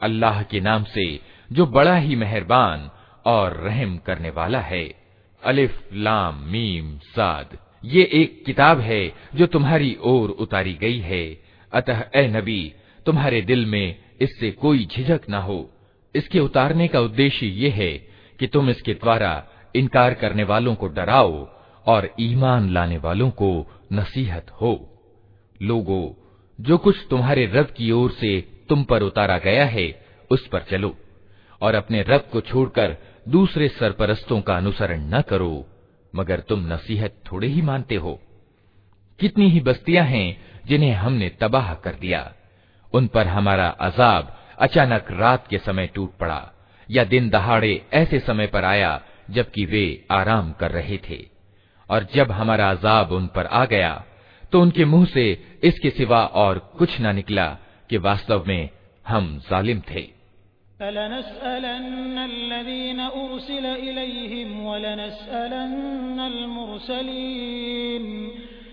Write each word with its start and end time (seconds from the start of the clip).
अल्लाह 0.00 0.42
के 0.42 0.60
नाम 0.60 0.84
से 0.86 1.06
जो 1.50 1.66
बड़ा 1.68 1.94
ही 1.96 2.16
मेहरबान 2.16 2.90
और 3.26 3.56
रहम 3.62 3.96
करने 4.06 4.30
वाला 4.30 4.60
है 4.62 4.84
अलिफ 5.42 5.72
लाम 6.06 6.34
मीम 6.52 6.96
साद 7.14 7.56
ये 7.84 8.02
एक 8.20 8.42
किताब 8.46 8.80
है 8.80 9.02
जो 9.36 9.46
तुम्हारी 9.46 9.96
ओर 10.12 10.30
उतारी 10.44 10.72
गई 10.82 10.98
है 11.10 11.24
अतः 11.72 11.98
ए 12.16 12.26
नबी 12.36 12.62
तुम्हारे 13.05 13.41
दिल 13.41 13.65
में 13.65 13.95
इससे 14.21 14.51
कोई 14.51 14.85
झिझक 14.85 15.21
न 15.29 15.33
हो। 15.33 15.69
इसके 16.15 16.39
उतारने 16.39 16.87
का 16.87 16.99
उद्देश्य 16.99 17.45
ये 17.45 17.69
है 17.69 17.93
कि 18.39 18.47
तुम 18.47 18.69
इसके 18.69 18.93
द्वारा 18.93 19.47
इनकार 19.75 20.13
करने 20.13 20.43
वालों 20.43 20.75
को 20.75 20.87
डराओ 20.87 21.49
और 21.85 22.15
ईमान 22.19 22.69
लाने 22.69 22.97
वालों 22.97 23.29
को 23.29 23.71
नसीहत 23.93 24.51
हो। 24.51 25.01
लोगो, 25.61 26.17
जो 26.61 26.77
कुछ 26.77 26.95
तुम्हारे 27.09 27.45
रब 27.45 27.65
की 27.65 27.91
ओर 27.91 28.11
से 28.11 28.41
तुम 28.69 28.83
पर 28.83 29.03
उतारा 29.03 29.37
गया 29.37 29.65
है, 29.65 30.05
उस 30.31 30.47
पर 30.47 30.59
चलो 30.59 30.95
और 31.61 31.75
अपने 31.75 32.01
रब 32.01 32.29
को 32.31 32.41
छोड़कर 32.41 32.97
दूसरे 33.29 33.67
सरपरस्तों 33.67 34.41
का 34.41 34.57
अनुसरण 34.57 35.09
न 35.09 35.21
करो, 35.21 35.67
मगर 36.15 36.39
तुम 36.39 36.73
नसीहत 36.73 37.15
थोड़े 37.31 37.47
ही 37.47 37.61
मानते 37.61 37.95
हो। 37.95 38.19
कितनी 39.19 39.49
ही 39.49 39.59
बस्तियाँ 39.59 40.05
हैं 40.05 40.41
जिन्हें 40.65 40.93
हमने 40.93 41.29
तबाह 41.29 41.73
कर 41.73 41.93
दिया। 41.93 42.33
उन 42.93 43.07
पर 43.07 43.27
हमारा 43.27 43.67
अजाब 43.81 44.37
अचानक 44.59 45.07
रात 45.11 45.47
के 45.47 45.57
समय 45.57 45.87
टूट 45.87 46.17
पड़ा, 46.17 46.51
या 46.89 47.03
दिन 47.03 47.29
दहाड़े 47.29 47.85
ऐसे 47.93 48.19
समय 48.19 48.47
पर 48.47 48.63
आया, 48.65 49.01
जबकि 49.29 49.65
वे 49.65 50.05
आराम 50.11 50.51
कर 50.51 50.71
रहे 50.71 50.97
थे। 51.09 51.19
और 51.89 52.07
जब 52.13 52.31
हमारा 52.31 52.69
अजाब 52.71 53.11
उन 53.11 53.27
पर 53.27 53.45
आ 53.45 53.65
गया 53.65 54.03
तो 54.51 54.61
उनके 54.61 54.85
मुँह 54.85 55.05
से 55.05 55.23
इसके 55.63 55.89
सिवा 55.89 56.25
और 56.25 56.57
कुछ 56.77 56.99
न 57.01 57.15
निकला 57.15 57.47
कि 57.89 57.97
वास्तव 57.97 58.43
में 58.47 58.69
हम 59.07 59.37
जालिम 59.51 59.81
थे। 59.89 60.01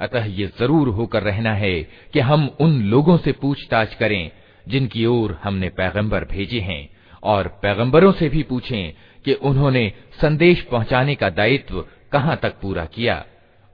अतः 0.00 0.24
ये 0.24 0.46
ज़रूर 0.58 0.88
होकर 0.88 1.22
रहना 1.22 1.52
है 1.54 1.82
कि 2.12 2.20
हम 2.20 2.48
उन 2.60 2.80
लोगों 2.82 3.16
से 3.18 3.32
पूछताछ 3.32 3.94
करें, 3.94 4.30
जिनकी 4.68 5.04
ओर 5.06 5.38
हमने 5.42 5.68
पैगंबर 5.68 6.24
भेजे 6.24 6.60
हैं, 6.60 6.88
और 7.22 7.48
पैगंबरों 7.62 8.12
से 8.12 8.28
भी 8.28 8.42
पूछें 8.42 8.92
कि 9.24 9.32
उन्होंने 9.32 9.92
संदेश 10.20 10.62
पहुँचाने 10.62 11.14
का 11.14 11.30
दायित्व 11.30 11.84
कहाँ 12.12 12.36
तक 12.36 12.60
पूरा 12.60 12.84
किया, 12.84 13.24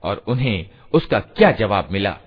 और 0.03 0.23
उन्हें 0.27 0.69
उसका 0.93 1.19
क्या 1.19 1.51
जवाब 1.51 1.89
मिला। 1.91 2.17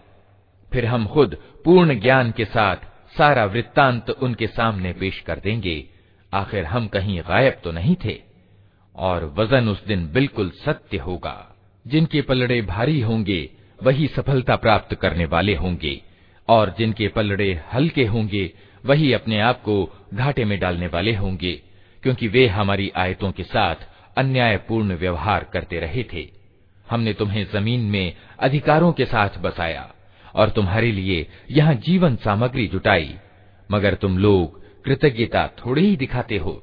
फिर 0.72 0.86
हम 0.86 1.06
खुद 1.06 1.36
पूर्ण 1.64 1.98
ज्ञान 2.00 2.30
के 2.30 2.44
साथ 2.44 2.88
सारा 3.18 3.44
वृत्तांत 3.44 4.10
उनके 4.10 4.46
सामने 4.46 4.92
पेश 4.92 5.20
कर 5.20 5.38
देंगे। 5.38 5.84
आखिर 6.32 6.64
हम 6.64 6.86
कहीं 6.86 7.20
गायब 7.20 7.60
तो 7.64 7.72
नहीं 7.72 7.96
थे, 8.04 8.18
और 8.96 9.24
वज़न 9.36 9.68
उस 9.68 9.86
दिन 9.86 10.06
बिल्कुल 10.12 10.50
सत्य 10.56 10.98
होगा। 10.98 11.36
जिनके 11.86 12.20
पलड़े 12.22 12.60
भारी 12.62 13.00
होंगे 13.00 13.40
वही 13.82 14.06
सफलता 14.06 14.56
प्राप्त 14.56 14.94
करने 14.94 15.24
वाले 15.24 15.54
होंगे, 15.54 16.00
और 16.48 16.74
जिनके 16.78 17.08
पलड़े 17.08 17.60
हल्के 17.72 18.04
होंगे, 18.04 18.52
वही 18.86 19.12
अपने 19.12 19.40
आप 19.40 19.62
को 19.62 19.92
घाटे 20.14 20.44
में 20.44 20.58
डालने 20.60 20.86
वाले 20.86 21.14
होंगे, 21.14 21.62
क्योंकि 22.02 22.28
वे 22.28 22.46
हमारी 22.46 22.92
आयतों 22.96 23.32
के 23.32 23.42
साथ 23.42 23.74
अन्यायपूर्ण 24.16 24.94
व्यवहार 24.94 25.44
करते 25.52 25.80
रहे 25.80 26.04
थे। 26.12 26.28
हमने 26.90 27.12
तुम्हें 27.12 27.46
ज़मीन 27.52 27.80
में 27.80 28.16
अधिकारों 28.38 28.92
के 28.92 29.04
साथ 29.04 29.38
बसाया, 29.38 29.94
और 30.34 30.50
तुम्हारे 30.50 30.92
लिए 30.92 31.26
यहाँ 31.50 31.74
जीवन 31.74 32.16
सामग्री 32.16 32.66
जुटाई, 32.66 33.14
मगर 33.70 33.94
तुम 33.94 34.18
लोग 34.18 34.60
कृतज्ञता 34.84 35.46
थोड़ी 35.46 35.86
ही 35.86 35.96
दिखाते 35.96 36.36
हो। 36.36 36.62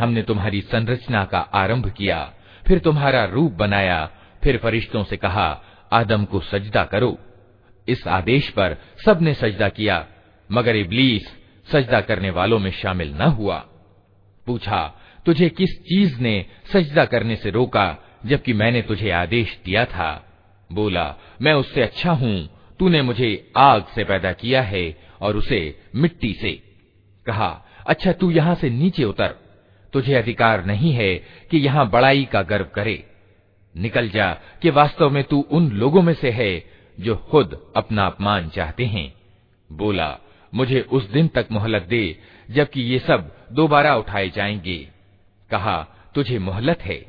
हमने 0.00 0.22
तुम्हारी 0.22 0.60
संरचना 0.60 1.24
का 1.24 1.38
आरंभ 1.54 1.88
किया 1.90 2.18
फिर 2.66 2.78
तुम्हारा 2.78 3.24
रूप 3.24 3.52
बनाया 3.52 4.10
फिर 4.42 4.56
फरिश्तों 4.58 5.04
से 5.04 5.16
कहा 5.16 5.48
आदम 5.92 6.24
को 6.24 6.40
सजदा 6.40 6.84
करो 6.84 7.18
इस 7.88 8.06
आदेश 8.08 8.48
पर 8.48 8.76
सबने 9.06 9.34
सजदा 9.34 9.68
किया 9.68 10.06
मगर 10.51 10.75
इबलीस 10.75 11.37
सजदा 11.71 12.01
करने 12.01 12.29
वालों 12.29 12.59
में 12.59 12.71
शामिल 12.71 13.13
न 13.13 13.21
हुआ। 13.21 13.57
पूछा, 14.45 15.01
तुझे 15.25 15.49
किस 15.49 15.69
चीज़ 15.69 16.19
ने 16.19 16.45
सजदा 16.73 17.05
करने 17.05 17.35
से 17.35 17.49
रोका, 17.49 17.97
जबकि 18.25 18.53
मैंने 18.53 18.81
तुझे 18.81 19.11
आदेश 19.11 19.59
दिया 19.65 19.85
था? 19.85 20.23
बोला, 20.71 21.15
मैं 21.41 21.53
उससे 21.53 21.81
अच्छा 21.81 22.11
हूँ, 22.11 22.49
तूने 22.79 23.01
मुझे 23.01 23.51
आग 23.57 23.85
से 23.95 24.03
पैदा 24.03 24.31
किया 24.31 24.61
है 24.61 24.97
और 25.21 25.37
उसे 25.37 25.79
मिट्टी 25.95 26.33
से। 26.33 26.51
कहा 27.25 27.65
अच्छा 27.87 28.11
तू 28.11 28.31
यहाँ 28.31 28.55
से 28.55 28.69
नीचे 28.69 29.03
उतर। 29.03 29.35
तुझे 29.93 30.13
अधिकार 30.13 30.65
नहीं 30.65 30.91
है 30.91 31.15
कि 31.51 31.57
यहाँ 31.57 31.89
बड़ाई 31.89 32.25
का 32.25 32.41
गर्व 32.41 32.65
करे। 32.65 33.03
निकल 33.77 34.09
जा, 34.09 34.33
कि 34.61 34.69
वास्तव 34.69 35.09
में 35.09 35.23
तू 35.23 35.47
उन 35.51 35.71
लोगों 35.71 36.01
में 36.01 36.13
से 36.13 36.29
है, 36.31 36.65
जो 36.99 37.15
खुद 37.15 37.73
अपना 37.75 38.05
अपमान 38.05 38.49
चाहते 38.49 38.85
हैं। 38.85 39.13
बोला 39.71 40.19
मुझे 40.53 40.81
उस 40.81 41.11
दिन 41.11 41.27
तक 41.27 41.47
मोहलत 41.51 41.81
दे, 41.81 42.19
जबकि 42.51 42.81
ये 42.81 42.99
सब 42.99 43.47
दोबारा 43.51 43.95
उठाए 43.95 44.29
जाएँगे। 44.29 44.89
कहा, 45.51 45.87
तुझे 46.15 46.39
मोहलत 46.39 46.81
है? 46.81 47.05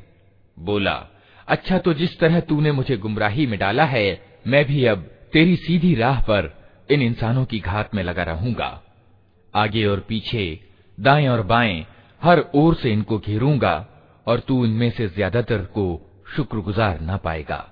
बोला 0.59 1.07
अच्छा 1.47 1.77
तो 1.77 1.93
जिस 1.93 2.19
तरह 2.19 2.39
तूने 2.39 2.71
मुझे 2.71 2.97
गुमराही 2.97 3.47
में 3.47 3.59
डाला 3.59 3.85
है, 3.85 4.39
मैं 4.47 4.65
भी 4.65 4.85
अब 4.85 4.99
तेरी 5.33 5.55
सीधी 5.55 5.95
राह 5.95 6.21
पर 6.21 6.69
इन 6.91 7.01
इंसानों 7.01 7.45
की 7.45 7.59
घात 7.59 7.95
में 7.95 8.03
लगा 8.03 8.23
रहूँगा। 8.23 8.83
आगे 9.55 9.85
और 9.85 9.99
पीछे, 9.99 10.59
दाएँ 10.99 11.27
और 11.27 11.41
बाएँ, 11.41 11.85
हर 12.23 12.45
ओर 12.55 12.75
से 12.75 12.91
इनको 12.91 13.19
घेरूँगा, 13.19 13.87
और 14.27 14.39
तू 14.39 14.65
इनमें 14.65 14.91
से 14.91 15.07
ज़्यादातर 15.07 15.57
को 15.57 16.11
शुक्रगुजार 16.35 16.99
ना 16.99 17.17
पाएगा। 17.17 17.71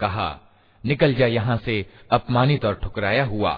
कहा 0.00 0.30
निकल 0.84 1.14
जा 1.14 1.26
यहाँ 1.26 1.56
से 1.56 1.84
अपमानित 2.10 2.64
और 2.64 2.74
ठुकराया 2.74 3.24
हुआ 3.24 3.56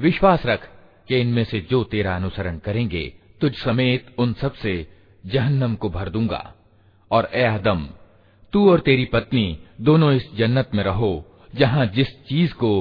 विश्वास 0.00 0.46
रख 0.46 0.68
कि 1.07 1.19
इनमें 1.19 1.43
से 1.43 1.59
जो 1.59 1.83
तेरा 1.83 2.15
अनुसरण 2.15 2.57
करेंगे 2.57 3.13
तुझ 3.41 3.53
समेत 3.55 4.15
उन 4.17 4.33
सबसे 4.33 4.87
जहन्नम 5.25 5.75
को 5.75 5.89
भर 5.89 6.09
दूँगा। 6.09 6.53
और 7.11 7.29
ए 7.33 7.43
आदम 7.43 7.87
तू 8.53 8.69
और 8.71 8.79
तेरी 8.79 9.05
पत्नी 9.05 9.59
दोनों 9.81 10.11
इस 10.13 10.33
जन्नत 10.35 10.71
में 10.75 10.83
रहो 10.83 11.25
जहाँ 11.55 11.85
जिस 11.85 12.07
चीज़ 12.29 12.53
को 12.53 12.71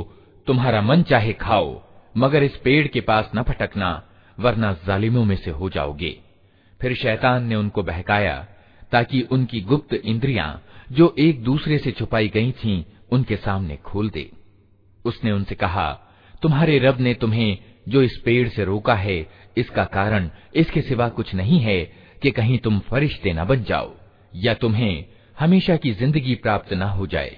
तुम्हारा 0.47 0.83
मन 0.83 1.03
चाहे 1.03 1.33
खाओ 1.33 1.83
मगर 2.17 2.43
इस 2.43 2.57
पेड़ 2.57 2.87
के 2.89 3.01
पास 3.01 3.31
न 3.37 3.43
फटकना 3.43 4.03
वरना 4.41 4.73
जालिमों 4.87 5.25
में 5.25 5.37
से 5.37 5.51
हो 5.51 5.71
जाओगे। 5.71 6.21
फिर 6.81 6.95
शैतान 6.95 7.45
ने 7.45 7.55
उनको 7.55 7.83
बहकाया 7.83 8.47
ताकि 8.93 9.21
उनकी 9.23 9.61
गुप्त 9.61 9.95
इंद्रियाँ 9.95 10.63
जो 10.93 11.15
एक 11.19 11.43
दूसरे 11.45 11.79
से 11.79 11.91
छुपाई 11.91 12.29
गई 12.29 12.53
थीं, 12.53 12.85
उनके 13.11 13.37
सामने 13.37 13.77
खोल 13.77 14.11
दे। 14.11 14.31
उसने 15.05 15.33
उनसे 15.33 15.55
कहा 15.55 15.91
तुम्हारे 16.43 16.79
रब 16.79 17.01
ने 17.01 17.15
तुम्हें 17.15 17.59
जो 17.88 18.02
इस 18.02 18.18
पेड़ 18.18 18.48
से 18.50 18.64
रोका 18.64 18.94
है 18.96 19.20
इसका 19.58 19.84
कारण 19.84 20.30
इसके 20.56 20.82
सिवा 20.82 21.08
कुछ 21.10 21.34
नहीं 21.36 21.60
है 21.60 21.80
कि 22.22 22.32
कहीं 22.32 22.58
तुम 22.60 22.80
फरिश्ते 22.80 23.34
न 23.34 23.46
बन 23.46 23.64
जाओ 23.64 23.92
या 24.36 24.54
तुम्हें 24.54 25.06
हमेशा 25.40 25.76
की 25.76 25.92
जिंदगी 25.94 26.36
प्राप्त 26.36 26.74
न 26.74 26.82
हो 26.82 27.08
जाए 27.08 27.38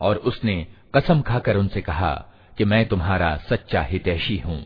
और 0.00 0.16
उसने 0.16 0.66
कसम 0.96 1.20
खाकर 1.22 1.56
उनसे 1.56 1.80
कहा 1.80 2.14
कि 2.58 2.64
मैं 2.64 2.84
तुम्हारा 2.88 3.36
सच्चा 3.50 3.82
हितैषी 3.82 4.36
हूँ 4.38 4.64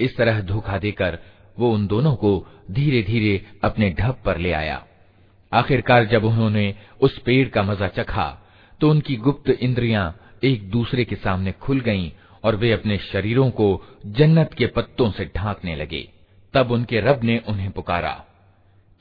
इस 0.00 0.16
तरह 0.16 0.40
धोखा 0.40 0.78
देकर 0.78 1.18
वो 1.58 1.70
उन 1.72 1.86
दोनों 1.86 2.14
को 2.14 2.32
धीरे 2.70 3.02
धीरे 3.02 3.34
अपने 3.64 3.90
ढब 3.90 4.22
पर 4.24 4.38
ले 4.38 4.52
आया 4.52 4.82
आखिरकार 5.52 6.04
जब 6.04 6.24
उन्होंने 6.24 6.74
उस 7.00 7.18
पेड़ 7.18 7.48
का 7.48 7.62
मजा 7.62 7.88
चखा 7.88 8.26
तो 8.81 8.89
उनकी 8.89 9.15
गुप्त 9.15 9.49
इंद्रियाँ 9.49 10.17
एक 10.43 10.71
दूसरे 10.71 11.05
के 11.05 11.15
सामने 11.15 11.51
खुल 11.51 11.79
गईं 11.79 12.11
और 12.43 12.55
वे 12.55 12.71
अपने 12.71 12.97
शरीरों 12.97 13.49
को 13.49 13.81
जन्नत 14.05 14.53
के 14.53 14.67
पत्तों 14.67 15.11
से 15.11 15.31
ढांकने 15.35 15.75
लगे। 15.75 16.09
तब 16.53 16.71
उनके 16.71 16.99
रब 16.99 17.19
ने 17.23 17.41
उन्हें 17.47 17.71
पुकारा, 17.71 18.25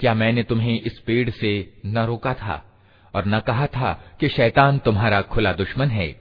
क्या 0.00 0.14
मैंने 0.14 0.42
तुम्हें 0.42 0.80
इस 0.80 0.98
पेड़ 0.98 1.30
से 1.30 1.80
न 1.86 1.98
रोका 1.98 2.34
था 2.34 2.64
और 3.14 3.24
न 3.26 3.40
कहा 3.40 3.66
था 3.66 4.04
कि 4.20 4.28
शैतान 4.28 4.78
तुम्हारा 4.78 5.22
खुला 5.22 5.52
दुश्मन 5.52 5.88
है? 5.88 6.20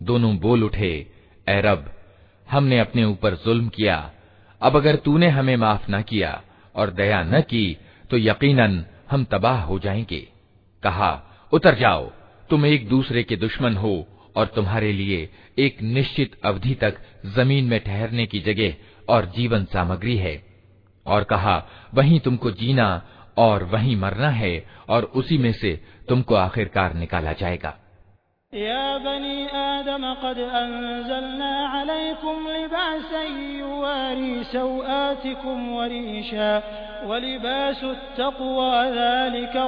दोनों 0.00 0.32
बोल 0.38 0.62
उठे 0.64 0.92
ए 1.46 1.60
रब 1.60 1.82
हमने 2.46 2.78
अपने 2.78 3.04
ऊपर 3.04 3.34
जुल्म 3.34 3.68
किया 3.68 3.98
अब 4.60 4.76
अगर 4.76 4.96
तूने 4.96 5.28
हमें 5.28 5.56
माफ 5.56 5.90
न 5.90 6.02
किया 6.02 6.32
और 6.74 6.90
दया 6.90 7.22
न 7.22 7.40
की 7.50 7.64
तो 8.10 8.16
यकीनन 8.18 8.84
हम 9.10 9.24
तबाह 9.24 9.60
हो 9.62 9.78
जाएंगे 9.78 10.20
कहा 10.82 11.12
उतर 11.52 11.74
जाओ 11.74 12.10
तुम 12.49 12.65
एक 12.65 12.87
दूसरे 12.89 13.23
के 13.23 13.35
दुश्मन 13.35 13.73
हो 13.73 14.07
और 14.35 14.45
तुम्हारे 14.45 14.91
लिए 14.91 15.29
एक 15.59 15.81
निश्चित 15.81 16.35
अवधि 16.45 16.73
तक 16.73 16.97
ज़मीन 17.25 17.65
में 17.65 17.79
ठहरने 17.79 18.25
की 18.25 18.39
जगह 18.39 18.75
और 19.09 19.25
जीवन 19.25 19.65
सामग्री 19.65 20.17
है। 20.17 20.35
और 21.05 21.23
कहा, 21.23 21.65
वहीं 21.93 22.19
तुमको 22.19 22.51
जीना 22.51 23.01
और 23.37 23.63
वहीं 23.63 23.95
मरना 23.95 24.29
है 24.29 24.65
और 24.89 25.03
उसी 25.03 25.37
में 25.37 25.51
से 25.51 25.81
तुमको 26.09 26.35
आखिरकार 26.35 26.93
निकाला 26.93 27.33
जाएगा। 27.33 27.77
या 28.53 28.97
बनी 28.97 29.45
आदम, 29.45 30.03
कद 30.13 30.39
अनजलना 30.39 31.81
अलैकुम 31.81 32.47
लिबासन 32.47 34.43
सौआतिकुम 34.53 35.69
वरीशा, 35.69 36.57
वलिबासु 37.03 37.93
तक़वा 37.93 38.89
ज़ालिका 38.89 39.67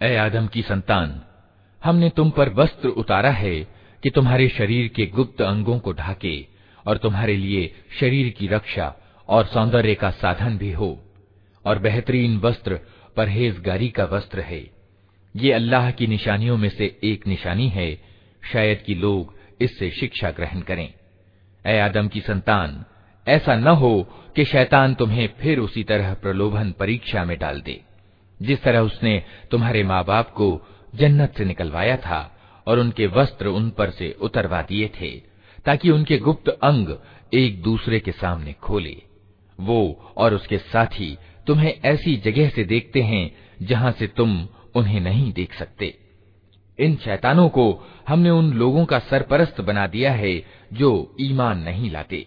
ए 0.00 0.18
आदम 0.18 0.46
की 0.46 0.62
संतान 0.62 1.20
हमने 1.82 2.10
तुम 2.10 2.30
पर 2.30 2.54
वस्त्र 2.54 3.02
उतारा 3.02 3.32
है 3.32 3.66
कि 4.02 4.10
तुम्हारे 4.10 4.48
शरीर 4.48 4.92
के 4.96 5.06
गुप्त 5.06 5.42
अंगों 5.42 5.78
को 5.78 5.92
ढाके 5.92 6.46
और 6.86 6.98
तुम्हारे 6.98 7.36
लिए 7.36 7.74
शरीर 8.00 8.34
की 8.38 8.48
रक्षा 8.48 8.94
और 9.28 9.46
सौंदर्य 9.46 9.94
का 9.94 10.12
साधन 10.12 10.58
भी 10.58 10.72
हो 10.72 10.98
और 11.64 11.78
बेहतरीन 11.78 12.38
वस्त्र 12.38 12.80
परहेजगारी 13.16 13.88
का 13.88 14.08
वस्त्र 14.12 14.40
है 14.40 14.76
ये 15.35 15.51
अल्लाह 15.51 15.91
की 15.91 16.07
निशानियों 16.07 16.57
में 16.57 16.69
से 16.69 16.99
एक 17.03 17.27
निशानी 17.27 17.69
है, 17.69 18.01
शायद 18.53 18.81
कि 18.81 18.95
लोग 18.95 19.35
इससे 19.61 19.89
शिक्षा 19.91 20.31
ग्रहण 20.31 20.61
करें। 20.61 20.93
ए 21.65 21.79
आदम 21.79 22.07
की 22.07 22.21
संतान, 22.21 22.85
ऐसा 23.27 23.55
न 23.55 23.67
हो 23.67 24.07
कि 24.35 24.45
शैतान 24.45 24.93
तुम्हें 24.93 25.29
फिर 25.39 25.59
उसी 25.59 25.83
तरह 25.83 26.13
प्रलोभन 26.13 26.71
परीक्षा 26.71 27.25
में 27.25 27.37
डाल 27.39 27.61
दे। 27.61 27.81
जिस 28.41 28.63
तरह 28.63 28.79
उसने 28.79 29.23
तुम्हारे 29.51 29.83
माँ 29.83 30.05
बाप 30.05 30.29
को 30.29 30.67
जन्नत 30.95 31.33
से 31.37 31.45
निकलवाया 31.45 31.97
था 31.97 32.37
और 32.67 32.79
उनके 32.79 33.07
वस्त्र 33.07 33.47
उन 33.47 33.69
पर 33.69 33.89
से 33.89 34.17
उतरवा 34.21 34.61
दिए 34.61 34.87
थे, 35.01 35.11
ताकि 35.65 35.89
उनके 35.89 36.17
गुप्त 36.17 36.49
अंग 36.49 36.97
एक 37.33 37.61
दूसरे 37.61 37.99
के 37.99 38.11
सामने 38.11 38.53
खोले। 38.53 39.01
वो 39.59 40.13
और 40.17 40.33
उसके 40.33 40.57
साथी 40.57 41.17
तुम्हें 41.47 41.73
ऐसी 41.85 42.15
जगह 42.15 42.49
से 42.49 42.63
देखते 42.63 43.01
हैं 43.01 43.35
जहाँ 43.61 43.91
से 43.91 44.07
तुम 44.07 44.47
उन्हें 44.76 45.00
नहीं 45.00 45.32
देख 45.32 45.54
सकते 45.54 45.94
इन 46.78 46.96
शैतानों 47.04 47.48
को 47.48 47.64
हमने 48.08 48.30
उन 48.30 48.52
लोगों 48.52 48.84
का 48.84 48.98
सरपरस्त 49.10 49.60
बना 49.60 49.86
दिया 49.86 50.12
है 50.12 50.34
जो 50.72 50.90
ईमान 51.20 51.58
नहीं 51.58 51.90
लाते 51.90 52.26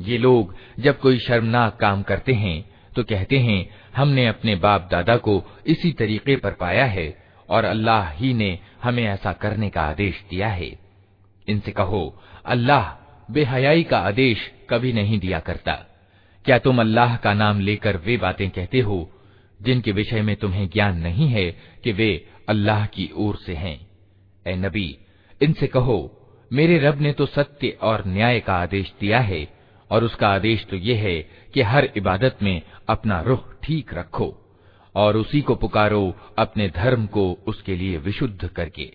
ये 0.00 0.18
लोग 0.18 0.54
जब 0.78 0.98
कोई 1.00 1.18
शर्मनाक 1.18 1.76
काम 1.80 2.02
करते 2.02 2.32
हैं 2.34 2.64
तो 2.96 3.02
कहते 3.04 3.38
हैं 3.38 3.58
हमने 3.96 4.26
अपने 4.26 4.54
बाप 4.56 4.88
दादा 4.90 5.16
को 5.16 5.42
इसी 5.66 5.92
तरीके 5.92 6.36
पर 6.36 6.52
पाया 6.60 6.84
है 6.86 7.08
और 7.48 7.64
अल्लाह 7.64 8.08
ही 8.12 8.32
ने 8.34 8.58
हमें 8.82 9.02
ऐसा 9.04 9.32
करने 9.42 9.68
का 9.70 9.82
आदेश 9.82 10.24
दिया 10.30 10.48
है 10.50 10.72
इनसे 11.46 11.72
कहो 11.72 12.02
अल्लाह 12.46 12.90
बेहयाई 13.28 13.82
का 13.82 13.98
आदेश 14.08 14.50
कभी 14.70 14.92
नहीं 14.92 15.18
दिया 15.18 15.38
करता 15.40 15.74
क्या 16.44 16.58
तुम 16.58 16.80
अल्लाह 16.80 17.16
का 17.16 17.34
नाम 17.34 17.60
लेकर 17.60 17.96
वे 18.06 18.16
बातें 18.16 18.48
कहते 18.50 18.80
हो 18.80 19.08
जिनके 19.60 19.92
विषय 19.92 20.22
में 20.22 20.34
तुम्हें 20.36 20.68
ज्ञान 20.68 20.98
नहीं 20.98 21.28
है 21.28 21.50
कि 21.84 21.92
वे 21.92 22.10
अल्लाह 22.47 22.85
की 22.85 23.09
ओर 23.15 23.35
से 23.35 23.53
हैं। 23.53 23.79
ए 24.45 24.55
नबी, 24.55 24.97
इनसे 25.41 25.67
कहो, 25.67 25.97
मेरे 26.51 26.77
रब 26.79 27.01
ने 27.01 27.11
तो 27.13 27.25
सत्य 27.25 27.77
और 27.81 28.03
न्याय 28.07 28.39
का 28.39 28.53
आदेश 28.53 28.93
दिया 28.99 29.19
है, 29.19 29.47
और 29.91 30.03
उसका 30.03 30.27
आदेश 30.27 30.65
तो 30.65 30.75
यह 30.75 31.01
है 31.01 31.19
कि 31.53 31.61
हर 31.61 31.89
इबादत 31.97 32.37
में 32.43 32.61
अपना 32.89 33.21
रुख 33.21 33.53
ठीक 33.63 33.93
रखो, 33.93 34.33
और 34.95 35.17
उसी 35.17 35.41
को 35.41 35.55
पुकारो 35.55 36.13
अपने 36.37 36.67
धर्म 36.69 37.05
को 37.07 37.31
उसके 37.47 37.75
लिए 37.75 37.97
विशुद्ध 37.97 38.47
करके। 38.47 38.91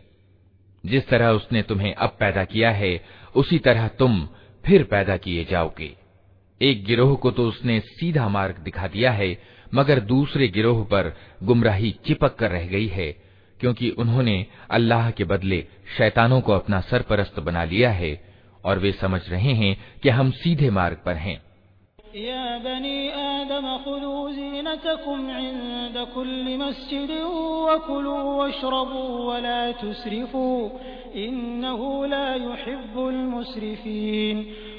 जिस 0.84 1.08
तरह 1.08 1.28
उसने 1.28 1.62
तुम्हें 1.62 1.94
अब 1.94 2.16
पैदा 2.20 2.44
किया 2.44 2.70
है, 2.70 3.00
उसी 3.36 3.58
तरह 3.58 3.88
तुम 3.88 4.28
फिर 4.64 4.84
पैदा 4.84 5.16
किए 5.16 5.44
जाओगे। 5.44 5.96
एक 6.60 6.84
गिरोह 6.84 7.14
को 7.14 7.30
तो 7.30 7.46
उसने 7.48 7.78
सीधा 7.80 8.28
मार्ग 8.28 8.58
दिखा 8.58 8.86
दिया 8.88 9.10
है, 9.12 9.36
मगर 9.74 10.00
दूसरे 10.00 10.48
गिरोह 10.48 10.84
पर 10.84 11.12
गुमराही 11.42 11.90
चिपक 12.06 12.34
कर 12.34 12.50
रह 12.50 12.66
गई 12.66 12.86
है 12.86 13.29
क्योंकि 13.59 13.89
उन्होंने 13.99 14.45
अल्लाह 14.77 15.09
के 15.17 15.23
बदले 15.25 15.63
शैतानों 15.97 16.39
को 16.41 16.51
अपना 16.53 16.79
सरपरस्त 16.83 17.39
बना 17.39 17.63
लिया 17.65 17.89
है 17.91 18.13
और 18.65 18.79
वे 18.79 18.91
समझ 19.01 19.21
रहे 19.29 19.53
हैं 19.53 19.75
कि 20.03 20.09
हम 20.09 20.31
सीधे 20.33 20.69
मार्ग 20.79 20.97
पर 21.05 21.15
हैं 21.25 21.41
या 22.17 22.57
बनी 22.65 22.97
आदम 23.21 23.65
खुदू 23.83 24.11
जीनतकुम 24.35 25.29
इंद 25.31 25.97
कुल्ली 26.13 26.55
मस्जिद 26.57 27.11
वकुलू 27.65 28.13
वशरबू 28.37 29.01
वला 29.25 29.59
तुसरिफू 29.81 30.45
इन्नहु 31.25 32.05
ला 32.05 32.23
युहिब्बुल 32.35 33.19
मुसरिफीन 33.33 34.45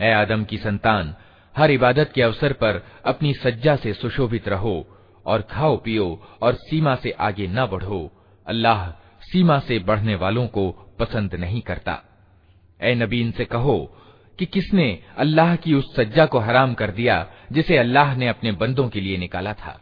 ऐ 0.00 0.12
आदम 0.12 0.44
की 0.44 0.56
संतान 0.58 1.14
हर 1.54 1.70
इबादत 1.70 2.12
के 2.14 2.22
अवसर 2.22 2.52
पर 2.52 2.82
अपनी 3.06 3.32
सज्जा 3.34 3.76
से 3.76 3.92
सुशोभित 3.94 4.48
रहो 4.48 4.76
और 5.26 5.40
खाओ 5.50 5.76
पियो 5.76 6.06
और 6.42 6.54
सीमा 6.62 6.94
से 7.02 7.10
आगे 7.26 7.46
न 7.48 7.66
बढ़ो 7.72 8.00
अल्लाह 8.46 8.88
सीमा 9.30 9.58
से 9.68 9.78
बढ़ने 9.88 10.14
वालों 10.14 10.46
को 10.56 10.70
पसंद 11.00 11.34
नहीं 11.34 11.60
करता 11.68 11.94
ए 12.80 12.94
नबीन 12.94 13.30
से 13.36 13.44
कहो 13.44 13.76
कि 14.39 14.45
किसने 14.45 14.87
अल्लाह 15.17 15.55
की 15.55 15.73
उस 15.73 15.95
सज्जा 15.95 16.25
को 16.25 16.39
हराम 16.39 16.73
कर 16.73 16.91
दिया, 16.91 17.25
जिसे 17.51 17.77
अल्लाह 17.77 18.15
ने 18.15 18.27
अपने 18.27 18.51
बंदों 18.51 18.87
के 18.89 19.01
लिए 19.01 19.17
निकाला 19.17 19.53
था, 19.53 19.79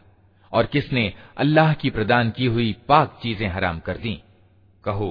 और 0.52 0.66
किसने 0.66 1.12
अल्लाह 1.36 1.72
की 1.74 1.90
प्रदान 1.90 2.30
की 2.30 2.46
हुई 2.46 2.72
पाक 2.88 3.18
चीज़ें 3.22 3.48
हराम 3.48 3.78
कर 3.78 3.96
दी। 3.96 4.18
कहो, 4.84 5.10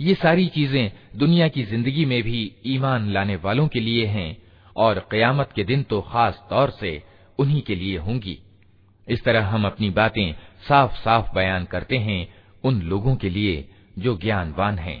ये 0.00 0.14
सारी 0.14 0.46
चीज़ें 0.48 0.90
दुनिया 1.16 1.48
की 1.48 1.62
ज़िंदगी 1.62 2.04
में 2.04 2.22
भी 2.22 2.40
ईमान 2.66 3.08
लाने 3.10 3.36
वालों 3.36 3.68
के 3.68 3.80
लिए 3.80 4.06
हैं, 4.06 4.36
और 4.76 5.06
कयामत 5.10 5.52
के 5.56 5.64
दिन 5.64 5.82
तो 5.82 6.00
खास 6.02 6.42
तौर 6.50 6.70
से 6.70 7.02
उन्हीं 7.38 7.62
के 7.62 7.74
लिए 7.74 7.98
होंगी। 7.98 8.38
इस 9.08 9.24
तरह 9.24 9.46
हम 9.46 9.66
अपनी 9.66 9.90
बातें 9.90 10.34
साफ़ 10.68 10.96
साफ़ 10.96 11.34
बयान 11.34 11.64
करते 11.64 11.98
हैं 11.98 12.26
उन 12.64 12.82
लोगों 12.82 13.16
के 13.16 13.30
लिए 13.30 13.68
जो 13.98 14.16
ज्ञानवान 14.16 14.78
हैं। 14.78 15.00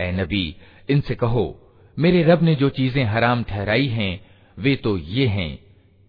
ए 0.00 0.10
नबी 0.12 0.46
इनसे 0.90 1.14
कहो 1.14 1.44
मेरे 1.96 2.22
रब 2.22 2.42
ने 2.42 2.54
जो 2.54 2.68
चीजें 2.68 3.04
हराम 3.04 3.42
ठहराई 3.42 3.86
हैं 3.88 4.12
वे 4.58 4.74
तो 4.76 4.96
ये 4.98 5.26
हैं 5.26 5.52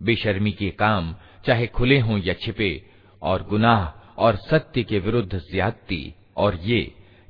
बेशर्मी 0.02 0.52
के 0.52 0.70
काम 0.80 1.14
चाहे 1.46 1.68
खुले 1.68 2.00
हों 2.00 2.18
या 2.20 2.34
छिपे 2.34 2.72
और 3.22 3.44
गुनाह 3.50 3.86
और 4.23 4.37
सत्य 4.50 4.83
के 4.83 4.99
विरुद्ध 4.99 5.38
ज्यादती। 5.50 6.14
और 6.37 6.59
ये 6.62 6.81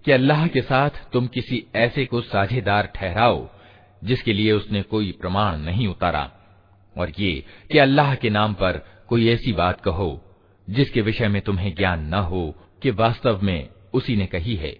कि 0.04 0.12
अल्लाह 0.12 0.46
के 0.46 0.62
साथ 0.62 0.90
तुम 1.12 1.26
किसी 1.26 1.64
ऐसे 1.74 2.04
को 2.06 2.20
साझेदार 2.20 2.86
ठहराओ, 2.86 3.48
जिसके 4.04 4.32
लिए 4.32 4.52
उसने 4.52 4.82
कोई 4.82 5.10
प्रमाण 5.20 5.58
नहीं 5.58 5.86
उतारा। 5.88 6.30
और 6.96 7.12
ये 7.18 7.32
कि 7.72 7.78
अल्लाह 7.78 8.14
के 8.14 8.30
नाम 8.30 8.54
पर 8.54 8.80
कोई 9.08 9.28
ऐसी 9.28 9.52
बात 9.52 9.80
कहो, 9.80 10.10
जिसके 10.68 11.00
विषय 11.00 11.28
में 11.28 11.40
तुम्हें 11.42 11.74
ज्ञान 11.74 12.06
न 12.06 12.14
हो, 12.14 12.54
कि 12.82 12.90
वास्तव 12.90 13.40
में 13.42 13.68
उसी 13.94 14.16
ने 14.16 14.26
कही 14.26 14.56
है। 14.56 14.76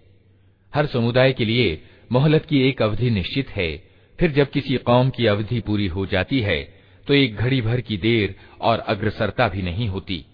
हर 0.72 0.86
समुदाय 0.86 1.32
के 1.32 1.44
लिए 1.44 1.82
मोहलत 2.12 2.46
की 2.46 2.60
एक 2.62 2.82
अवधि 2.82 3.10
निश्चित 3.10 3.50
है। 3.50 3.70
फिर 4.18 4.30
जब 4.30 4.50
किसी 4.50 4.76
कौम 4.76 5.10
की 5.10 5.26
अवधि 5.26 5.60
पूरी 5.60 5.86
हो 5.86 6.06
जाती 6.06 6.40
है 6.40 6.62
तो 7.06 7.14
एक 7.14 7.36
घड़ी 7.36 7.60
भर 7.60 7.80
की 7.80 7.96
देर 7.96 8.34
और 8.60 8.78
अग्रसरता 8.78 9.48
भी 9.48 9.62
नहीं 9.62 9.88
होती। 9.88 10.24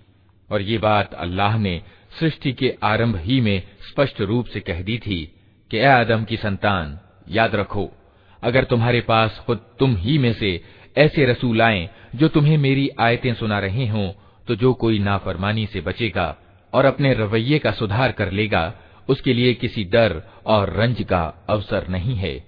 और 0.51 0.63
ये 0.63 0.79
बात 0.79 1.15
अल्लाह 1.15 1.59
ने 1.59 1.81
सृष्टि 2.21 2.53
के 2.53 2.75
आरंभ 2.83 3.17
ही 3.17 3.41
में 3.41 3.63
स्पष्ट 3.89 4.21
रूप 4.21 4.47
से 4.47 4.61
कह 4.61 4.83
दी 4.83 4.99
थी 4.99 5.21
कि 5.71 5.81
आदम 5.81 6.25
की 6.25 6.37
संतान, 6.37 6.99
याद 7.29 7.55
रखो, 7.55 7.91
अगर 8.43 8.65
तुम्हारे 8.65 9.01
पास 9.01 9.39
खुद 9.39 9.59
तुम 9.79 9.97
ही 9.97 10.19
में 10.19 10.33
से 10.33 10.61
ऐसे 10.99 11.25
रसूल 11.25 11.63
आए 11.63 11.89
जो 12.15 12.29
तुम्हें 12.29 12.57
मेरी 12.59 12.89
आयतें 13.01 13.35
सुना 13.35 13.59
रहे 13.59 13.87
हों 13.87 14.11
तो 14.49 14.55
जो 14.55 14.73
कोई 14.75 14.99
नाफरमानी 14.99 15.67
से 15.67 15.81
बचेगा 15.81 16.37
और 16.73 16.85
अपने 16.85 17.13
रवैये 17.15 17.59
का 17.59 17.71
सुधार 17.73 18.13
कर 18.13 18.31
लेगा, 18.31 18.73
उसके 19.09 19.33
लिए 19.33 19.55
किसी 19.55 19.85
डर 19.85 20.23
और 20.47 20.73
रंज 20.77 21.03
का 21.03 21.47
अवसर 21.49 21.89
नहीं 21.89 22.15
है। 22.17 22.48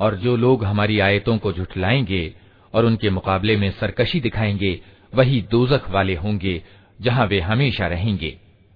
और 0.00 0.14
जो 0.14 0.36
लोग 0.36 0.64
हमारी 0.64 1.00
आयतों 1.00 1.38
को 1.38 1.52
झुठलाएंगे 1.52 2.34
और 2.74 2.84
उनके 2.84 3.10
मुकाबले 3.10 3.56
में 3.56 3.70
सरकशी 3.70 4.20
दिखाएंगे 4.20 4.80
वही 5.13 5.41
दोजख 5.51 5.89
वाले 5.89 6.15
होंगे, 6.15 6.61
जहाँ 6.99 7.25
वे 7.27 7.39
हमेशा 7.39 7.87
रहेंगे। 7.87 8.35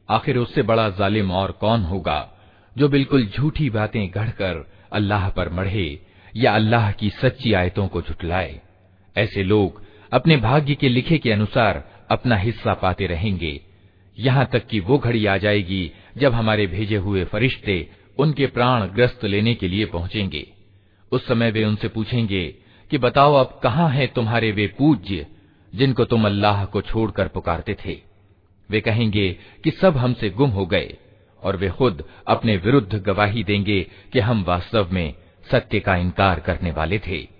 आखिर 0.10 0.38
उससे 0.38 0.62
बड़ा 0.64 0.90
जालिम 0.90 1.32
और 1.32 1.52
कौन 1.52 1.84
होगा, 1.84 2.20
जो 2.76 2.88
बिल्कुल 2.90 3.26
झूठी 3.28 3.70
बातें 3.70 4.10
गढ़कर 4.10 4.66
अल्लाह 4.92 5.30
पर 5.30 5.50
मढ़े 5.50 6.00
या 6.34 6.54
अल्लाह 6.56 6.92
की 6.92 7.10
सच्ची 7.12 7.54
आयतों 7.54 7.88
को 7.88 8.02
झुटलाए 8.02 8.60
ऐसे 9.16 9.44
लोग 9.44 9.82
अपने 10.12 10.38
भाग्य 10.38 10.76
के 10.76 10.90
लिखे 10.90 11.18
के 11.18 11.32
अनुसार 11.32 11.84
अपना 12.12 12.36
हिस्सा 12.36 12.74
पाते 12.74 13.08
रहेंगे। 13.08 13.60
यहाँ 14.18 14.46
तक 14.54 14.68
कि 14.68 14.80
वो 14.80 14.98
घड़ी 14.98 15.26
आ 15.26 15.38
जाएगी 15.38 15.92
जब 16.18 16.34
हमारे 16.34 16.68
भेजे 16.68 16.96
हुए 16.98 17.24
फरिश्ते 17.24 17.76
उनके 18.18 18.48
प्राण 18.48 18.86
ग्रस्त 18.86 19.26
लेने 19.26 19.54
के 19.56 19.68
लिए 19.68 19.86
पहुँचेंगे। 19.86 20.46
उस 21.12 21.28
समय 21.28 21.52
वे 21.52 21.64
उनसे 21.66 21.88
पूछेंगे 21.88 22.46
कि 22.92 22.98
बताओ 22.98 23.34
अब 23.36 23.60
कहाँ 23.64 23.90
हैं 23.90 24.08
तुम्हारे 24.08 24.52
वे 24.52 24.68
पूज्य 24.78 25.26
जिनको 25.76 26.06
तुम 26.06 26.26
अल्लाह 26.26 26.66
को 26.66 26.82
छोड़कर 26.82 27.28
पुकारते 27.28 27.78
थे। 27.86 28.02
वे 28.70 28.82
कहेंगे 28.82 29.38
कि 29.64 29.72
सब 29.72 29.98
हमसे 29.98 30.30
गुम 30.30 30.50
हो 30.50 30.66
गए, 30.66 30.98
और 31.44 31.56
वे 31.56 31.70
खुद 31.70 32.04
अपने 32.28 32.58
विरुद्ध 32.58 32.96
गवाही 32.96 33.44
देंगे 33.44 33.88
कि 34.14 34.20
हम 34.20 34.44
वास्तव 34.44 34.90
में 34.92 35.14
सत्य 35.52 35.80
का 35.80 35.96
इनकार 35.96 36.40
करने 36.40 36.72
वाले 36.72 37.00
थे। 37.00 37.40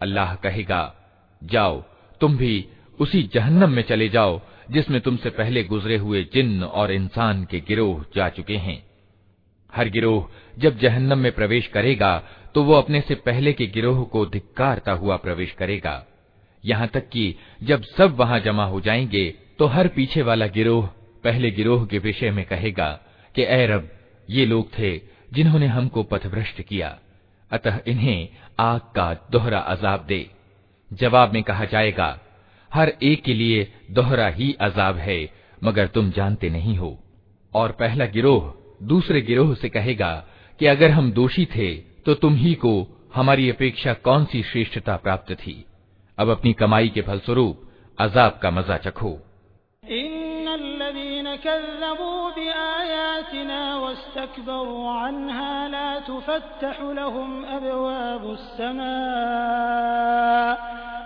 अल्लाह 0.00 0.34
कहेगा 0.42 0.82
जाओ 1.42 1.74
तुम 2.20 2.36
भी 2.36 2.54
उसी 3.00 3.22
जहन्नम 3.34 3.70
में 3.70 3.82
चले 3.82 4.08
जाओ 4.08 4.40
जिसमें 4.70 5.00
तुमसे 5.00 5.30
पहले 5.30 5.62
गुजरे 5.64 5.96
हुए 5.96 6.22
जिन्न 6.34 6.64
और 6.80 6.92
इंसान 6.92 7.44
के 7.44 7.58
गिरोह 7.60 8.04
जा 8.16 8.28
चुके 8.28 8.56
हैं 8.66 8.78
हर 9.75 9.89
गिरोह 9.89 10.27
जब 10.59 10.77
जहन्नम 10.77 11.17
में 11.17 11.31
प्रवेश 11.31 11.67
करेगा 11.67 12.23
तो 12.55 12.63
वो 12.63 12.73
अपने 12.73 13.01
से 13.01 13.15
पहले 13.15 13.53
के 13.53 13.67
गिरोह 13.67 14.03
को 14.03 14.25
धिक्कारता 14.25 14.91
हुआ 14.91 15.15
प्रवेश 15.17 15.51
करेगा। 15.51 16.05
यहाँ 16.65 16.87
तक 16.87 17.09
कि 17.09 17.35
जब 17.63 17.83
सब 17.83 18.15
वहाँ 18.15 18.39
जमा 18.39 18.65
हो 18.65 18.81
जाएँगे 18.81 19.33
तो 19.59 19.65
हर 19.65 19.87
पीछे 19.87 20.21
वाला 20.21 20.47
गिरोह 20.47 20.89
पहले 21.23 21.51
गिरोह 21.51 21.85
के 21.85 21.99
विषय 21.99 22.31
में 22.31 22.45
कहेगा 22.45 22.99
कि 23.35 23.41
ए 23.41 23.65
रब, 23.67 23.89
ये 24.29 24.45
लोग 24.45 24.69
थे 24.79 24.97
जिन्होंने 25.33 25.67
हमको 25.67 26.03
पथभ्रष्ट 26.03 26.61
किया। 26.61 26.99
अतः 27.51 27.79
इन्हें 27.87 28.29
आग 28.59 28.81
का 28.81 29.27
दोहरा 29.31 29.59
अजाब 29.59 30.05
दे। 30.05 30.29
जवाब 30.93 31.33
में 31.33 31.43
कहा 31.43 31.65
जाएगा, 31.65 32.19
हर 32.73 32.93
एक 33.03 33.23
के 33.23 33.33
लिए 33.33 33.73
दोहरा 33.91 34.27
ही 34.27 34.53
अजाब 34.61 34.97
है, 34.97 35.29
मगर 35.63 35.87
तुम 35.87 36.11
जानते 36.11 36.49
नहीं 36.49 36.77
हो। 36.77 36.99
और 37.53 37.71
पहला 37.71 38.05
गिरोह 38.05 38.62
दूसरे 38.83 39.21
गिरोह 39.21 39.55
से 39.55 39.69
कहेगा 39.69 40.25
कि 40.59 40.65
अगर 40.65 40.89
हम 40.91 41.11
दोषी 41.11 41.45
थे 41.45 41.75
तो 41.75 42.13
तुम 42.13 42.35
ही 42.35 42.53
को 42.53 42.87
हमारी 43.15 43.49
अपेक्षा 43.49 43.93
कौन 43.93 44.25
सी 44.25 44.43
श्रेष्ठता 44.43 44.95
प्राप्त 44.95 45.33
थी? 45.33 45.65
अब 46.17 46.29
अपनी 46.29 46.53
कमाई 46.53 46.89
के 46.89 47.01
फलस्वरूप 47.01 47.61
अजाब 47.99 48.39
का 48.43 48.51
मज़ा 48.51 48.77
चखो। 48.77 49.19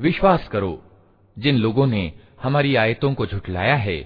विश्वास 0.00 0.48
करो 0.48 0.72
जिन 1.36 1.56
लोगों 1.56 1.86
ने 1.86 2.12
हमारी 2.42 2.74
आयतों 2.76 3.14
को 3.14 3.26
झुठलाया 3.26 3.74
है 3.76 3.98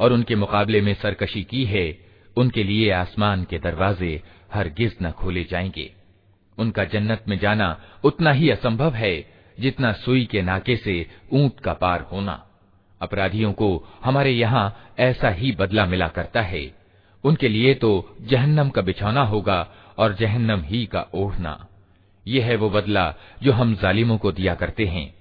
और 0.00 0.12
उनके 0.12 0.34
मुकाबले 0.34 0.80
में 0.80 0.94
सरकशी 0.94 1.42
की 1.42 1.64
है 1.64 1.86
उनके 2.36 2.62
लिए 2.64 2.90
आसमान 2.92 3.44
के 3.50 3.58
दरवाजे 3.58 4.22
हरगिज 4.54 4.96
न 5.02 5.10
खोले 5.10 5.44
जाएंगे 5.44 5.90
उनका 6.58 6.84
जन्नत 6.84 7.24
में 7.28 7.38
जाना 7.38 7.68
उतना 8.04 8.32
ही 8.32 8.50
असंभव 8.50 8.92
है 8.94 9.14
जितना 9.61 9.91
सुई 9.93 10.25
के 10.25 10.41
नाके 10.41 10.75
से 10.75 11.05
ऊँट 11.33 11.59
का 11.59 11.73
पार 11.73 12.01
होना। 12.01 12.43
अपराधियों 13.01 13.53
को 13.53 13.87
हमारे 14.03 14.31
यहाँ 14.31 14.93
ऐसा 14.99 15.29
ही 15.29 15.51
बदला 15.51 15.85
मिला 15.85 16.07
करता 16.07 16.41
है। 16.41 16.71
उनके 17.23 17.49
लिए 17.49 17.73
तो 17.73 18.17
जहन्नम 18.21 18.69
का 18.69 18.81
बिछौना 18.81 19.21
होगा 19.21 19.67
और 19.97 20.13
जहन्नम 20.13 20.61
ही 20.61 20.85
का 20.85 21.05
ओढ़ना। 21.13 21.67
यह 22.25 22.45
है 22.45 22.55
वो 22.55 22.69
बदला 22.69 23.13
जो 23.43 23.51
हम 23.51 23.75
जालिमों 23.75 24.17
को 24.17 24.31
दिया 24.31 24.55
करते 24.55 24.85
हैं। 24.85 25.13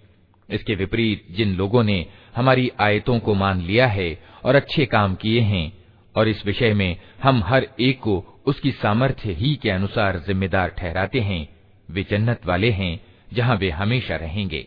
इसके 0.49 0.75
विपरीत 0.75 1.27
जिन 1.31 1.55
लोगों 1.55 1.83
ने 1.83 2.07
हमारी 2.37 2.71
आयतों 2.81 3.19
को 3.19 3.35
मान 3.35 3.61
लिया 3.61 3.87
है 3.87 4.19
और 4.45 4.55
अच्छे 4.55 4.87
काम 4.87 5.15
किए 5.15 5.41
हैं, 5.41 5.73
और 6.15 6.29
इस 6.29 6.47
विषय 6.47 6.75
में 6.75 6.97
हम 7.23 7.43
हर 7.45 7.67
एक 7.81 8.01
को 8.01 8.43
उसकी 8.47 8.71
सामर्थ्य 8.73 9.33
ही 9.33 9.55
के 9.55 9.71
अनुसार 9.71 10.19
जिम्मेदार 10.19 10.69
ठहराते 10.69 11.21
हैं, 11.21 11.49
वे 11.91 12.07
जन्नत 12.11 12.47
वाले 12.47 12.71
हैं 12.71 12.99
जहाँ 13.35 13.57
वे 13.57 13.71
हमेशा 13.71 14.17
रहेंगे। 14.17 14.67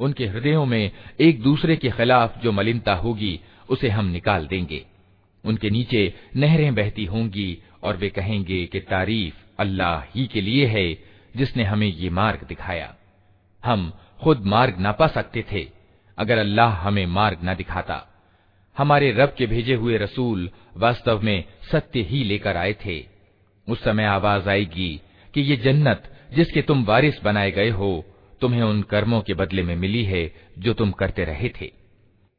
उनके 0.00 0.26
हृदयों 0.26 0.64
में 0.66 0.90
एक 1.20 1.42
दूसरे 1.42 1.76
के 1.76 1.90
खिलाफ 1.90 2.38
जो 2.42 2.52
मलिनता 2.52 2.94
होगी 2.94 3.34
उसे 3.70 3.88
हम 3.88 4.06
निकाल 4.08 4.46
देंगे 4.46 4.80
उनके 5.44 5.70
नीचे 5.70 6.00
नहरें 6.36 6.74
बहती 6.74 7.04
होंगी 7.04 7.50
और 7.84 7.96
वे 7.96 8.08
कहेंगे 8.10 8.64
कि 8.72 8.80
तारीफ 8.90 9.34
अल्लाह 9.60 9.96
ही 10.14 10.24
के 10.32 10.40
लिए 10.40 10.66
है 10.66 10.86
जिसने 11.36 11.64
हमें 11.64 11.86
ये 11.86 12.10
मार्ग 12.10 12.40
दिखाया 12.48 12.88
हम 13.62 13.92
खुद 14.22 14.38
मार्ग 14.46 14.74
ना 14.78 14.92
पा 15.00 15.06
सकते 15.16 15.44
थे 15.52 15.62
अगर 16.18 16.38
अल्लाह 16.38 16.70
हमें 16.86 17.06
मार्ग 17.18 17.38
न 17.44 17.54
दिखाता 17.56 17.96
हमारे 18.77 19.11
रब 19.11 19.33
के 19.37 19.45
भेजे 19.45 19.73
हुए 19.73 19.97
रसूल 19.97 20.49
वास्तव 20.77 21.21
में 21.21 21.43
सत्य 21.71 22.01
ही 22.01 22.23
लेकर 22.23 22.57
आए 22.57 22.75
थे। 22.85 23.05
उस 23.69 23.83
समय 23.83 24.03
आवाज़ 24.03 24.49
आएगी 24.49 25.01
कि 25.33 25.41
ये 25.41 25.55
जन्नत 25.55 26.03
जिसके 26.33 26.61
तुम 26.61 26.83
वारिस 26.85 27.23
बनाए 27.23 27.51
गए 27.51 27.69
हो, 27.69 28.05
तुम्हें 28.41 28.61
उन 28.61 28.81
कर्मों 28.81 29.21
के 29.21 29.33
बदले 29.33 29.63
में 29.63 29.75
मिली 29.75 30.03
है 30.03 30.33
जो 30.59 30.73
तुम 30.73 30.91
करते 30.91 31.23
रहे 31.23 31.49
थे। 31.61 31.71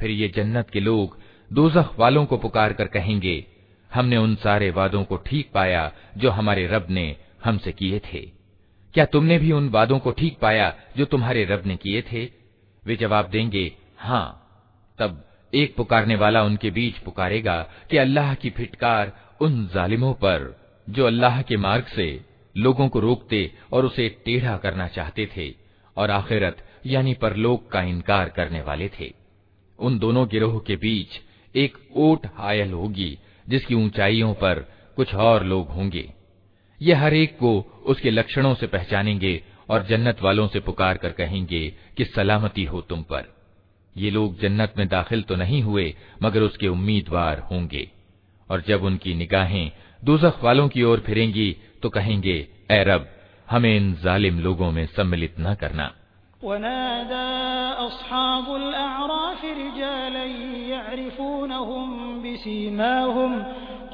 फिर 0.00 0.10
ये 0.10 0.28
जन्नत 0.28 0.70
के 0.70 0.80
लोग 0.80 1.16
दोजख 1.50 1.88
वालों 1.98 2.24
को 2.26 2.36
पुकार 2.36 2.72
कर 2.72 2.86
कहेंगे 2.86 3.36
हमने 3.90 4.16
उन 4.16 4.34
सारे 4.34 4.70
वादों 4.70 5.04
को 5.04 5.16
ठीक 5.16 5.50
पाया 5.54 5.90
जो 6.16 6.30
हमारे 6.30 6.66
रब 6.66 6.86
ने 6.90 7.06
हमसे 7.44 7.72
किए 7.72 7.98
थे 8.06 8.20
क्या 8.94 9.04
तुमने 9.04 9.38
भी 9.38 9.52
उन 9.52 9.68
वादों 9.68 9.98
को 9.98 10.10
ठीक 10.12 10.38
पाया 10.38 10.72
जो 10.96 11.04
तुम्हारे 11.04 11.44
रब 11.44 11.66
ने 11.66 11.76
किए 11.76 12.02
थे 12.02 12.24
वे 12.82 12.96
जवाब 12.96 13.28
देंगे 13.30 13.66
हाँ 13.98 14.26
तब 14.98 15.22
एक 15.53 15.75
पुकारने 15.75 16.15
वाला 16.15 16.43
उनके 16.43 16.69
बीच 16.71 16.97
पुकारेगा 16.97 17.61
कि 17.91 17.97
अल्लाह 17.97 18.33
की 18.33 18.49
फिटकार 18.49 19.11
उन 19.41 19.69
जालिमों 19.73 20.13
पर, 20.13 20.57
जो 20.89 21.05
अल्लाह 21.05 21.41
के 21.41 21.57
मार्ग 21.57 21.85
से 21.85 22.25
लोगों 22.57 22.87
को 22.89 22.99
रोकते 22.99 23.51
और 23.73 23.85
उसे 23.85 24.09
टेढ़ा 24.09 24.57
करना 24.57 24.87
चाहते 24.87 25.29
थे 25.37 25.53
और 25.97 26.11
आखिरत, 26.11 26.57
यानी 26.85 27.13
परलोक 27.13 27.71
का 27.71 27.81
इनकार 27.81 28.29
करने 28.29 28.61
वाले 28.61 28.89
थे। 28.99 29.13
उन 29.79 29.99
दोनों 29.99 30.27
गिरोह 30.27 30.59
के 30.59 30.75
बीच 30.75 31.21
एक 31.55 31.77
ओट 31.95 32.27
हायल 32.35 32.71
होगी, 32.71 33.19
जिसकी 33.49 33.75
ऊंचाइयों 33.75 34.33
पर 34.33 34.59
कुछ 34.95 35.15
और 35.15 35.43
लोग 35.43 35.69
होंगे। 35.69 36.13
ये 36.81 36.93
हर 36.93 37.13
एक 37.13 37.37
को 37.37 37.83
उसके 37.85 38.11
लक्षणों 38.11 38.55
से 38.55 38.67
पहचानेंगे 38.67 39.43
और 39.69 39.85
जन्नत 39.85 40.21
वालों 40.21 40.47
से 40.47 40.59
पुकार 40.59 40.97
कर 40.97 41.09
कहेंगे 41.09 41.73
कि 41.97 42.05
सलामती 42.05 42.63
हो 42.63 42.81
तुम 42.81 43.01
पर। 43.01 43.34
ये 43.97 44.11
लोग 44.11 44.39
जन्नत 44.39 44.73
में 44.77 44.87
दाखिल 44.87 45.21
तो 45.21 45.35
नहीं 45.35 45.63
हुए, 45.63 45.95
मगर 46.23 46.41
उसके 46.41 46.67
उम्मीदवार 46.67 47.39
होंगे। 47.39 47.91
और 48.49 48.61
जब 48.61 48.83
उनकी 48.83 49.13
निगाहें 49.13 49.71
दोजख 50.03 50.43
वालों 50.43 50.67
की 50.67 50.83
ओर 50.83 50.99
फिरेंगी 50.99 51.57
तो 51.83 51.89
कहेंगे, 51.89 52.47
ए 52.71 52.83
रब, 52.83 53.09
हमें 53.49 53.77
इन 53.77 53.93
जालिम 53.93 54.39
लोगों 54.39 54.71
में 54.71 54.85
सम्मिलित 54.85 55.35
न 55.39 55.55
करना। 55.55 55.93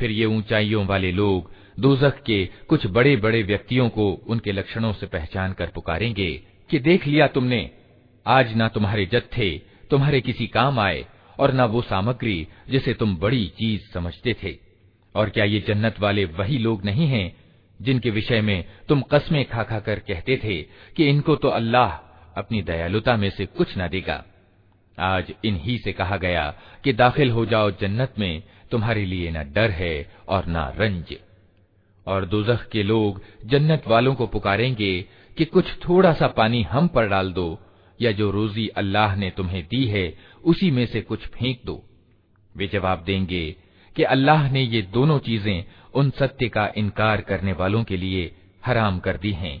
फिर 0.00 0.10
ये 0.10 0.26
ऊंचाइयों 0.26 0.84
वाले 0.86 1.10
लोग 1.12 1.50
दोजख 1.78 2.22
के 2.26 2.44
कुछ 2.68 2.86
बड़े 2.86 3.16
बड़े 3.16 3.42
व्यक्तियों 3.42 3.88
को 3.88 4.06
उनके 4.28 4.52
लक्षणों 4.52 4.92
से 4.92 5.06
पहचान 5.06 5.52
कर 5.52 5.70
पुकारेंगे 5.74 6.30
कि 6.70 6.78
देख 6.78 7.06
लिया 7.06 7.26
तुमने 7.26 7.60
आज 8.26 8.54
ना 8.56 8.68
तुम्हारे 8.68 9.06
जत्थे 9.06 9.50
तुम्हारे 9.90 10.20
किसी 10.20 10.46
काम 10.46 10.80
आए 10.80 11.04
और 11.39 11.53
न 11.53 11.61
वो 11.65 11.81
सामग्री 11.81 12.47
जिसे 12.69 12.93
तुम 12.93 13.15
बड़ी 13.17 13.45
चीज़ 13.57 13.91
समझते 13.93 14.35
थे। 14.43 14.55
और 15.15 15.29
क्या 15.29 15.43
ये 15.43 15.59
जन्नत 15.67 15.99
वाले 15.99 16.25
वही 16.25 16.57
लोग 16.57 16.85
नहीं 16.85 17.07
हैं 17.07 17.35
जिनके 17.79 18.09
विषय 18.09 18.41
में 18.41 18.63
तुम 18.89 19.01
कस्में 19.01 19.43
खा 19.45 19.63
खा 19.63 19.79
कर 19.79 19.99
कहते 19.99 20.39
थे 20.43 20.61
कि 20.95 21.09
इनको 21.09 21.35
तो 21.35 21.47
अल्लाह 21.49 21.91
अपनी 22.37 22.61
दयालुता 22.61 23.15
में 23.17 23.29
से 23.29 23.45
कुछ 23.47 23.77
न 23.77 23.87
देगा। 23.87 24.23
आज 24.97 25.33
इन्हीं 25.45 25.77
से 25.77 25.91
कहा 25.91 26.17
गया 26.17 26.43
कि 26.83 26.93
दाखिल 26.93 27.31
हो 27.31 27.45
जाओ 27.45 27.71
जन्नत 27.71 28.13
में, 28.19 28.43
तुम्हारे 28.71 29.05
लिए 29.05 29.31
न 29.31 29.43
डर 29.53 29.71
है 29.71 30.11
और 30.27 30.45
न 30.47 30.71
रंज। 30.77 31.15
और 32.07 32.25
दोजख 32.25 32.67
के 32.69 32.83
लोग 32.83 33.21
जन्नत 33.45 33.87
वालों 33.87 34.13
को 34.15 34.27
पुकारेंगे 34.27 35.01
कि 35.37 35.45
कुछ 35.45 35.71
थोड़ा 35.79 36.13
सा 36.13 36.27
पानी 36.27 36.61
हम 36.63 36.87
पर 36.87 37.07
डाल 37.07 37.31
दो 37.33 37.47
या 37.99 38.11
जो 38.11 38.29
रोजी 38.31 38.67
अल्लाह 38.67 39.15
ने 39.15 39.29
तुम्हें 39.29 39.63
दी 39.63 39.85
है 39.85 40.07
उसी 40.44 40.70
में 40.70 40.84
से 40.86 41.00
कुछ 41.00 41.26
फेंक 41.26 41.60
दो 41.66 41.82
वे 42.54 42.66
जवाब 42.66 43.02
देंगे 43.06 43.44
कि 43.96 44.02
अल्लाह 44.14 44.50
ने 44.52 44.62
ये 44.62 44.82
दोनों 44.92 45.18
चीजें 45.18 45.64
उन 45.94 46.10
सत्य 46.10 46.48
का 46.48 46.72
इनकार 46.76 47.20
करने 47.20 47.52
वालों 47.52 47.82
के 47.84 47.96
लिए 47.96 48.30
हराम 48.66 48.98
कर 48.98 49.16
दी 49.16 49.32
हैं 49.32 49.60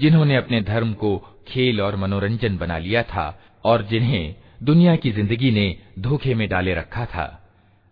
जिन्होंने 0.00 0.36
अपने 0.36 0.60
धर्म 0.60 0.92
को 0.92 1.36
खेल 1.48 1.80
और 1.80 1.96
मनोरंजन 1.96 2.58
बना 2.58 2.78
लिया 2.78 3.02
था 3.02 3.40
और 3.64 3.82
जिन्हें 3.82 4.34
दुनिया 4.62 4.96
की 4.96 5.12
जिंदगी 5.12 5.50
ने 5.50 5.76
धोखे 5.98 6.34
में 6.34 6.48
डाले 6.48 6.74
रखा 6.74 7.06
था 7.06 7.37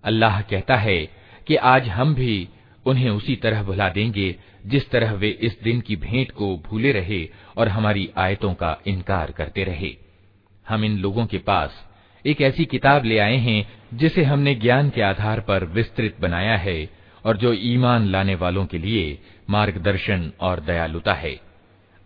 अल्लाह 0.08 0.42
कहता 0.42 0.76
है 0.78 1.00
कि 1.48 1.56
आज 1.68 1.88
हम 1.90 2.14
भी 2.16 2.48
उन्हें 2.86 3.10
उसी 3.10 3.36
तरह 3.36 3.64
भुला 3.64 3.90
देंगे 3.90 4.36
जिस 4.66 4.90
तरह 4.90 5.12
वे 5.14 5.30
इस 5.42 5.58
दिन 5.64 5.80
की 5.82 5.96
भेंट 5.96 6.32
को 6.32 6.56
भूले 6.66 6.92
रहे 6.92 7.28
और 7.58 7.68
हमारी 7.68 8.10
आयतों 8.18 8.54
का 8.54 8.78
इनकार 8.88 9.32
करते 9.32 9.64
रहे। 9.64 9.96
हम 10.66 10.84
इन 10.86 10.98
लोगों 10.98 11.26
के 11.26 11.38
पास 11.38 11.84
एक 12.26 12.42
ऐसी 12.42 12.66
किताब 12.66 13.06
ले 13.06 13.18
आए 13.20 13.36
हैं 13.38 13.66
जिसे 13.94 14.24
हमने 14.24 14.54
ज्ञान 14.56 14.90
के 14.90 15.02
आधार 15.02 15.40
पर 15.40 15.66
विस्तृत 15.74 16.16
बनाया 16.22 16.56
है 16.58 16.78
और 17.26 17.38
जो 17.38 17.54
ईमान 17.54 18.08
लाने 18.08 18.36
वालों 18.36 18.66
के 18.66 18.78
लिए 18.78 19.18
मार्गदर्शन 19.50 20.32
और 20.42 20.60
दयालुता 20.60 21.14
है। 21.14 21.36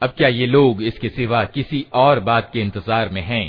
अब 0.01 0.13
क्या 0.17 0.27
ये 0.29 0.45
लोग 0.45 0.81
इसके 0.83 1.09
सिवा 1.09 1.43
किसी 1.45 1.85
और 1.93 2.19
बात 2.21 2.49
के 2.53 2.61
इंतज़ार 2.61 3.09
में 3.09 3.21
हैं 3.21 3.47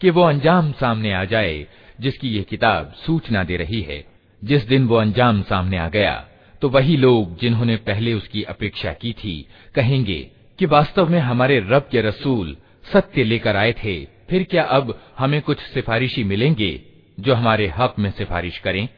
कि 0.00 0.10
वो 0.10 0.22
अंजाम 0.22 0.72
सामने 0.72 1.12
आ 1.12 1.24
जाए 1.24 1.66
जिसकी 2.00 2.28
ये 2.28 2.42
किताब 2.42 2.92
सूचना 3.06 3.44
दे 3.44 3.56
रही 3.56 3.80
है, 3.82 4.04
जिस 4.44 4.66
दिन 4.66 4.86
वो 4.86 4.96
अंजाम 4.96 5.42
सामने 5.42 5.78
आ 5.78 5.88
गया 5.88 6.24
तो 6.62 6.68
वही 6.68 6.96
लोग 6.96 7.38
जिन्होंने 7.38 7.76
पहले 7.76 8.12
उसकी 8.14 8.42
अपेक्षा 8.42 8.92
की 8.92 9.12
थी, 9.12 9.48
कहेंगे 9.74 10.18
कि 10.58 10.66
वास्तव 10.66 11.08
में 11.08 11.18
हमारे 11.18 11.58
रब 11.60 11.88
के 11.90 12.00
रसूल 12.00 12.56
सत्य 12.92 13.24
लेकर 13.24 13.56
आए 13.56 13.72
थे, 13.72 14.04
फिर 14.30 14.42
क्या 14.42 14.62
अब 14.62 14.98
हमें 15.18 15.40
कुछ 15.42 15.58
सिफारिशी 15.58 16.24
मिलेंगे, 16.24 16.80
जो 17.20 17.34
हमारे 17.34 17.66
हक 17.68 17.94
में 17.98 18.10
सिफारिश 18.10 18.58
करें? 18.58 18.88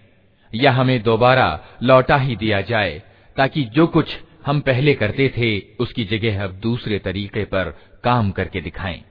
या 0.55 0.73
हमें 0.73 1.03
दोबारा 1.03 1.49
लौटा 1.83 2.17
ही 2.17 2.37
दिया 2.37 2.61
जाए, 2.61 3.03
ताकि 3.37 3.65
जो 3.65 3.87
कुछ 3.87 4.17
हम 4.47 4.61
पहले 4.61 4.95
करते 4.95 5.29
थे, 5.29 5.59
उसकी 5.81 6.05
जगह 6.05 6.45
अब 6.45 6.51
दूसरे 6.53 6.99
तरीके 6.99 7.45
पर 7.45 7.75
काम 8.05 8.31
करके 8.31 8.61
दिखाएँ। 8.61 9.03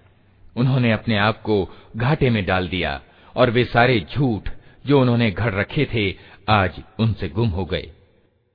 उन्होंने 0.55 0.91
अपने 0.91 1.17
आप 1.17 1.41
को 1.41 1.69
घाटे 1.97 2.29
में 2.29 2.45
डाल 2.45 2.67
दिया 2.67 2.99
और 3.36 3.50
वे 3.50 3.64
सारे 3.64 3.98
झूठ 4.00 4.48
जो 4.86 5.00
उन्होंने 5.00 5.30
घड़ 5.30 5.52
रखे 5.54 5.84
थे 5.94 6.04
आज 6.52 6.82
उनसे 7.00 7.28
गुम 7.28 7.48
हो 7.50 7.64
गए 7.64 7.86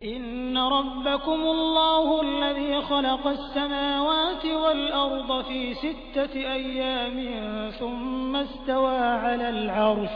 इन 0.01 0.57
रब्बकुमुल्लाहुल्लज़ी 0.73 2.67
खलक़स-समावाति 2.89 4.51
वल-अर्द 4.55 5.31
फ़ी 5.47 5.63
सित्तति 5.81 6.43
अय्यामिन 6.45 7.71
सुम्मा 7.79 8.41
इस्तवा 8.41 8.93
अलल 9.31 9.67
अर्श 9.85 10.15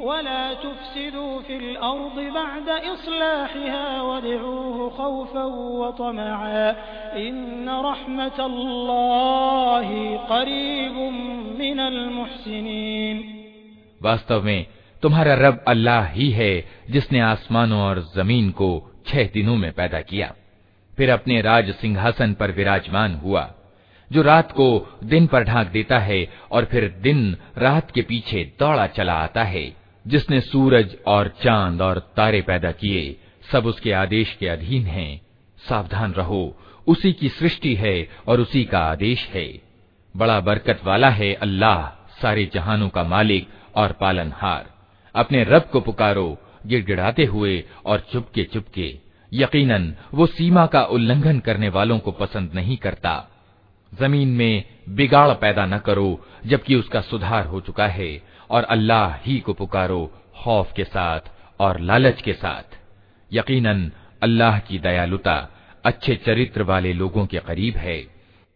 वला 0.00 0.42
तुफसिदू 0.62 1.22
फिल 1.46 1.64
अर्द 1.86 2.18
बअद 2.34 2.68
इस्लाहिहा 2.90 3.82
वदऊहु 4.02 4.86
खौफन 4.98 5.50
व 5.80 5.82
तमआ 5.98 6.62
इन्न 7.24 7.66
रहमतल्लाहि 7.86 9.18
करीबुम 10.30 11.14
मिनल 11.58 11.98
मुहसिनीन 12.14 13.16
वास्तव 14.02 14.38
में 14.44 14.60
तुम्हारा 15.02 15.34
रब 15.44 15.56
अल्लाह 15.68 16.04
ही 16.16 16.28
है 16.40 16.52
जिसने 16.90 17.20
आसमानों 17.28 17.80
और 17.88 17.96
जमीन 18.16 18.46
को 18.60 18.70
छह 19.08 19.24
दिनों 19.34 19.56
में 19.56 19.72
पैदा 19.72 20.00
किया 20.10 20.28
फिर 20.97 21.09
अपने 21.09 21.41
राज 21.41 21.71
सिंहासन 21.71 22.33
पर 22.33 22.51
विराजमान 22.51 23.15
हुआ, 23.15 23.53
जो 24.11 24.21
रात 24.21 24.51
को 24.51 24.99
दिन 25.03 25.27
पर 25.27 25.43
ढांक 25.43 25.67
देता 25.67 25.99
है 25.99 26.27
और 26.51 26.65
फिर 26.65 26.99
दिन 27.01 27.37
रात 27.57 27.91
के 27.91 28.01
पीछे 28.01 28.53
दौड़ा 28.59 28.87
चला 28.87 29.13
आता 29.13 29.43
है, 29.43 29.75
जिसने 30.07 30.41
सूरज 30.41 30.95
और 31.07 31.27
चाँद 31.43 31.81
और 31.81 31.99
तारे 31.99 32.41
पैदा 32.41 32.71
किए, 32.71 33.19
सब 33.51 33.65
उसके 33.65 33.91
आदेश 33.91 34.33
के 34.39 34.47
अधीन 34.47 34.85
हैं। 34.85 35.21
सावधान 35.69 36.13
रहो, 36.13 36.57
उसी 36.87 37.13
की 37.13 37.29
सृष्टि 37.29 37.75
है 37.75 38.09
और 38.27 38.39
उसी 38.39 38.63
का 38.63 38.79
आदेश 38.79 39.27
है। 39.27 39.61
बड़ा 40.17 40.39
बरकत 40.39 40.81
वाला 40.83 41.09
है 41.09 41.33
अल्लाह, 41.33 41.87
सारे 42.21 42.45
जहानों 42.53 42.89
का 42.89 43.03
मालिक 43.03 43.47
और 43.75 43.91
पालनहार। 43.91 44.69
अपने 45.15 45.43
रब 45.43 45.61
को 45.61 45.79
पुकारो, 45.79 46.37
गिड़गिड़ाते 46.65 47.25
हुए 47.25 47.63
और 47.85 47.99
चुपके 48.13 48.43
चुपके 48.43 49.04
यकीनन, 49.33 49.95
वो 50.13 50.25
सीमा 50.25 50.65
का 50.65 50.83
उल्लंघन 50.83 51.39
करने 51.39 51.69
वालों 51.69 51.99
को 51.99 52.11
पसंद 52.11 52.51
नहीं 52.55 52.77
करता। 52.77 53.29
ज़मीन 53.99 54.27
में 54.27 54.63
बिगाड़ 54.89 55.33
पैदा 55.33 55.65
न 55.65 55.77
करो, 55.77 56.25
जबकि 56.45 56.75
उसका 56.75 57.01
सुधार 57.01 57.45
हो 57.45 57.61
चुका 57.61 57.87
है, 57.87 58.21
और 58.49 58.63
अल्लाह 58.63 59.15
ही 59.15 59.39
को 59.39 59.53
पुकारो 59.53 60.11
खौफ 60.35 60.73
के 60.73 60.83
साथ 60.83 61.19
और 61.59 61.79
लालच 61.79 62.21
के 62.21 62.33
साथ। 62.33 62.77
यकीनन, 63.33 63.91
अल्लाह 64.23 64.59
की 64.59 64.79
दयालुता 64.79 65.49
अच्छे 65.85 66.15
चरित्र 66.15 66.63
वाले 66.63 66.93
लोगों 66.93 67.25
के 67.25 67.39
करीब 67.39 67.77
है। 67.77 68.14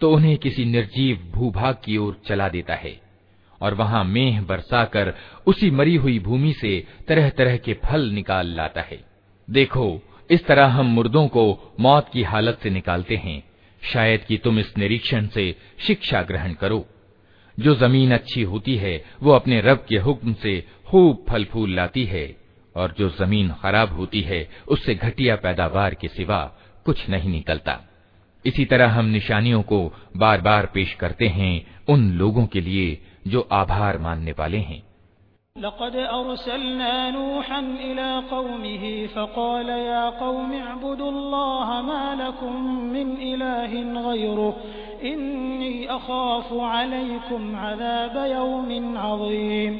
तो 0.00 0.12
उन्हें 0.12 0.38
किसी 0.38 0.64
निर्जीव 0.64 1.30
भूभाग 1.34 1.76
की 1.84 1.96
ओर 1.96 2.20
चला 2.26 2.48
देता 2.48 2.74
है। 2.74 3.00
और 3.60 3.74
वहाँ 3.74 4.04
मेह 4.04 4.42
बरसाकर 4.42 5.14
उसी 5.46 5.70
मरी 5.70 5.96
हुई 5.96 6.18
भूमि 6.18 6.52
से 6.52 6.86
तरह 7.08 7.30
तरह 7.30 7.56
के 7.56 7.74
फल 7.74 8.10
निकाल 8.10 8.46
लाता 8.46 8.80
है। 8.80 9.04
देखो, 9.50 10.00
इस 10.30 10.46
तरह 10.46 10.66
हम 10.66 10.86
मुर्दों 10.86 11.28
को 11.28 11.74
मौत 11.80 12.06
की 12.12 12.22
हालत 12.22 12.58
से 12.62 12.70
निकालते 12.70 13.16
हैं। 13.16 13.44
शायद 13.92 14.24
कि 14.24 14.36
तुम 14.36 14.58
इस 14.58 14.78
निरीक्षण 14.78 15.26
से 15.26 15.56
शिक्षा 15.78 16.22
ग्रहण 16.22 16.52
करो। 16.52 16.86
जो 17.60 17.74
ज़मीन 17.74 18.12
अच्छी 18.12 18.42
होती 18.42 18.76
है, 18.76 19.04
वो 19.22 19.32
अपने 19.32 19.60
रब 19.60 19.86
के 19.88 19.96
हुक्म 19.96 20.34
से 20.34 20.64
खूब 20.86 21.24
फल 21.28 21.44
फूल 21.44 21.74
लाती 21.74 22.04
है। 22.04 22.36
और 22.76 22.94
जो 22.98 23.08
ज़मीन 23.08 23.52
खराब 23.52 23.92
होती 23.92 24.20
है, 24.20 24.50
उससे 24.68 24.94
घटिया 24.94 25.36
पैदावार 25.36 25.94
के 25.94 26.08
सिवा 26.08 26.58
कुछ 26.84 27.08
नहीं 27.08 27.30
निकलता। 27.30 27.93
इसी 28.45 28.65
तरह 28.65 28.91
हम 28.91 29.05
निशानियों 29.07 29.61
को 29.71 29.79
बार 30.17 30.41
बार 30.41 30.65
पेश 30.73 30.93
करते 30.99 31.27
हैं 31.29 31.53
उन 31.89 32.09
लोगों 32.19 32.45
के 32.53 32.61
लिए 32.61 32.85
जो 33.27 33.47
आभार 33.53 33.97
मानने 33.99 34.31
वाले 34.39 34.57
हैं 34.69 34.81
लक़द 35.55 35.95
अरसलना 35.95 36.91
नूहन 37.11 37.65
इला 37.83 38.09
कौमिही 38.29 38.91
फ़क़ाल 39.15 39.69
या 39.69 40.09
कौम 40.19 40.53
अब्दुल्लाह 40.61 41.81
मा 41.83 42.01
लकुम 42.19 42.69
मिन 42.93 43.11
इलाहिन 43.23 43.93
गैरुह 44.05 45.07
इन्नी 45.09 45.71
अखाफु 45.97 46.59
अलैकुम 46.71 47.53
अज़ाब 47.65 48.25
यौमिन 48.31 48.95
अज़ीम 49.05 49.79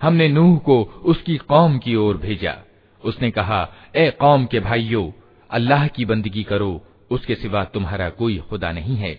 हमने 0.00 0.28
नूह 0.28 0.56
को 0.64 0.76
उसकी 1.10 1.36
कौम 1.50 1.78
की 1.84 1.94
ओर 1.96 2.16
भेजा 2.24 2.54
उसने 3.02 3.30
कहा 3.30 3.60
ए 3.96 4.10
कौम 4.20 4.46
के 4.52 4.60
भाइयों 4.60 5.04
अल्लाह 5.50 5.86
की 5.96 6.04
बंदगी 6.04 6.42
करो 6.50 6.72
उसके 7.10 7.34
सिवा 7.34 7.62
तुम्हारा 7.74 8.08
कोई 8.20 8.36
खुदा 8.48 8.70
नहीं 8.72 8.96
है 8.96 9.14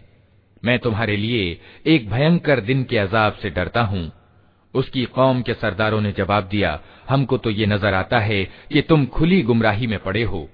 मैं 0.62 0.78
तुम्हारे 0.78 1.16
लिए 1.16 1.58
एक 1.86 2.08
भयंकर 2.10 2.60
दिन 2.60 2.82
के 2.84 2.98
अजाब 2.98 3.38
से 3.42 3.50
डरता 3.50 3.82
हूँ। 3.82 4.10
उसकी 4.74 5.04
कौम 5.04 5.40
के 5.42 5.54
सरदारों 5.54 6.00
ने 6.00 6.12
जवाब 6.12 6.44
दिया, 6.44 6.78
हमको 7.08 7.36
तो 7.38 7.50
ये 7.50 7.66
नज़र 7.66 7.94
आता 7.94 8.18
है 8.18 8.42
कि 8.72 8.82
तुम 8.82 9.06
खुली 9.06 9.40
गुमराही 9.42 9.86
में 9.86 9.98
पड़े 9.98 10.22
हो। 10.22 10.48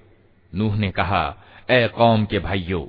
नूह 0.53 0.75
ने 0.75 0.89
कहा, 0.91 1.25
ए 1.71 1.87
कौम 1.87 2.25
के 2.25 2.39
भाइयों, 2.39 2.85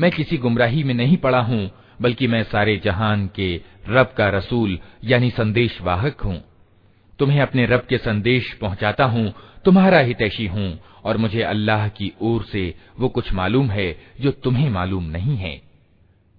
मैं 0.00 0.10
किसी 0.10 0.36
गुमराही 0.36 0.84
में 0.84 0.94
नहीं 0.94 1.16
पड़ा 1.16 1.40
हूँ, 1.40 1.70
बल्कि 2.00 2.26
मैं 2.26 2.42
सारे 2.42 2.76
जहान 2.76 3.26
के 3.26 3.54
रब 3.88 4.14
का 4.16 4.28
रसूल, 4.28 4.78
यानी 5.04 5.30
संदेश 5.30 5.80
वाहक 5.82 6.20
हूँ। 6.20 6.40
तुम्हें 7.18 7.40
अपने 7.40 7.66
रब 7.66 7.86
के 7.88 7.98
संदेश 7.98 8.52
पहुंचाता 8.52 9.04
हूँ, 9.04 9.32
तुम्हारा 9.64 9.98
हितैषी 9.98 10.46
हूँ, 10.46 10.78
और 11.04 11.16
मुझे 11.16 11.42
अल्लाह 11.42 11.88
की 11.88 12.12
ओर 12.20 12.42
से 12.42 12.74
वो 12.98 13.08
कुछ 13.08 13.32
मालूम 13.32 13.70
है 13.70 13.94
जो 14.20 14.30
तुम्हें 14.30 14.70
मालूम 14.70 15.04
नहीं 15.04 15.36
है। 15.36 15.60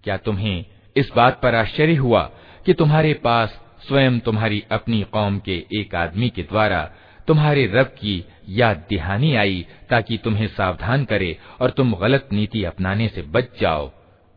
क्या 0.03 0.17
तुम्हें 0.17 0.65
इस 0.95 1.11
बात 1.15 1.41
पर 1.41 1.55
आश्चर्य 1.55 1.95
हुआ 1.95 2.31
कि 2.65 2.73
तुम्हारे 2.73 3.13
पास 3.13 3.61
स्वयं 3.87 4.19
तुम्हारी 4.19 4.63
अपनी 4.71 5.01
कौम 5.01 5.39
के 5.39 5.65
एक 5.77 5.95
आदमी 5.95 6.29
के 6.29 6.43
द्वारा 6.43 6.91
तुम्हारे 7.27 7.65
रब 7.67 7.85
की 7.85 8.25
याद 8.49 8.85
दिहानी 8.89 9.35
आई 9.35 9.65
ताकि 9.89 10.17
तुम्हें 10.17 10.47
सावधान 10.47 11.05
करे 11.05 11.37
और 11.61 11.69
तुम 11.69 11.93
गलत 11.93 12.29
नीति 12.33 12.63
अपनाने 12.63 13.07
से 13.07 13.21
बच 13.21 13.47
जाओ 13.61 13.91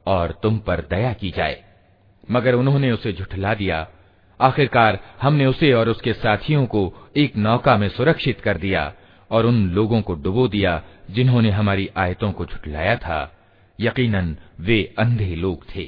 और 0.06 0.38
तुम 0.42 0.58
पर 0.58 0.80
दया 0.80 1.12
की 1.12 1.30
जाए। 1.30 1.64
मगर 2.30 2.54
उन्होंने 2.54 2.92
उसे 2.92 3.12
झुठला 3.12 3.54
दिया। 3.54 3.88
आखिरकार 4.40 4.98
हमने 5.22 5.46
उसे 5.46 5.72
और 5.72 5.88
उसके 5.88 6.12
साथियों 6.12 6.66
को 6.66 6.94
एक 7.16 7.36
नौका 7.36 7.76
में 7.76 7.88
सुरक्षित 7.88 8.40
कर 8.40 8.56
दिया 8.56 8.94
और 9.30 9.46
उन 9.46 9.70
लोगों 9.70 10.02
को 10.02 10.14
डुबो 10.14 10.48
दिया 10.48 10.82
जिन्होंने 11.10 11.50
हमारी 11.50 11.90
आयतों 11.96 12.32
को 12.32 12.46
झुठलाया 12.46 12.96
था। 12.96 13.32
यकीनन 13.79 14.35
वे 14.59 14.79
अंधे 14.99 15.35
लोग 15.35 15.65
थे 15.73 15.87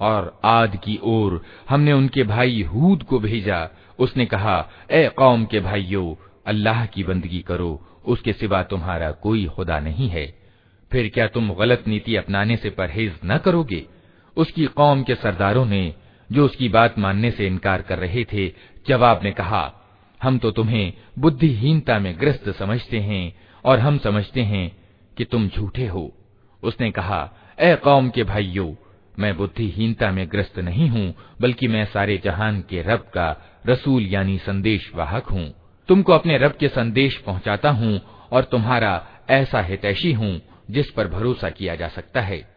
और 0.00 0.32
आद 0.44 0.76
की 0.76 0.98
ओर 1.06 1.40
हमने 1.68 1.92
उनके 1.92 2.22
भाई 2.24 2.62
हूद 2.72 3.02
को 3.02 3.18
भेजा 3.20 3.58
उसने 3.98 4.24
कहा 4.26 4.56
ए 4.90 5.08
कौम 5.18 5.44
के 5.44 5.60
भाइयों 5.60 6.14
अल्लाह 6.46 6.84
की 6.86 7.04
बंदगी 7.04 7.40
करो 7.48 7.70
उसके 8.06 8.32
सिवा 8.32 8.62
तुम्हारा 8.72 9.10
कोई 9.22 9.44
खुदा 9.56 9.78
नहीं 9.80 10.08
है 10.08 10.26
फिर 10.90 11.08
क्या 11.08 11.26
तुम 11.36 11.52
गलत 11.54 11.84
नीति 11.88 12.16
अपनाने 12.16 12.56
से 12.56 12.70
परहेज 12.80 13.12
न 13.24 13.38
करोगे 13.44 13.84
उसकी 14.37 14.65
कौम 14.65 15.03
के 15.03 15.15
सरदारों 15.15 15.65
ने 15.65 15.93
जो 16.31 16.45
उसकी 16.45 16.69
बात 16.69 16.99
मानने 16.99 17.31
से 17.31 17.47
इनकार 17.47 17.81
कर 17.81 17.99
रहे 17.99 18.23
थे, 18.23 18.47
जवाब 18.87 19.21
में 19.23 19.33
कहा, 19.33 19.73
हम 20.23 20.37
तो 20.37 20.51
तुम्हें 20.51 20.93
बुद्धिहीनता 21.19 21.99
में 21.99 22.19
ग्रस्त 22.19 22.49
समझते 22.49 22.99
हैं 22.99 23.33
और 23.65 23.79
हम 23.79 23.97
समझते 23.97 24.41
हैं 24.41 24.77
कि 25.17 25.25
तुम 25.25 25.47
झूठे 25.47 25.87
हो। 25.87 26.11
उसने 26.63 26.91
कहा, 26.91 27.29
ए 27.59 27.75
कौम 27.75 28.09
के 28.09 28.23
भाइयों, 28.23 28.73
मैं 29.19 29.37
बुद्धिहीनता 29.37 30.11
में 30.11 30.27
ग्रस्त 30.31 30.59
नहीं 30.59 30.89
हूँ, 30.89 31.13
बल्कि 31.41 31.67
मैं 31.67 31.85
सारे 31.85 32.17
जहान 32.17 32.61
के 32.61 32.81
रब 32.81 32.99
का 32.99 33.35
रसूल 33.67 34.03
यानी 34.03 34.37
संदेश 34.37 34.91
वाहक 34.95 35.25
हूँ। 35.25 35.53
तुमको 35.87 36.13
अपने 36.13 36.37
रब 36.37 36.51
के 36.51 36.67
संदेश 36.67 37.17
पहुँचाता 37.17 37.69
हूँ 37.69 38.01
और 38.31 38.43
तुम्हारा 38.43 39.07
ऐसा 39.29 39.61
हितैषी 39.61 40.13
हूँ 40.13 40.41
जिस 40.71 40.91
पर 40.91 41.07
भरोसा 41.07 41.49
किया 41.49 41.75
जा 41.75 41.87
सकता 41.87 42.21
है। 42.21 42.56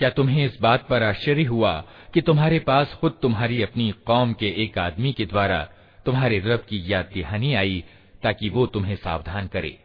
क्या 0.00 0.10
तुम्हें 0.10 0.44
इस 0.44 0.60
बात 0.60 0.86
पर 0.88 1.02
आश्चर्य 1.02 1.42
हुआ 1.44 1.84
कि 2.14 2.20
तुम्हारे 2.20 2.58
पास 2.58 2.94
खुद 3.00 3.18
तुम्हारी 3.22 3.62
अपनी 3.62 3.90
कौम 4.06 4.32
के 4.32 4.48
एक 4.48 4.78
आदमी 4.78 5.12
के 5.12 5.26
द्वारा 5.26 5.68
तुम्हारे 6.06 6.38
रब 6.38 6.60
की 6.60 6.92
याद 6.92 7.10
दिहानी 7.14 7.54
आई 7.54 7.84
ताकि 8.22 8.48
वो 8.48 8.66
तुम्हें 8.66 8.96
सावधान 8.96 9.46
करे? 9.46 9.78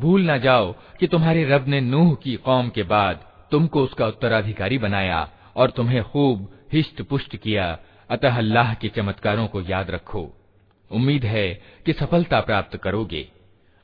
भूल 0.00 0.30
न 0.30 0.38
जाओ 0.38 0.72
कि 0.72 1.06
तुम्हारे 1.06 1.44
रब 1.44 1.68
ने 1.68 1.80
नूह 1.80 2.14
की 2.14 2.36
कौम 2.36 2.68
के 2.68 2.82
बाद 2.82 3.26
तुमको 3.50 3.84
उसका 3.84 4.06
उत्तराधिकारी 4.06 4.78
बनाया 4.78 5.30
और 5.56 5.70
तुम्हें 5.70 6.02
खूब 6.02 6.58
हिष्ट 6.72 7.02
पुष्ट 7.02 7.36
किया। 7.36 7.78
अतः 8.10 8.36
अल्लाह 8.36 8.74
के 8.74 8.88
चमत्कारों 8.88 9.46
को 9.46 9.60
याद 9.60 9.90
रखो। 9.90 10.32
उम्मीद 10.90 11.24
है 11.24 11.62
कि 11.86 11.92
सफलता 11.92 12.40
प्राप्त 12.40 12.76
करोगे। 12.76 13.28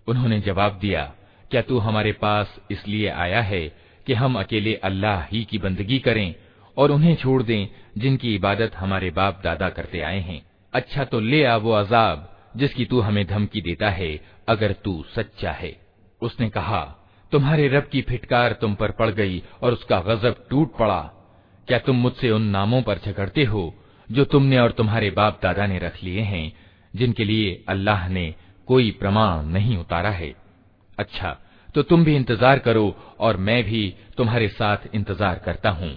उन्होंने 0.06 0.40
जवाब 0.40 0.78
दिया, 0.78 1.12
क्या 1.50 1.62
तू 1.62 1.78
हमारे 1.78 2.12
पास 2.12 2.60
इसलिए 2.70 3.08
आया 3.08 3.40
है 3.42 3.89
कि 4.10 4.14
हम 4.14 4.38
अकेले 4.38 4.74
अल्लाह 4.74 5.24
ही 5.24 5.44
की 5.44 5.58
बंदगी 5.58 5.98
करें 5.98 6.34
और 6.76 6.90
उन्हें 6.90 7.16
छोड़ 7.16 7.42
दें, 7.42 7.68
जिनकी 7.98 8.34
इबादत 8.34 8.74
हमारे 8.74 9.10
बाप 9.10 9.40
दादा 9.44 9.68
करते 9.68 10.00
आए 10.00 10.20
हैं। 10.20 10.46
अच्छा 10.72 11.04
तो 11.04 11.20
ले 11.20 11.44
आ 11.44 11.56
वो 11.56 11.72
अजाब, 11.72 12.50
जिसकी 12.56 12.84
तू 12.84 13.00
हमें 13.00 13.26
धमकी 13.26 13.60
देता 13.60 13.90
है, 13.90 14.20
अगर 14.48 14.72
तू 14.72 15.04
सच्चा 15.16 15.52
है। 15.52 15.80
उसने 16.22 16.48
कहा, 16.48 17.08
तुम्हारे 17.32 17.68
रब 17.68 17.82
की 17.82 18.02
फिटकार 18.02 18.52
तुम 18.52 18.74
पर 18.74 18.90
पड़ 18.90 19.10
गई 19.10 19.42
और 19.62 19.72
उसका 19.72 20.00
गजब 20.00 20.46
टूट 20.50 20.76
पड़ा। 20.76 21.00
क्या 21.68 21.78
तुम 21.78 21.96
मुझसे 21.96 22.30
उन 22.30 22.42
नामों 22.42 22.82
पर 22.82 22.98
झगड़ते 22.98 23.44
हो, 23.44 23.74
जो 24.12 24.24
तुमने 24.24 24.58
और 24.58 24.72
तुम्हारे 24.72 25.10
बाप 25.10 25.40
दादा 25.42 25.66
ने 25.66 25.78
रख 25.78 26.04
लिए 26.04 26.20
हैं, 26.20 26.52
जिनके 26.96 27.24
लिए 27.24 27.64
अल्लाह 27.68 28.08
ने 28.08 28.34
कोई 28.66 28.90
प्रमाण 28.90 29.46
नहीं 29.46 29.76
उतारा 29.76 30.10
है? 30.10 30.34
अच्छा 30.98 31.38
तो 31.75 31.83
तुम 31.83 32.03
भी 32.03 32.15
इंतजार 32.15 32.59
करो 32.59 32.85
और 33.19 33.37
मैं 33.37 33.63
भी 33.63 33.83
तुम्हारे 34.17 34.47
साथ 34.49 34.95
इंतजार 34.95 35.39
करता 35.45 35.69
हूँ 35.69 35.91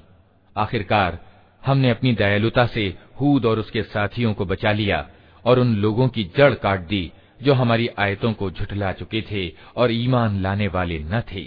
आखिरकार 0.56 1.18
हमने 1.62 1.90
अपनी 1.90 2.12
दयालुता 2.14 2.66
से 2.66 2.86
हूद 3.20 3.46
और 3.46 3.58
उसके 3.58 3.82
साथियों 3.84 4.32
को 4.34 4.44
बचा 4.44 4.72
लिया 4.72 5.06
और 5.44 5.58
उन 5.58 5.74
लोगों 5.76 6.08
की 6.08 6.24
जड़ 6.36 6.54
काट 6.54 6.80
दी 6.86 7.10
जो 7.42 7.54
हमारी 7.54 7.88
आयतों 7.98 8.32
को 8.32 8.50
झुठला 8.50 8.92
चुके 8.92 9.22
थे 9.30 9.48
और 9.76 9.92
ईमान 9.92 10.40
लाने 10.42 10.68
वाले 10.68 10.98
न 11.04 11.22
थे 11.32 11.46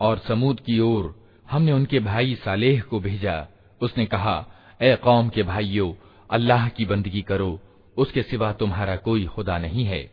और 0.00 0.18
समूद 0.28 0.60
की 0.60 0.78
ओर 0.80 1.14
हमने 1.50 1.72
उनके 1.72 1.98
भाई 2.00 2.34
सालेह 2.44 2.82
को 2.90 3.00
भेजा 3.00 3.36
उसने 3.82 4.06
कहा 4.06 4.36
ए 4.82 4.94
कौम 5.04 5.28
के 5.28 5.42
भाइयों 5.42 5.92
अल्लाह 6.29 6.67
की 6.69 6.85
बंदगी 6.85 7.21
करो, 7.21 7.59
उसके 7.97 8.21
सिवा 8.23 8.51
तुम्हारा 8.53 8.95
कोई 8.95 9.25
खुदा 9.25 9.57
नहीं 9.57 9.85
है। 9.85 10.03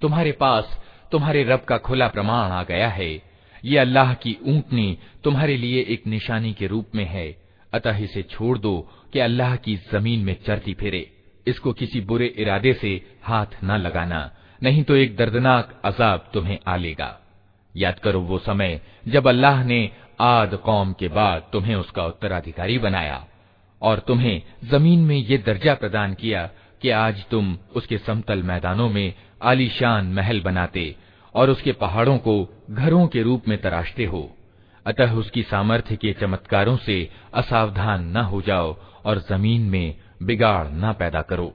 तुम्हारे 0.00 0.32
पास 0.32 0.78
तुम्हारे 1.12 1.42
रब 1.44 1.64
का 1.64 1.78
खुला 1.78 2.08
प्रमाण 2.08 2.50
आ 2.50 2.62
गया 2.62 2.88
है। 2.88 3.10
ये 3.64 3.78
अल्लाह 3.78 4.14
की 4.14 4.36
ऊंटनी 4.46 4.98
तुम्हारे 5.24 5.56
लिए 5.56 5.82
एक 5.82 6.06
निशानी 6.06 6.52
के 6.52 6.66
रूप 6.66 6.94
में 6.94 7.04
है। 7.04 7.26
अतः 7.72 7.96
इसे 7.96 8.22
छोड़ 8.22 8.56
दो 8.58 8.78
कि 9.12 9.18
अल्लाह 9.18 9.56
की 9.56 9.76
ज़मीन 9.92 10.24
में 10.24 10.36
चरती 10.46 10.74
फिरे। 10.74 11.10
इसको 11.46 11.72
किसी 11.72 12.00
बुरे 12.00 12.26
इरादे 12.26 12.72
से 12.72 12.90
हाथ 13.22 13.46
न 13.64 13.76
लगाना, 13.76 14.30
नहीं 14.62 14.82
तो 14.84 14.96
एक 14.96 15.16
दर्दनाक 15.16 15.80
अजाब 15.84 16.30
तुम्हें 16.34 16.58
आ 16.68 16.76
लेगा। 16.76 17.18
याद 17.74 17.98
करो 17.98 18.20
वो 18.20 18.38
समय 18.38 18.80
जब 19.08 19.28
अल्लाह 19.28 19.64
ने 19.64 19.90
आद 20.20 20.54
कौम 20.54 20.92
के 20.92 21.08
बाद 21.08 21.48
तुम्हें 21.52 21.74
उसका 21.74 22.04
उत्तराधिकारी 22.06 22.78
बनाया। 22.78 23.24
और 23.82 23.98
तुम्हें 23.98 24.42
ज़मीन 24.64 25.00
में 25.00 25.16
ये 25.16 25.38
दर्जा 25.38 25.74
प्रदान 25.74 26.14
किया 26.14 26.50
कि 26.82 26.90
आज 26.90 27.24
तुम 27.30 27.58
उसके 27.76 27.98
समतल 27.98 28.42
मैदानों 28.42 28.88
में 28.88 29.14
आलीशान 29.42 30.06
महल 30.06 30.40
बनाते 30.40 30.96
और 31.34 31.50
उसके 31.50 31.72
पहाड़ों 31.72 32.18
को 32.18 32.64
घरों 32.70 33.06
के 33.06 33.22
रूप 33.22 33.48
में 33.48 33.60
तराशते 33.60 34.04
हो। 34.04 34.36
अतः 34.86 35.12
उसकी 35.12 35.42
सामर्थ्य 35.42 35.96
के 35.96 36.12
चमत्कारों 36.12 36.76
से 36.76 37.10
असावधान 37.34 38.04
न 38.04 38.16
हो 38.16 38.42
जाओ 38.42 38.76
और 39.04 39.18
ज़मीन 39.18 39.62
में 39.62 39.94
बिगाड़ 40.22 40.66
न 40.68 40.92
पैदा 40.98 41.22
करो। 41.22 41.54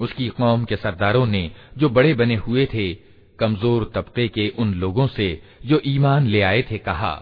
उसकी 0.00 0.28
कौम 0.28 0.64
के 0.64 0.76
सरदारों 0.76 1.26
ने 1.26 1.50
जो 1.78 1.88
बड़े 1.88 2.12
बने 2.14 2.34
हुए 2.36 2.66
थे 2.74 2.92
कमजोर 3.40 3.90
तबके 3.94 4.28
के 4.28 4.48
उन 4.58 4.74
लोगों 4.74 5.06
से 5.06 5.28
जो 5.66 5.80
ईमान 5.86 6.26
ले 6.26 6.42
आए 6.42 6.62
थे 6.62 6.78
कहा 6.78 7.14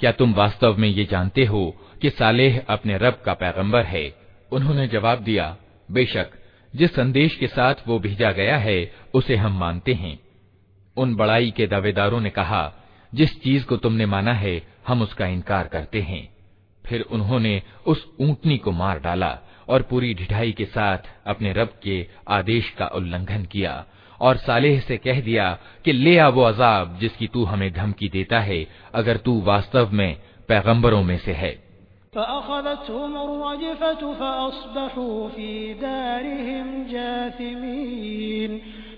क्या 0.00 0.12
तुम 0.12 0.34
वास्तव 0.34 0.76
में 0.76 0.88
ये 0.88 1.04
जानते 1.04 1.44
हो 1.44 1.76
कि 2.02 2.10
सालेह 2.10 2.62
अपने 2.68 2.98
रब 2.98 3.22
का 3.24 3.34
पैगंबर 3.34 3.84
है? 3.84 4.14
उन्होंने 4.52 4.88
जवाब 4.88 5.18
दिया, 5.18 5.56
बेशक, 5.90 6.30
जिस 6.76 6.94
संदेश 6.94 7.36
के 7.36 7.46
साथ 7.46 7.74
वो 7.86 7.98
भेजा 7.98 8.32
गया 8.32 8.56
है, 8.56 8.92
उसे 9.14 9.36
हम 9.36 9.58
मानते 9.58 9.94
हैं। 9.94 10.20
उन 10.96 11.14
बड़ाई 11.14 11.50
के 11.50 11.66
दावेदारों 11.66 12.20
ने 12.20 12.30
कहा, 12.30 12.74
जिस 13.14 13.42
चीज़ 13.42 13.66
को 13.66 13.76
तुमने 13.76 14.06
माना 14.06 14.32
है, 14.32 14.62
हम 14.88 15.02
उसका 15.02 15.26
इनकार 15.26 15.66
करते 15.66 16.00
हैं। 16.00 16.36
फिर 16.86 17.00
उन्होंने 17.00 17.62
उस 17.86 18.06
ऊंटनी 18.20 18.58
को 18.58 18.70
मार 18.70 19.00
डाला 19.00 19.38
और 19.68 19.82
पूरी 19.82 20.14
ढिठाई 20.14 20.52
के 20.52 20.64
साथ 20.64 20.98
अपने 21.26 21.52
रब 21.52 21.74
के 21.82 22.06
आदेश 22.28 22.70
का 22.70 22.86
उल्लंघन 22.86 23.44
किया 23.44 23.86
और 24.20 24.36
सालेह 24.36 24.80
से 24.80 24.96
कह 24.96 25.20
दिया 25.20 25.58
कि 25.84 25.92
ले 25.92 26.18
आ 26.18 26.28
वो 26.28 26.42
अजाब 26.42 26.98
जिसकी 27.00 27.26
तू 27.26 27.44
हमें 27.44 27.72
धमकी 27.72 28.08
देता 28.08 28.40
है, 28.40 28.66
अगर 28.94 29.16
तू 29.16 29.40
वास्तव 29.40 29.90
में 29.92 30.16
पैगंबरों 30.48 31.02
में 31.02 31.18
से 31.18 31.32
है। 31.32 31.68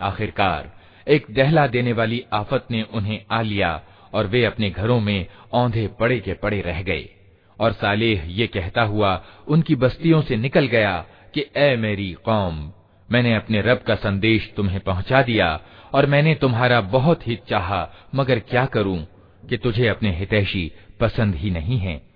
आखिरकार 0.00 0.68
एक 1.06 1.26
दहला 1.30 1.66
देने 1.66 1.92
वाली 1.92 2.24
आफत 2.32 2.66
ने 2.70 2.82
उन्हें 2.94 3.20
आ 3.30 3.40
लिया 3.42 3.80
और 4.14 4.26
वे 4.26 4.44
अपने 4.44 4.70
घरों 4.70 5.00
में 5.00 5.26
औंधे 5.54 5.86
पड़े 6.00 6.18
के 6.20 6.34
पड़े 6.34 6.60
रह 6.60 6.82
गए 6.82 7.08
और 7.58 7.72
सालेह 7.72 8.24
ये 8.38 8.46
कहता 8.46 8.82
हुआ 8.82 9.10
उनकी 9.48 9.74
बस्तियों 9.76 10.20
से 10.22 10.36
निकल 10.36 10.66
गया 10.66 10.94
कि 11.34 11.44
ए 11.56 11.76
मेरी 11.76 12.12
कौम 12.24 12.54
मैंने 13.11 13.35
अपने 13.35 13.61
रब 13.61 13.77
का 13.77 13.95
संदेश 13.95 14.53
तुम्हें 14.57 14.79
पहुँचा 14.79 15.21
दिया 15.21 15.59
और 15.93 16.05
मैंने 16.05 16.35
तुम्हारा 16.35 16.81
बहुत 16.81 17.27
हित 17.27 17.43
चाह, 17.49 17.95
मगर 18.15 18.39
क्या 18.39 18.65
करूँ 18.65 19.07
कि 19.49 19.57
तुझे 19.57 19.87
अपने 19.87 20.11
हितैषी 20.11 20.71
पसंद 20.99 21.35
ही 21.35 21.51
नहीं 21.51 21.77
है। 21.77 22.15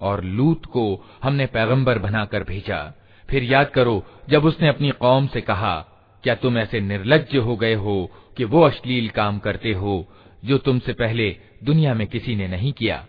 और 0.00 0.22
लूत 0.24 0.64
को 0.66 0.84
हमने 1.22 1.46
पैगंबर 1.46 1.98
बनाकर 1.98 2.44
भेजा 2.44 2.80
फिर 3.28 3.42
याद 3.42 3.68
करो 3.74 4.02
जब 4.30 4.44
उसने 4.44 4.68
अपनी 4.68 4.90
कौम 5.00 5.26
से 5.26 5.40
कहा 5.40 5.74
क्या 6.25 6.35
तुम 6.35 6.57
ऐसे 6.57 6.79
निर्लज 6.79 7.37
हो 7.37 7.55
गए 7.55 7.73
हो 7.73 8.11
कि 8.37 8.43
वो 8.43 8.61
अश्लील 8.61 9.09
काम 9.09 9.39
करते 9.39 9.73
हो, 9.73 10.07
जो 10.45 10.57
तुमसे 10.57 10.93
पहले 10.93 11.35
दुनिया 11.63 11.93
में 11.93 12.07
किसी 12.07 12.35
ने 12.35 12.47
नहीं 12.47 12.73
किया? 12.73 13.07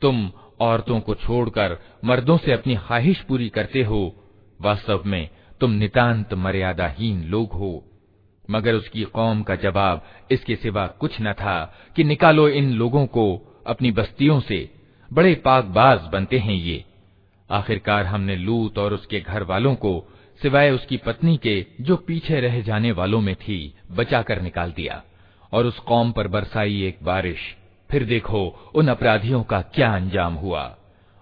तुम 0.00 0.32
औरतों 0.60 1.00
को 1.00 1.14
छोड़कर 1.14 1.78
मर्दों 2.04 2.38
से 2.38 2.52
अपनी 2.52 2.76
ख्वाहिश 2.76 3.20
पूरी 3.20 3.48
करते 3.48 3.82
हो, 3.82 4.24
वास्तव 4.60 5.02
में 5.06 5.28
तुम 5.60 5.70
नितांत 5.70 6.34
मर्यादाहीन 6.34 7.24
लोग 7.24 7.52
हो। 7.52 7.84
मगर 8.50 8.74
उसकी 8.74 9.02
कौम 9.02 9.42
का 9.42 9.54
जवाब 9.56 10.06
इसके 10.30 10.56
सिवा 10.56 10.86
कुछ 10.86 11.16
न 11.20 11.32
था 11.32 11.74
कि 11.96 12.04
निकालो 12.04 12.48
इन 12.48 12.72
लोगों 12.72 13.06
को 13.06 13.56
अपनी 13.66 13.90
बस्तियों 13.90 14.40
से। 14.40 14.70
बड़े 15.12 15.34
पाकबाज 15.34 16.00
बनते 16.12 16.38
हैं 16.38 16.54
ये। 16.54 16.84
आखिरकार 17.50 18.06
हमने 18.06 18.36
लूत 18.36 18.78
और 18.78 18.94
उसके 18.94 19.20
घर 19.20 19.42
वालों 19.42 19.74
को 19.74 20.10
सिवाय 20.44 20.70
उसकी 20.70 20.96
पत्नी 20.96 21.36
के, 21.36 21.66
जो 21.80 21.96
पीछे 21.96 22.40
रह 22.40 22.60
जाने 22.60 22.92
वालों 22.92 23.20
में 23.20 23.34
थी, 23.34 23.74
बचाकर 23.90 24.42
निकाल 24.42 24.72
दिया। 24.72 25.02
और 25.52 25.66
उस 25.66 25.78
कौम 25.78 26.12
पर 26.12 26.28
बरसाई 26.28 26.84
एक 26.84 26.98
बारिश। 27.02 27.38
फिर 27.90 28.04
देखो, 28.04 28.72
उन 28.74 28.88
अपराधियों 28.88 29.42
का 29.42 29.60
क्या 29.60 29.96
अंजाम 29.96 30.34
हुआ। 30.34 30.76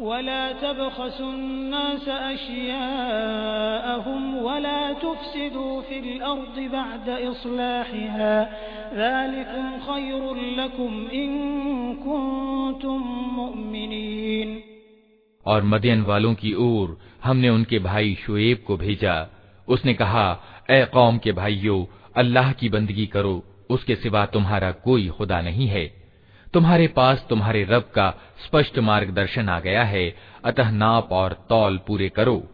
वला 0.00 0.42
तबखसुन्नास 0.62 2.08
अशियाअहुम 2.08 3.42
वला 4.44 4.80
तुफसिदू 5.02 5.64
फिल 5.88 6.08
अर्दि 6.22 6.66
बअद 6.68 7.08
इस्लाहिहा 7.20 8.32
ज़ालिकुम 8.94 9.66
खैरुल 9.86 10.42
लकुम 10.60 10.92
इन 11.14 11.32
कुंतुम 12.02 13.02
मुमिनीन 13.36 14.50
और 15.46 15.60
मदयन 15.64 16.00
वालों 16.04 16.34
की 16.36 16.52
ओर 16.62 16.86
हमने 17.24 17.48
उनके 17.50 17.78
भाई 17.80 18.08
शुएब 18.26 18.58
को 18.66 18.76
भेजा 18.76 19.16
उसने 19.68 19.94
कहा 19.94 20.26
ए 20.70 20.84
कौम 20.92 21.18
के 21.18 21.32
भाइयों 21.34 21.84
अल्लाह 22.16 22.52
की 22.52 22.68
बंदगी 22.68 23.06
करो 23.08 23.34
उसके 23.70 23.94
सिवा 23.96 24.24
तुम्हारा 24.34 24.70
कोई 24.84 25.08
खुदा 25.08 25.40
नहीं 25.42 25.66
है 25.68 25.84
तुम्हारे 26.53 26.87
पास 26.87 27.25
तुम्हारे 27.29 27.63
रब 27.63 27.81
का 27.81 28.13
स्पष्ट 28.45 28.79
मार्गदर्शन 28.79 29.49
आ 29.49 29.59
गया 29.59 29.83
है, 29.83 30.15
अतः 30.45 30.71
नाप 30.71 31.09
और 31.11 31.45
तौल 31.49 31.77
पूरे 31.77 32.09
करो। 32.09 32.47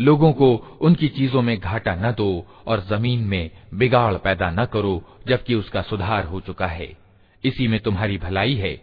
लोगों 0.00 0.32
को 0.32 0.78
उनकी 0.80 1.08
चीज़ों 1.08 1.42
में 1.42 1.58
घाटा 1.58 1.94
न 1.94 2.12
दो 2.12 2.46
और 2.66 2.80
ज़मीन 2.80 3.20
में 3.20 3.50
बिगाड़ 3.74 4.14
पैदा 4.14 4.50
न 4.50 4.64
करो, 4.64 5.18
जबकि 5.26 5.54
उसका 5.54 5.82
सुधार 5.82 6.24
हो 6.24 6.40
चुका 6.40 6.66
है। 6.66 6.96
इसी 7.44 7.68
में 7.68 7.80
तुम्हारी 7.80 8.18
भलाई 8.18 8.54
है। 8.54 8.80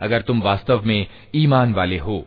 अगर 0.00 0.22
तुम 0.22 0.40
वास्तव 0.40 0.82
में 0.84 1.06
ईमान 1.34 1.74
वाले 1.74 1.98
हो 1.98 2.26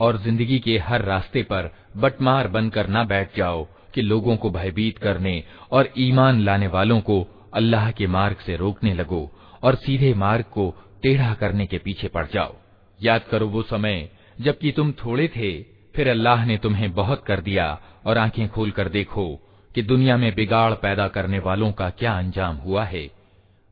और 0.00 0.16
जिंदगी 0.16 0.58
के 0.58 0.76
हर 0.78 1.04
रास्ते 1.04 1.42
पर 1.42 1.70
बटमार 1.96 2.48
बनकर 2.48 2.88
न 2.88 3.04
बैठ 3.08 3.36
जाओ 3.36 3.66
कि 3.94 4.02
लोगों 4.02 4.36
को 4.36 4.50
भयभीत 4.50 4.98
करने 4.98 5.42
और 5.72 5.88
ईमान 5.98 6.40
लाने 6.40 6.66
वालों 6.66 7.00
को 7.00 7.16
अल्लाह 7.54 7.90
के 7.90 8.06
मार्ग 8.16 8.36
से 8.46 8.56
रोकने 8.56 8.92
लगो 8.94 9.20
और 9.63 9.75
सीधे 9.75 10.13
मार्ग 10.13 10.45
को 10.45 10.69
टेढ़ा 11.03 11.33
करने 11.33 11.65
के 11.65 11.77
पीछे 11.77 12.07
पड़ 12.07 12.25
जाओ। 12.33 12.55
याद 12.99 13.23
करो 13.31 13.47
वो 13.47 13.61
समय, 13.63 14.09
जबकि 14.41 14.71
तुम 14.71 14.91
थोड़े 14.91 15.27
थे, 15.27 15.51
फिर 15.95 16.09
अल्लाह 16.09 16.45
ने 16.45 16.57
तुम्हें 16.57 16.91
बहुत 16.93 17.23
कर 17.25 17.41
दिया 17.41 17.79
और 18.05 18.17
आँखें 18.17 18.47
खोल 18.49 18.71
कर 18.71 18.89
देखो 18.89 19.25
कि 19.71 19.81
दुनिया 19.83 20.17
में 20.17 20.33
बिगाड़ 20.35 20.73
पैदा 20.75 21.07
करने 21.07 21.39
वालों 21.39 21.71
का 21.71 21.89
क्या 21.89 22.17
अंजाम 22.17 22.55
हुआ 22.57 22.83
है। 22.83 23.09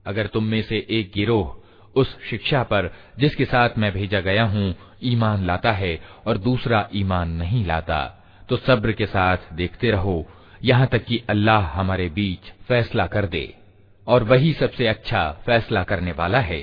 अगर 0.05 0.27
तुम 0.27 0.43
में 0.43 0.61
से 0.61 0.85
एक 0.89 1.11
गिरोह 1.15 1.55
उस 1.95 2.17
शिक्षा 2.29 2.61
पर 2.63 2.91
जिसके 3.19 3.45
साथ 3.45 3.77
मैं 3.77 3.91
भेजा 3.93 4.19
गया 4.21 4.43
हूँ, 4.43 4.75
ईमान 5.03 5.45
लाता 5.45 5.71
है 5.71 5.99
और 6.27 6.37
दूसरा 6.37 6.87
ईमान 6.95 7.29
नहीं 7.31 7.65
लाता 7.65 8.05
तो 8.49 8.57
सब्र 8.57 8.91
के 8.91 9.05
साथ 9.05 9.53
देखते 9.53 9.91
रहो, 9.91 10.25
यहाँ 10.63 10.87
तक 10.87 11.05
कि 11.05 11.21
अल्लाह 11.29 11.65
हमारे 11.71 12.07
बीच 12.09 12.51
फैसला 12.67 13.05
कर 13.07 13.25
दे। 13.25 13.53
और 14.08 14.22
वही 14.22 14.52
सबसे 14.52 14.86
अच्छा 14.86 15.30
फैसला 15.46 15.82
करने 15.82 16.12
वाला 16.12 16.40
है 16.40 16.62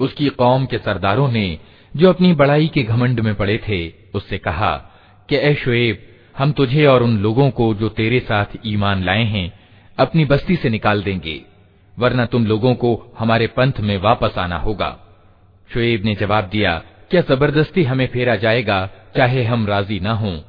उसकी 0.00 0.28
कौम 0.28 0.64
के 0.66 0.78
सरदारों 0.78 1.28
ने 1.28 1.46
जो 1.94 2.08
अपनी 2.08 2.32
बड़ाई 2.32 2.66
के 2.68 2.82
घमंड 2.82 3.20
में 3.20 3.34
पड़े 3.34 3.58
थे 3.68 3.80
उससे 4.14 4.38
कहा 4.38 4.72
कि 5.28 5.36
ए 5.36 5.54
शुएब 5.54 5.98
हम 6.38 6.52
तुझे 6.52 6.86
और 6.86 7.02
उन 7.02 7.16
लोगों 7.18 7.50
को 7.50 7.74
जो 7.74 7.88
तेरे 7.88 8.20
साथ 8.20 8.56
ईमान 8.66 9.04
लाए 9.04 9.24
हैं 9.24 9.46
अपनी 9.98 10.24
बस्ती 10.24 10.56
से 10.56 10.70
निकाल 10.70 11.02
देंगे 11.02 11.36
वरना 11.99 12.25
तुम 12.25 12.45
लोगों 12.45 12.75
को 12.75 13.15
हमारे 13.19 13.47
पंथ 13.47 13.73
में 13.79 13.97
वापस 13.97 14.37
आना 14.37 14.57
होगा। 14.57 14.97
शुएब 15.73 16.05
ने 16.05 16.15
जवाब 16.15 16.43
दिया, 16.43 16.81
क्या 17.09 17.21
ज़बरदस्ती 17.21 17.83
हमें 17.83 18.07
फेरा 18.07 18.35
जाएगा, 18.35 18.89
चाहे 19.17 19.43
हम 19.43 19.67
राज़ी 19.67 19.99
न 19.99 20.07
हों। 20.07 20.39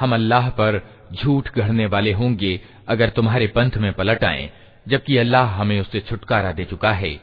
हम 0.00 0.14
अल्लाह 0.14 0.48
पर 0.50 0.80
झूठ 1.12 1.48
गढ़ने 1.56 1.86
वाले 1.86 2.12
होंगे, 2.12 2.60
अगर 2.88 3.08
तुम्हारे 3.08 3.46
पंथ 3.46 3.70
में 3.76 3.92
पलट 3.92 4.24
आए, 4.24 4.50
जबकि 4.88 5.16
अल्लाह 5.16 5.46
हमें 5.46 5.80
उससे 5.80 6.00
छुटकारा 6.00 6.52
दे 6.52 6.64
चुका 6.64 6.92
है। 6.92 7.20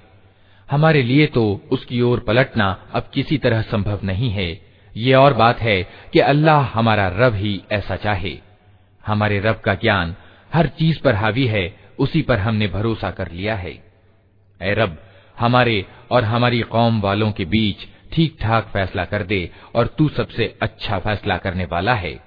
हमारे 0.72 1.04
लिए 1.04 1.26
तो 1.26 1.62
उसकी 1.72 2.02
ओर 2.02 2.20
पलटना 2.20 2.78
अब 2.94 3.10
किसी 3.14 3.38
तरह 3.38 3.62
संभव 3.62 4.00
नहीं 4.04 4.30
है। 4.30 4.62
ये 4.98 5.14
और 5.14 5.34
बात 5.34 5.60
है 5.60 5.84
कि 5.84 6.20
अल्लाह 6.20 6.62
हमारा 6.62 7.08
रब 7.08 7.36
ही 7.36 7.62
ऐसा 7.72 7.96
चाहे। 7.96 8.38
हमारे 9.06 9.40
रब 9.40 9.62
का 9.66 9.74
ज्ञान 9.74 10.16
हर 10.54 10.68
चीज़ 10.68 11.02
पर 11.02 11.16
हावी 11.16 11.48
है 11.48 11.87
उसी 12.00 12.22
पर 12.22 12.39
हमने 12.39 12.68
भरोसा 12.68 13.12
कर 13.12 13.32
लिया 13.32 13.56
है। 13.56 13.72
ए 14.62 14.74
रब, 14.74 14.98
हमारे 15.38 15.86
और 16.12 16.24
हमारी 16.24 16.62
कौम 16.62 17.02
वालों 17.02 17.32
के 17.32 17.45
बीच 17.45 17.88
ठीक 18.14 18.38
ठाक 18.41 18.68
फैसला 18.68 19.06
कर 19.06 19.24
दे 19.24 19.52
और 19.76 19.88
तू 19.88 20.10
सबसे 20.10 20.58
अच्छा 20.62 21.00
फैसला 21.00 21.38
करने 21.38 21.66
वाला 21.66 21.93
है। 21.93 22.27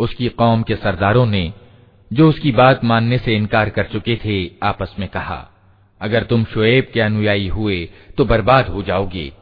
उसकी 0.00 0.28
कौम 0.38 0.62
के 0.62 0.74
सरदारों 0.76 1.26
ने 1.26 1.52
जो 2.10 2.28
उसकी 2.28 2.50
बात 2.52 2.84
मानने 2.84 3.18
से 3.18 3.34
इनकार 3.36 3.70
कर 3.70 3.86
चुके 3.92 4.16
थे 4.24 4.36
आपस 4.62 4.94
में 4.98 5.08
कहा 5.08 5.40
अगर 6.00 6.22
तुम 6.22 6.44
शुएब 6.44 6.90
के 6.94 7.00
अनुयायी 7.00 7.48
हुए 7.48 7.78
तो 8.18 8.24
बर्बाद 8.24 8.68
हो 8.68 8.82
जाओगे 8.82 9.32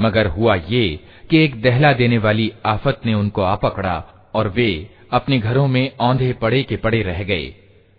मगर 0.00 0.26
हुआ 0.26 0.54
ये 0.54 1.00
कि 1.30 1.44
एक 1.44 1.62
दहला 1.62 1.92
देने 1.92 2.18
वाली 2.18 2.52
आफत 2.66 3.00
ने 3.06 3.14
उनको 3.14 3.42
आ 3.42 3.54
पकड़ा 3.54 4.04
और 4.34 4.48
वे 4.48 4.90
अपने 5.12 5.38
घरों 5.38 5.68
में 5.68 5.96
औंधे 6.00 6.32
पड़े 6.32 6.62
के 6.62 6.76
पड़े 6.76 7.02
रह 7.02 7.22
गए। 7.22 7.54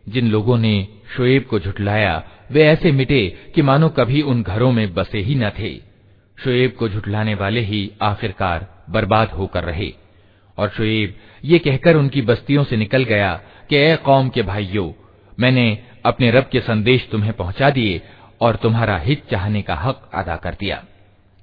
जिन 0.10 0.32
लोगों 0.32 0.58
ने 0.58 0.88
शुएब 1.18 1.44
को 1.44 1.60
झुठलाया, 1.60 2.24
वे 2.52 2.64
ऐसे 2.64 2.91
मिटे 2.91 3.38
कि 3.56 3.62
मानो 3.62 3.89
कभी 3.89 4.22
उन 4.22 4.44
घरों 4.44 4.72
में 4.72 4.94
बसे 4.94 5.20
ही 5.20 5.36
न 5.36 5.50
थे। 5.50 5.78
शुएब 6.44 6.72
को 6.72 6.89
झुठलाने 6.89 7.36
वाले 7.36 7.60
ही 7.60 7.91
आखिरकार 8.02 8.86
बर्बाद 8.89 9.30
होकर 9.30 9.64
रहे। 9.64 9.94
और 10.58 10.70
शुएब 10.70 11.16
ये 11.46 11.60
कहकर 11.60 11.96
उनकी 11.96 12.22
बस्तियों 12.22 12.64
से 12.64 12.78
निकल 12.78 13.04
गया 13.04 13.41
कि, 13.70 13.76
ए 13.76 13.96
कौम 13.96 14.30
के 14.30 14.41
भाइयों, 14.41 14.91
मैंने 15.39 15.80
अपने 16.06 16.32
रब 16.32 16.50
के 16.52 16.60
संदेश 16.60 17.08
तुम्हें 17.12 17.34
पहुँचा 17.34 17.70
दिए 17.70 18.02
और 18.41 18.56
तुम्हारा 18.56 18.98
हित 18.98 19.24
चाहने 19.32 19.62
का 19.62 19.76
हक 19.76 20.10
अदा 20.14 20.36
कर 20.36 20.54
दिया। 20.60 20.84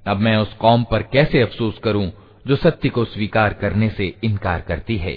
अब 0.06 0.16
मैं 0.16 0.36
उस 0.36 0.52
कौम 0.54 0.84
पर 0.84 1.02
कैसे 1.02 1.42
अफसोस 1.42 1.78
करूं 1.84 2.10
जो 2.46 2.56
सत्य 2.56 2.88
को 2.88 3.04
स्वीकार 3.04 3.54
करने 3.54 3.88
से 3.90 4.14
इनकार 4.24 4.60
करती 4.60 4.96
है 4.96 5.16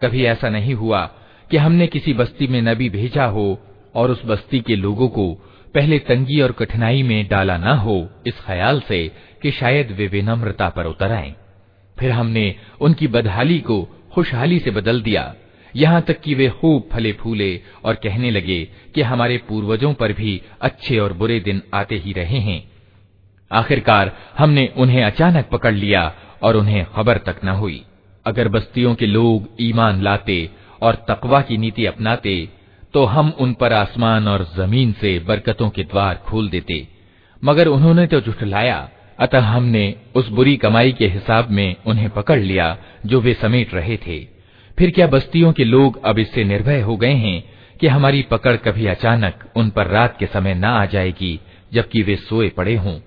कभी 0.00 0.24
ऐसा 0.26 0.48
नहीं 0.48 0.74
हुआ 0.74 1.00
कि 1.50 1.56
हमने 1.56 1.86
किसी 1.86 2.12
बस्ती 2.14 2.46
में 2.46 2.60
नबी 2.62 2.88
भेजा 2.90 3.24
हो 3.26 3.46
और 3.94 4.10
उस 4.10 4.24
बस्ती 4.26 4.60
के 4.60 4.76
लोगों 4.76 5.08
को 5.08 5.26
पहले 5.74 5.98
तंगी 5.98 6.40
और 6.40 6.52
कठिनाई 6.52 7.02
में 7.02 7.26
डाला 7.28 7.56
न 7.56 7.76
हो 7.78 7.96
इस 8.26 8.40
ख्याल 8.46 8.80
से 8.88 9.00
कि 9.42 9.50
शायद 9.50 9.90
वे 9.98 10.06
विनम्रता 10.06 10.68
पर 10.76 10.86
उतर 10.86 11.12
आए 11.12 11.34
फिर 11.96 12.10
हमने 12.10 12.54
उनकी 12.80 13.06
बदहाली 13.16 13.58
को 13.60 13.82
खुशहाली 14.14 14.58
से 14.58 14.70
बदल 14.70 15.02
दिया 15.02 15.32
यहाँ 15.74 16.00
तक 16.02 16.20
कि 16.20 16.34
वे 16.34 16.48
खूब 16.60 16.88
फले 16.92 17.12
फूले 17.12 17.50
और 17.84 17.94
कहने 18.04 18.30
लगे 18.30 18.64
कि 18.94 19.02
हमारे 19.02 19.36
पूर्वजों 19.48 19.92
पर 19.94 20.12
भी 20.12 20.40
अच्छे 20.62 20.98
और 20.98 21.12
बुरे 21.12 21.38
दिन 21.40 21.62
आते 21.74 21.96
ही 22.04 22.12
रहे 22.12 22.38
हैं 22.38 22.60
आखिरकार 23.51 24.11
हमने 24.37 24.67
उन्हें 24.77 25.03
अचानक 25.03 25.49
पकड़ 25.49 25.73
लिया 25.73 26.11
और 26.43 26.55
उन्हें 26.57 26.85
खबर 26.95 27.17
तक 27.17 27.39
न 27.45 27.49
हुई। 27.49 27.81
अगर 28.25 28.47
बस्तियों 28.47 28.93
के 28.95 29.05
लोग 29.05 29.47
ईमान 29.61 30.01
लाते 30.01 30.49
और 30.81 30.95
तकवा 31.09 31.41
की 31.41 31.57
नीति 31.57 31.85
अपनाते 31.85 32.37
तो 32.93 33.03
हम 33.05 33.29
उन 33.39 33.53
पर 33.53 33.73
आसमान 33.73 34.27
और 34.27 34.43
ज़मीन 34.55 34.91
से 34.91 35.17
बरकतों 35.19 35.69
के 35.69 35.83
द्वार 35.83 36.21
खोल 36.25 36.49
देते। 36.49 36.87
मगर 37.43 37.67
उन्होंने 37.67 38.05
तो 38.07 38.19
जुटलाया 38.19 38.77
अतः 39.19 39.39
हमने 39.39 39.83
उस 40.15 40.29
बुरी 40.29 40.55
कमाई 40.57 40.91
के 40.91 41.07
हिसाब 41.07 41.49
में 41.51 41.75
उन्हें 41.85 42.09
पकड़ 42.09 42.39
लिया 42.39 42.77
जो 43.05 43.19
वे 43.21 43.33
समेट 43.33 43.73
रहे 43.73 43.97
थे। 43.97 44.19
फिर 44.77 44.91
क्या 44.91 45.07
बस्तियों 45.07 45.51
के 45.53 45.63
लोग 45.63 46.03
अब 46.05 46.19
इससे 46.19 46.43
निर्भय 46.43 46.81
हो 46.81 46.95
गए 46.97 47.13
हैं 47.15 47.43
कि 47.79 47.87
हमारी 47.87 48.21
पकड़ 48.21 48.55
कभी 48.57 48.85
अचानक 48.85 49.43
उन 49.55 49.69
पर 49.69 49.87
रात 49.87 50.17
के 50.19 50.25
समय 50.25 50.53
न 50.53 50.65
आ 50.65 50.85
जाएगी, 50.85 51.39
जबकि 51.73 52.01
वे 52.01 52.15
सोए 52.15 52.49
पड़े 52.49 52.75
हों? 52.75 52.99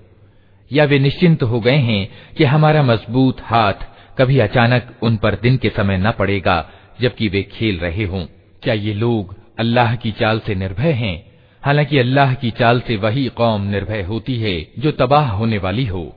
या 0.73 0.85
वे 0.85 0.99
निश्चिंत 0.99 1.43
हो 1.43 1.61
गए 1.61 1.77
हैं 1.77 2.35
कि 2.35 2.45
हमारा 2.45 2.83
मज़बूत 2.83 3.41
हाथ 3.41 3.73
कभी 4.19 4.39
अचानक 4.39 4.97
उन 5.03 5.16
पर 5.16 5.35
दिन 5.35 5.57
के 5.57 5.71
समय 5.71 5.99
न 5.99 6.11
पड़ेगा, 6.11 6.71
जबकि 7.01 7.29
वे 7.29 7.43
खेल 7.43 7.79
रहे 7.79 8.05
हों। 8.05 8.27
क्या 8.62 8.75
ये 8.75 8.95
लोग 8.95 9.37
अल्लाह 9.59 9.97
की 9.97 10.12
चाल 10.12 10.41
से 10.41 10.55
निर्भय 10.55 10.93
हैं? 10.93 11.41
हालाँकि 11.64 11.99
अल्लाह 11.99 12.35
की 12.35 12.51
चाल 12.51 12.81
से 12.81 12.97
वही 12.97 13.27
कौम 13.27 13.62
निर्भय 13.62 14.03
होती 14.03 14.37
है 14.37 14.73
जो 14.79 14.91
तबाह 14.91 15.31
होने 15.31 15.59
वाली 15.59 15.87
हो। 15.87 16.16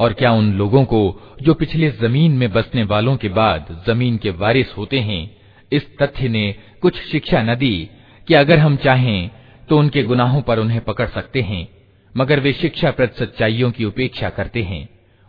और 0.00 0.12
क्या 0.12 0.32
उन 0.32 0.52
लोगों 0.52 0.84
को, 0.84 1.22
जो 1.42 1.54
पिछले 1.54 1.90
ज़मीन 1.90 2.32
में 2.32 2.52
बसने 2.52 2.82
वालों 2.82 3.16
के 3.16 3.28
बाद 3.28 3.84
ज़मीन 3.86 4.16
के 4.16 4.30
वारिस 4.30 4.76
होते 4.76 5.00
हैं, 5.00 5.36
इस 5.72 5.98
तथ्य 5.98 6.28
ने 6.28 6.54
कुछ 6.82 6.96
शिक्षा 7.02 7.42
न 7.42 7.54
दी 7.54 7.90
कि 8.28 8.34
अगर 8.34 8.58
हम 8.58 8.76
चाहें 8.76 9.30
तो 9.68 9.78
उनके 9.78 10.02
गुनाहों 10.02 10.42
पर 10.42 10.58
उन्हें 10.58 10.80
पकड़ 10.80 11.08
सकते 11.08 11.40
हैं, 11.42 11.68
मगर 12.16 12.40
वे 12.40 12.52
शिक्षा 12.52 12.90
प्रद 12.90 13.10
सच्चाइयों 13.10 13.70
की 13.70 13.84
उपेक्षा 13.84 14.28
करते 14.28 14.62
हैं, 14.62 14.88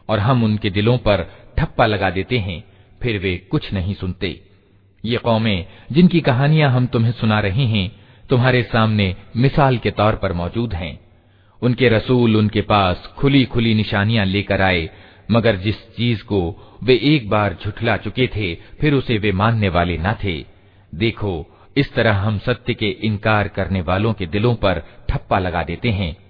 और 0.10 0.20
हम 0.20 0.44
उनके 0.44 0.70
दिलों 0.70 0.98
पर 0.98 1.32
ठप्पा 1.58 1.86
लगा 1.86 2.10
देते 2.10 2.38
हैं, 2.38 2.64
फिर 3.02 3.20
वे 3.20 3.38
कुछ 3.52 3.74
नहीं 3.74 3.94
सुनते। 3.94 4.42
ये 5.06 5.18
कौमें, 5.18 5.66
जिनकी 5.92 6.22
कहानियाँ 6.22 6.72
हम 6.72 6.86
तुम्हें 6.86 7.12
सुना 7.12 7.40
रहे 7.40 7.66
हैं, 7.66 7.92
तुम्हारे 8.30 8.64
सामने 8.64 9.16
मिसाल 9.38 9.78
के 9.78 9.92
तौर 9.92 10.16
पर 10.16 10.34
मौजूद 10.34 10.74
हैं। 10.74 11.09
उनके 11.62 11.90
रसूल 11.90 12.36
उनके 12.36 12.62
पास 12.62 13.14
खुली 13.18 13.46
खुली 13.46 13.74
निशानियाँ 13.74 14.26
लेकर 14.26 14.62
आए, 14.62 14.90
मगर 15.32 15.56
जिस 15.56 15.96
चीज़ 15.96 16.24
को 16.24 16.56
वे 16.84 17.00
एक 17.04 17.30
बार 17.30 17.58
झुठला 17.66 17.98
चुके 17.98 18.28
थे, 18.28 18.56
फिर 18.56 18.94
उसे 18.94 19.18
वे 19.18 19.32
मानने 19.32 19.70
वाले 19.70 19.98
न 19.98 20.16
थे। 20.24 20.46
देखो, 20.96 21.46
इस 21.78 21.94
तरह 21.94 22.14
हम 22.14 22.40
सत्य 22.40 22.74
के 22.74 22.90
इनकार 22.90 23.48
करने 23.48 23.82
वालों 23.82 24.14
के 24.14 24.26
दिलों 24.26 24.56
पर 24.56 24.84
ठप्पा 25.10 25.40
लगा 25.40 25.64
देते 25.64 25.90
हैं। 25.90 26.30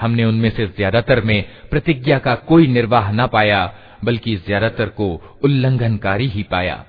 हमने 0.00 0.24
उनमें 0.24 0.50
से 0.50 0.66
ज़्यादातर 0.66 1.20
में 1.20 1.44
प्रतिज्ञा 1.70 2.18
का 2.18 2.34
कोई 2.34 2.66
निर्वाह 2.66 3.12
न 3.12 3.26
पाया, 3.26 3.72
बल्कि 4.04 4.36
ज़्यादातर 4.36 4.86
को 4.86 5.38
उल्लंघनकारी 5.44 6.28
ही 6.28 6.42
पाया। 6.42 6.84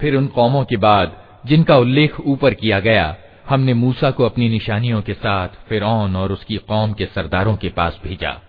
फिर 0.00 0.16
उन 0.16 0.26
कौमों 0.26 0.64
के 0.64 0.76
बाद, 0.76 1.16
जिनका 1.46 1.76
उल्लेख 1.76 2.20
ऊपर 2.20 2.54
किया 2.54 2.80
गया, 2.80 3.16
हमने 3.48 3.74
मूसा 3.74 4.10
को 4.10 4.24
अपनी 4.24 4.48
निशानियों 4.48 5.02
के 5.02 5.14
साथ 5.14 5.48
फिर 5.68 5.82
और 5.82 6.32
उसकी 6.32 6.56
कौम 6.56 6.92
के 6.92 7.06
सरदारों 7.06 7.56
के 7.56 7.68
पास 7.68 8.00
भेजा। 8.04 8.40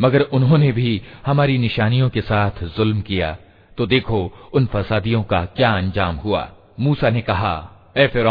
मगर 0.00 0.20
उन्होंने 0.20 0.72
भी 0.72 1.02
हमारी 1.26 1.58
निशानियों 1.58 2.10
के 2.10 2.20
साथ 2.20 2.64
जुल्म 2.64 3.00
किया। 3.00 3.36
तो 3.78 3.86
देखो, 3.86 4.50
उन 4.52 4.66
फसादियों 4.66 5.22
का 5.22 5.44
क्या 5.44 5.70
अंजाम 5.70 6.16
हुआ। 6.16 6.48
मूसा 6.80 7.10
ने 7.10 7.20
कहा, 7.20 7.70
ए 7.96 8.06
फिर 8.06 8.26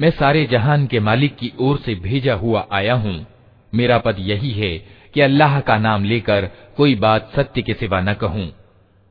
मैं 0.00 0.10
सारे 0.10 0.44
जहान 0.44 0.86
के 0.86 1.00
मालिक 1.00 1.36
की 1.36 1.52
ओर 1.60 1.76
से 1.78 1.94
भेजा 1.94 2.34
हुआ 2.34 2.66
आया 2.72 2.94
हूँ। 2.94 3.26
मेरा 3.74 3.98
पद 3.98 4.16
यही 4.18 4.50
है 4.50 4.78
कि 5.14 5.20
अल्लाह 5.20 5.60
का 5.60 5.78
नाम 5.78 6.04
लेकर 6.04 6.50
कोई 6.76 6.94
बात 6.94 7.32
सत्य 7.36 7.62
के 7.62 7.74
सिवा 7.74 8.00
न 8.00 8.14
कहूँ। 8.14 8.52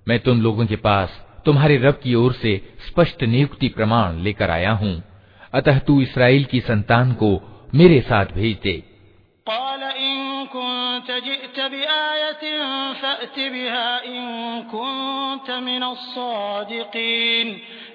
मैं 0.08 0.20
तुम 0.20 0.42
लोगों 0.42 0.66
के 0.66 0.76
पास 0.76 1.26
तुम्हारे 1.46 1.78
रब 1.78 2.00
की 2.04 2.16
ओर 2.16 2.34
से 2.34 2.76
स्पष्ट 2.88 3.24
नियुक्ति 3.24 3.68
प्रमाण 3.68 4.20
लेकर 4.20 4.50
आया 4.50 4.72
हूँ। 4.72 5.04
अतः 5.54 5.80
तू 5.80 6.02
इसराइल 6.02 6.44
की 6.44 6.60
संतान 6.60 7.12
को 7.14 7.42
मेरे 7.76 8.02
साथ 8.02 8.26
भेज 8.26 8.58
दे। 8.64 8.84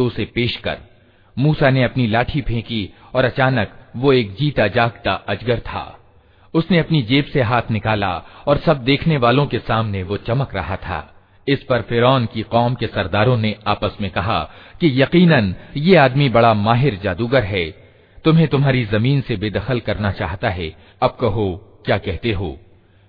तो 0.00 0.06
उसे 0.06 0.24
पेश 0.24 0.56
कर। 0.56 0.78
मूसा 1.36 1.70
ने 1.70 1.82
अपनी 1.84 2.06
लाठी 2.06 2.40
फेंकी 2.40 2.82
और 3.14 3.24
अचानक 3.24 3.72
वो 3.96 4.12
एक 4.12 4.34
जीता 4.34 4.66
जागता 4.68 5.12
अजगर 5.28 5.58
था। 5.58 5.84
उसने 6.54 6.78
अपनी 6.78 7.02
जेब 7.02 7.24
से 7.24 7.42
हाथ 7.42 7.70
निकाला 7.70 8.10
और 8.46 8.58
सब 8.58 8.84
देखने 8.84 9.16
वालों 9.16 9.46
के 9.46 9.58
सामने 9.58 10.02
वो 10.02 10.16
चमक 10.16 10.54
रहा 10.54 10.76
था। 10.76 11.00
इस 11.48 11.62
पर 11.62 11.82
फिरौन 11.82 12.26
की 12.26 12.42
कौम 12.42 12.74
के 12.74 12.86
सरदारों 12.86 13.36
ने 13.36 13.54
आपस 13.66 13.96
में 14.00 14.10
कहा 14.10 14.40
कि 14.80 15.02
यकीनन 15.02 15.54
ये 15.76 15.96
आदमी 15.96 16.28
बड़ा 16.28 16.54
माहिर 16.54 16.98
जादूगर 17.02 17.42
है। 17.42 17.64
तुम्हें 18.24 18.48
तुम्हारी 18.48 18.84
ज़मीन 18.84 19.20
से 19.20 19.36
बेदखल 19.36 19.80
करना 19.80 20.12
चाहता 20.12 20.48
है। 20.48 20.74
अब 21.02 21.16
कहो, 21.20 21.82
क्या 21.86 21.98
कहते 21.98 22.32
हो? 22.32 22.58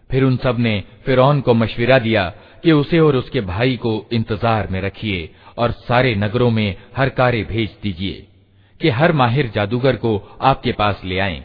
फिर 0.10 0.24
उन 0.24 0.38
सबने 0.38 0.84
फिरौन 1.06 1.42
को 1.42 1.54
मशविरा 1.54 2.00
दिया 2.00 2.34
कि 2.64 2.72
उसे 2.72 3.00
और 3.00 3.16
उसके 3.16 3.42
भाई 3.42 3.76
को 3.78 4.06
इंतज़ार 4.14 4.68
में 4.68 4.82
रखिए। 4.82 5.30
और 5.59 5.71
सारे 5.71 6.15
नगरों 6.15 6.51
में 6.51 6.77
हर 6.97 7.09
कार्य 7.09 7.43
भेज 7.43 7.77
दीजिए 7.83 8.27
कि 8.81 8.91
हर 8.91 9.13
माहिर 9.13 9.51
जादूगर 9.55 9.97
को 9.97 10.39
आपके 10.43 10.73
पास 10.73 11.01
ले 11.05 11.19
आए 11.19 11.45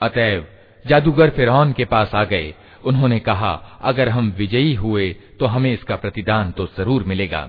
अतएव 0.00 0.44
जादूगर 0.84 1.30
फिरौन 1.30 1.72
के 1.72 1.84
पास 1.84 2.14
आ 2.14 2.22
गए 2.24 2.54
उन्होंने 2.84 3.18
कहा 3.20 3.52
अगर 3.82 4.08
हम 4.08 4.30
विजयी 4.38 4.74
हुए 4.74 5.08
तो 5.40 5.46
हमें 5.46 5.72
इसका 5.72 5.96
प्रतिदान 5.96 6.52
तो 6.52 6.66
जरूर 6.78 7.04
मिलेगा 7.04 7.48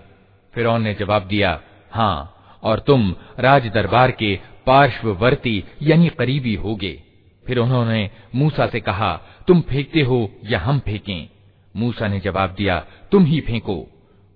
फिरौन 0.53 0.81
ने 0.81 0.93
जवाब 0.93 1.27
दिया 1.27 1.59
हाँ 1.91 2.17
और 2.63 2.79
तुम 2.79 3.15
राज 3.39 3.67
दरबार 3.67 4.11
के 4.11 4.39
पार्श्ववर्ती, 4.66 5.64
यानी 5.82 6.08
करीबी 6.08 6.54
होगे। 6.54 7.02
फिर 7.46 7.58
उन्होंने 7.58 8.10
मूसा 8.34 8.66
से 8.66 8.80
कहा, 8.80 9.12
तुम 9.48 9.60
फेंकते 9.60 10.00
हो 10.00 10.30
या 10.44 10.58
हम 10.58 10.78
फेंकें? 10.78 11.28
मूसा 11.76 12.08
ने 12.08 12.20
जवाब 12.20 12.54
दिया, 12.58 12.78
तुम 13.12 13.24
ही 13.24 13.40
फेंको। 13.40 13.86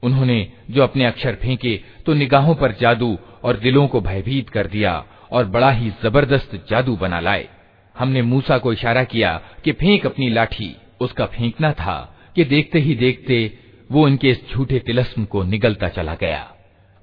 उन्होंने 0.02 0.52
जो 0.70 0.82
अपने 0.82 1.04
अक्षर 1.04 1.34
फेंके 1.34 1.80
तो 2.06 2.14
निगाहों 2.14 2.54
पर 2.54 2.72
जादू 2.72 3.18
और 3.44 3.56
दिलों 3.56 3.86
को 3.88 4.00
भयभीत 4.00 4.48
कर 4.48 4.66
दिया 4.66 5.04
और 5.32 5.44
बड़ा 5.44 5.70
ही 5.70 5.90
ज़बरदस्त 6.02 6.66
जादू 6.70 6.96
बना 6.96 7.20
लाए। 7.20 7.48
हमने 7.96 8.22
मूसा 8.22 8.58
को 8.58 8.72
इशारा 8.72 9.04
किया 9.04 9.40
कि 9.64 9.72
फेंक 9.72 10.06
अपनी 10.06 10.28
लाठी। 10.28 10.76
उसका 11.00 11.26
फेंकना 11.26 11.72
था 11.72 12.16
कि 12.36 12.44
देखते 12.44 12.78
ही 12.78 12.94
देखते 12.94 13.58
वो 13.92 14.08
इनके 14.08 14.30
इस 14.30 14.50
झूठे 14.52 14.78
तिलस्म 14.78 15.24
को 15.24 15.42
निगलता 15.42 15.88
चला 15.88 16.14
गया। 16.14 16.54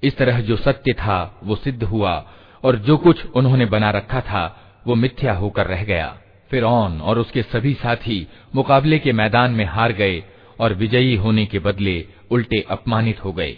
इस 0.04 0.18
तरह 0.18 0.40
जो 0.42 0.56
सत्य 0.56 0.94
था, 0.94 1.40
वो 1.44 1.56
सिद्ध 1.56 1.84
हुआ 1.84 2.32
और 2.64 2.76
जो 2.76 2.98
कुछ 2.98 3.26
उन्होंने 3.26 3.66
बना 3.66 3.92
रखा 3.92 4.22
था, 4.22 4.74
वो 4.88 4.96
मिथ्या 4.96 5.34
होकर 5.34 5.68
रह 5.68 5.84
गया। 5.84 6.18
फिर 6.52 6.64
ऑन 6.64 7.02
और 7.02 7.20
उसके 7.20 7.42
सभी 7.42 7.74
साथी 7.74 8.28
मुकाबले 8.56 9.00
के 9.00 9.14
मैदान 9.14 9.52
में 9.52 9.66
हार 9.66 9.92
गए 9.92 10.24
और 10.60 10.74
विजयी 10.74 11.16
होने 11.16 11.46
के 11.46 11.60
बदले 11.60 12.08
उल्टे 12.32 12.66
अपमानित 12.70 13.24
हो 13.24 13.34
गए। 13.34 13.58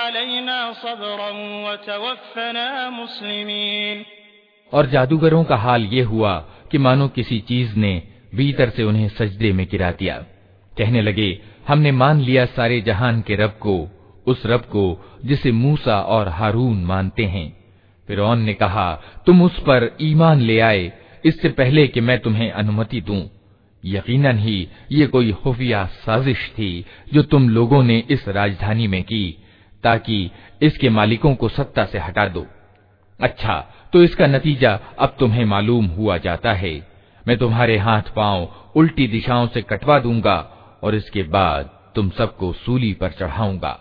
अलैना 0.00 0.72
सब्रन 0.72 1.38
व 1.66 1.76
तवफ्फना 1.76 2.90
मुस्लिमीन 2.90 4.04
और 4.72 4.86
जादूगरों 4.86 5.44
का 5.44 5.56
हाल 5.56 5.84
ये 5.84 6.02
हुआ 6.02 6.38
कि 6.72 6.78
मानो 6.78 7.08
किसी 7.08 7.38
चीज़ 7.40 7.76
ने 7.76 8.02
भीतर 8.34 8.70
से 8.70 8.82
उन्हें 8.82 9.08
सजदे 9.08 9.52
में 9.52 9.66
गिरा 9.70 9.90
दिया 9.90 10.16
कहने 10.78 11.02
लगे 11.02 11.42
हमने 11.68 11.92
मान 11.92 12.20
लिया 12.20 12.46
सारे 12.46 12.80
जहान 12.80 13.20
के 13.20 13.36
रब 13.36 13.50
को 13.50 13.88
उस 14.26 14.42
रब 14.46 14.60
को 14.60 14.84
जिसे 15.24 15.52
मूसा 15.52 16.00
और 16.00 16.28
हारून 16.28 16.84
मानते 16.84 17.24
हैं 17.24 17.56
फिर 18.08 18.20
ने 18.36 18.54
कहा 18.54 19.02
तुम 19.26 19.42
उस 19.42 19.58
पर 19.58 19.96
ईमान 20.00 20.40
ले 20.40 20.60
आए 20.60 20.92
इससे 21.24 21.48
पहले 21.48 21.86
कि 21.86 22.00
मैं 22.00 22.18
तुम्हें 22.18 22.50
अनुमति 22.50 23.00
दूँ 23.00 23.39
यकीनन 23.84 24.38
ही, 24.38 24.68
ये 24.92 25.06
कोई 25.06 25.32
खुफिया 25.32 25.84
साजिश 25.86 26.48
थी 26.50 26.84
जो 27.14 27.22
तुम 27.22 27.48
लोगों 27.48 27.82
ने 27.82 27.98
इस 28.10 28.28
राजधानी 28.28 28.86
में 28.86 29.02
की, 29.02 29.36
ताकि 29.84 30.30
इसके 30.62 30.88
मालिकों 30.88 31.34
को 31.34 31.48
सत्ता 31.48 31.84
से 31.84 31.98
हटा 31.98 32.26
दो। 32.26 32.46
अच्छा 33.20 33.54
तो 33.92 34.02
इसका 34.02 34.26
नतीजा 34.26 34.78
अब 34.98 35.16
तुम्हें 35.18 35.44
मालूम 35.44 35.86
हुआ 35.86 36.16
जाता 36.18 36.52
है। 36.52 36.74
मैं 37.28 37.36
तुम्हारे 37.38 37.76
हाथ 37.78 38.14
पाँव 38.16 38.48
उल्टी 38.76 39.06
दिशाओं 39.08 39.46
से 39.46 39.62
कटवा 39.62 39.98
दूँगा 39.98 40.36
और 40.82 40.94
इसके 40.94 41.22
बाद 41.22 41.70
तुम 41.94 42.10
सबको 42.10 42.52
सूली 42.52 42.92
पर 42.92 43.10
चढ़ाऊँगा। 43.10 43.78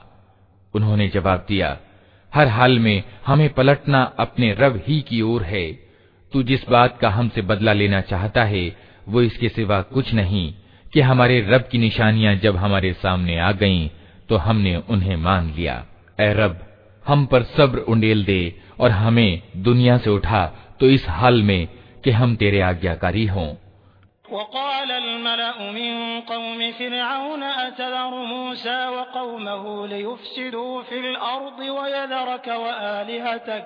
उन्होंने 0.73 1.07
जवाब 1.07 1.45
दिया, 1.47 1.77
हर 2.33 2.47
हाल 2.47 2.79
में 2.79 3.03
हमें 3.25 3.49
पलटना 3.49 4.01
अपने 4.19 4.53
रब 4.59 4.81
ही 4.87 4.99
की 5.01 5.21
ओर 5.21 5.43
है। 5.43 5.71
तू 6.33 6.43
जिस 6.43 6.69
बात 6.69 6.97
का 6.99 7.09
हमसे 7.09 7.41
बदला 7.41 7.73
लेना 7.73 8.01
चाहता 8.01 8.43
है 8.43 8.65
वो 9.09 9.21
इसके 9.21 9.49
सिवा 9.49 9.81
कुछ 9.93 10.13
नहीं 10.13 10.51
कि 10.93 11.01
हमारे 11.01 11.39
रब 11.49 11.67
की 11.71 11.77
निशानियाँ 11.77 12.35
जब 12.37 12.55
हमारे 12.57 12.93
सामने 12.95 13.39
आ 13.39 13.51
गईं 13.53 13.87
तो 14.29 14.37
हमने 14.37 14.75
उन्हें 14.89 15.15
मान 15.17 15.53
लिया। 15.57 15.75
ए 16.19 16.33
रब, 16.33 16.59
हम 17.05 17.25
पर 17.25 17.43
सब्र 17.51 17.79
उंडेल 17.89 18.23
दे 18.25 18.41
और 18.79 18.91
हमें 18.93 19.41
दुनिया 19.63 19.97
से 19.97 20.09
उठा 20.09 20.45
तो 20.79 20.89
इस 20.89 21.05
हाल 21.11 21.41
में 21.43 21.67
कि 22.03 22.11
हम 22.11 22.35
तेरे 22.35 22.59
आज्ञाकारी 22.63 23.25
हों। 23.27 23.47
वक़ाल 24.31 24.89
अलमलअ 24.91 25.71
मिन 25.73 26.21
कौम 26.27 26.59
फिरऔन 26.71 27.41
अतज़र 27.43 28.11
मूसा 28.27 28.77
वक़ौमहु 28.89 29.85
लियुफ़सिदू 29.87 30.65
फिल 30.89 31.15
अर्ज़ि 31.27 31.69
वयज़रक 31.69 32.49
वआलिहतक 32.57 33.65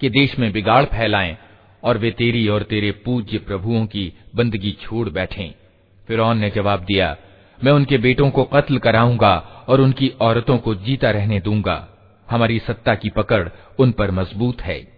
कि 0.00 0.10
देश 0.10 0.38
में 0.38 0.52
बिगाड़ 0.52 0.84
फैलाएँ 0.84 1.36
और 1.84 1.98
वे 1.98 2.10
तेरी 2.10 2.48
और 2.48 2.62
तेरे 2.62 2.90
पूज्य 2.90 3.38
प्रभुओं 3.38 3.86
की 3.86 4.12
बंदगी 4.36 4.76
छोड़ 4.82 5.08
बैठें। 5.08 5.54
फिर 6.06 6.34
ने 6.34 6.50
जवाब 6.50 6.80
दिया, 6.80 7.16
मैं 7.64 7.72
उनके 7.72 7.98
बेटों 7.98 8.30
को 8.30 8.44
कत्ल 8.44 8.78
कराऊँगा 8.78 9.38
और 9.68 9.80
उनकी 9.80 10.08
औरतों 10.08 10.58
को 10.58 10.74
जीता 10.74 11.10
रहने 11.10 11.40
दूँगा। 11.40 11.88
हमारी 12.30 12.58
सत्ता 12.58 12.94
की 12.94 13.10
पकड़ 13.10 13.48
उन 13.78 13.92
पर 13.92 14.10
मज़बूत 14.10 14.62
है। 14.62 14.88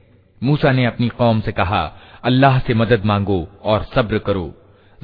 मूसा 0.43 0.73
ने 0.73 0.85
अपनी 0.85 1.09
कौम 1.09 1.41
से 1.41 1.53
कहा, 1.53 1.97
अल्लाह 2.25 2.59
से 2.59 2.75
मदद 2.75 3.05
मांगो 3.05 3.49
और 3.63 3.87
सब्र 3.95 4.19
करो। 4.19 4.55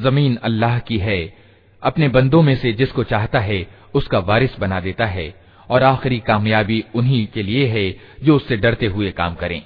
ज़मीन 0.01 0.37
अल्लाह 0.37 0.79
की 0.79 0.99
है। 0.99 1.35
अपने 1.83 2.09
बंदों 2.09 2.43
में 2.43 2.57
से 2.57 2.73
जिसको 2.73 3.05
चाहता 3.05 3.39
है, 3.39 3.67
उसका 3.95 4.19
वारिस 4.19 4.59
बना 4.59 4.81
देता 4.81 5.07
है 5.07 5.35
और 5.71 5.83
आखिरी 5.83 6.19
कामयाबी 6.19 6.85
उन्हीं 6.95 7.27
के 7.27 7.43
लिए 7.43 7.67
है 7.67 7.97
जो 8.23 8.37
उससे 8.37 8.57
डरते 8.57 8.87
हुए 8.87 9.11
काम 9.11 9.35
करें। 9.35 9.63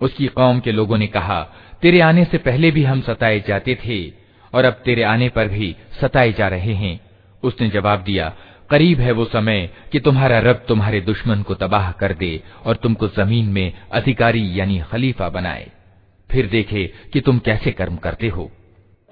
उसकी 0.00 0.26
कौम 0.26 0.60
के 0.60 0.72
लोगों 0.72 0.98
ने 0.98 1.06
कहा, 1.06 1.40
तेरे 1.82 2.00
आने 2.00 2.24
से 2.24 2.38
पहले 2.38 2.70
भी 2.70 2.84
हम 2.84 3.00
सताए 3.00 3.40
जाते 3.40 3.74
थे, 3.84 4.12
और 4.52 4.64
अब 4.64 4.72
तेरे 4.84 5.02
आने 5.02 5.28
पर 5.28 5.48
भी 5.48 5.74
सताए 6.00 6.32
जा 6.32 6.48
रहे 6.48 6.74
हैं। 6.74 7.00
उसने 7.42 7.68
जवाब 7.68 8.02
दिया, 8.02 8.32
करीब 8.70 9.00
है 9.00 9.12
वो 9.12 9.24
समय 9.24 9.68
कि 9.92 10.00
तुम्हारा 10.00 10.38
रब 10.38 10.64
तुम्हारे 10.68 11.00
दुश्मन 11.00 11.42
को 11.42 11.54
तबाह 11.54 11.90
कर 11.92 12.12
दे, 12.12 12.42
और 12.66 12.76
तुमको 12.76 13.08
ज़मीन 13.08 13.48
में 13.48 13.72
अधिकारी 13.92 14.60
यानी 14.60 14.78
खलीफा 14.90 15.28
बनाए। 15.28 15.70
फिर 16.30 16.46
देखे 16.46 16.84
कि 17.12 17.20
तुम 17.20 17.38
कैसे 17.38 17.70
कर्म 17.72 17.96
करते 17.96 18.28
हो। 18.28 18.50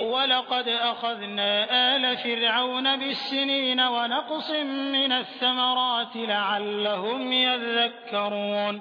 वलक़द 0.03 0.69
अख़ज़ना 0.69 1.45
आल 1.73 2.15
फ़िरऔन 2.15 2.87
बिस्सिनीन 2.99 3.81
वनक़्स 3.81 4.51
मिन 4.93 5.11
अस्समराति 5.13 6.27
लअल्लहुम 6.27 7.33
यज़क्करून 7.33 8.81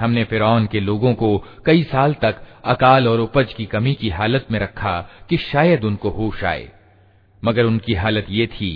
हमने 0.00 0.24
फिरौन 0.24 0.66
के 0.66 0.80
लोगों 0.80 1.14
को 1.14 1.28
कई 1.66 1.82
साल 1.82 2.14
तक 2.14 2.40
अकाल 2.64 3.08
और 3.08 3.20
उपज 3.20 3.52
की 3.52 3.66
कमी 3.66 3.94
की 3.94 4.08
हालत 4.08 4.46
में 4.50 4.58
रखा 4.58 5.00
कि 5.28 5.36
शायद 5.36 5.84
उनको 5.84 6.10
होश 6.10 6.44
आए 6.44 6.68
मगर 7.42 7.64
उनकी 7.64 7.94
हालत 7.94 8.26
ये 8.30 8.46
थी 8.46 8.70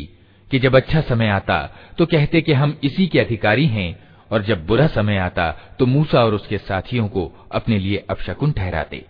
कि 0.50 0.58
जब 0.58 0.76
अच्छा 0.76 1.00
समय 1.00 1.28
आता 1.28 1.58
तो 1.98 2.06
कहते 2.06 2.40
कि 2.40 2.52
हम 2.52 2.78
इसी 2.84 3.06
के 3.06 3.18
अधिकारी 3.18 3.66
हैं 3.66 3.88
और 4.32 4.42
जब 4.42 4.66
बुरा 4.66 4.86
समय 4.86 5.16
आता 5.16 5.50
तो 5.78 5.86
मूसा 5.86 6.24
और 6.24 6.34
उसके 6.34 6.58
साथियों 6.58 7.08
को 7.08 7.24
अपने 7.52 7.78
लिए 7.78 8.04
अपशकुन 8.10 8.52
ठहराते 8.52 9.04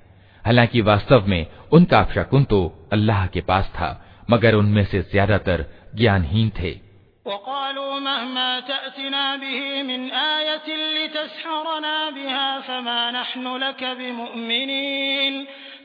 हालांकि 0.45 0.81
वास्तव 0.81 1.27
में 1.27 1.47
उनका 1.73 2.01
अपशकुन 2.01 2.45
तो 2.45 2.61
अल्लाह 2.93 3.27
के 3.27 3.41
पास 3.41 3.67
था 3.75 3.89
मगर 4.31 4.55
उनमें 4.55 4.85
से 4.85 5.01
ज्यादातर 5.13 5.65
ज्ञानहीन 5.95 6.53
थे 6.61 6.77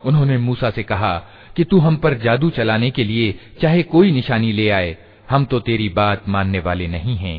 उन्होंने 0.00 0.36
मूसा 0.38 0.70
से 0.70 0.82
कहा 0.82 1.14
कि 1.56 1.64
तू 1.64 1.78
हम 1.80 1.96
पर 2.02 2.14
जादू 2.18 2.48
चलाने 2.58 2.90
के 2.90 3.04
लिए 3.04 3.28
चाहे 3.62 3.82
कोई 3.94 4.10
निशानी 4.12 4.52
ले 4.52 4.68
आए 4.70 4.96
हम 5.30 5.44
तो 5.44 5.58
तेरी 5.60 5.88
बात 5.96 6.28
मानने 6.28 6.58
वाले 6.66 6.86
नहीं 6.88 7.16
हैं 7.16 7.38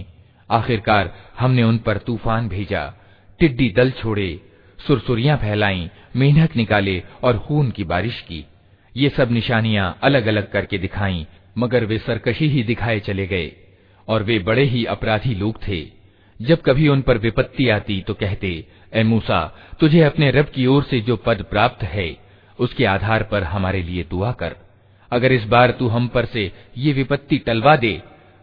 आखिरकार 0.50 1.14
हमने 1.40 1.64
उन 1.64 1.78
पर 1.86 1.98
तूफान 2.08 2.50
भेजा 2.50 2.84
टिड्डी 3.40 3.70
दल 3.78 3.90
छोड़े 4.02 4.30
सुरसुरियां 4.80 5.38
फैलाई 5.38 5.90
मेंढक 6.16 6.56
निकाले 6.56 7.02
और 7.24 7.34
खून 7.48 7.72
की 7.78 7.84
बारिश 7.94 8.18
की 8.28 8.46
ये 8.96 9.10
सब 9.18 9.32
निशानियां 9.32 9.92
अलग 10.04 10.28
अलग 10.28 10.52
करके 10.52 10.78
दिखाई 10.78 11.26
मगर 11.57 11.85
वे 11.85 11.99
सरकशी 11.99 12.49
ही 12.49 12.63
दिखाए 12.63 13.01
चले 13.01 13.27
गए, 13.27 13.51
और 14.09 14.23
वे 14.23 14.39
बड़े 14.41 14.65
ही 14.65 14.85
अपराधी 14.87 15.35
लोग 15.35 15.59
थे। 15.69 15.85
जब 16.41 16.63
कभी 16.63 16.89
उन 16.89 17.03
पर 17.03 17.19
विपत्ति 17.19 17.69
आती 17.69 18.01
तो 18.01 18.15
कहते 18.15 18.49
ए 18.93 19.03
मूसा, 19.03 19.41
तुझे 19.81 20.01
अपने 20.03 20.31
रब 20.31 20.51
की 20.55 20.67
ओर 20.67 20.83
से 20.83 21.01
जो 21.01 21.17
पद 21.17 21.43
प्राप्त 21.51 21.83
है, 21.85 22.17
उसके 22.59 22.85
आधार 22.87 23.23
पर 23.23 23.43
हमारे 23.45 23.83
लिए 23.83 24.05
दुआ 24.05 24.33
कर। 24.33 24.57
अगर 25.13 25.33
इस 25.33 25.45
बार 25.45 25.71
तू 25.71 25.89
हम 25.89 26.09
पर 26.09 26.25
से 26.25 26.51
ये 26.79 26.93
विपत्ति 26.93 27.39
टलवा 27.39 27.77
दे 27.77 28.01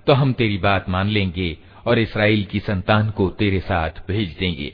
तो 0.07 0.13
हम 0.13 0.33
तेरी 0.33 0.57
बात 0.57 0.89
मान 0.89 1.09
लेंगे 1.09 1.57
और 1.85 1.99
इसराइल 1.99 2.43
की 2.45 2.59
संतान 2.59 3.09
को 3.09 3.29
तेरे 3.29 3.59
साथ 3.59 4.01
भेज 4.07 4.35
देंगे। 4.39 4.73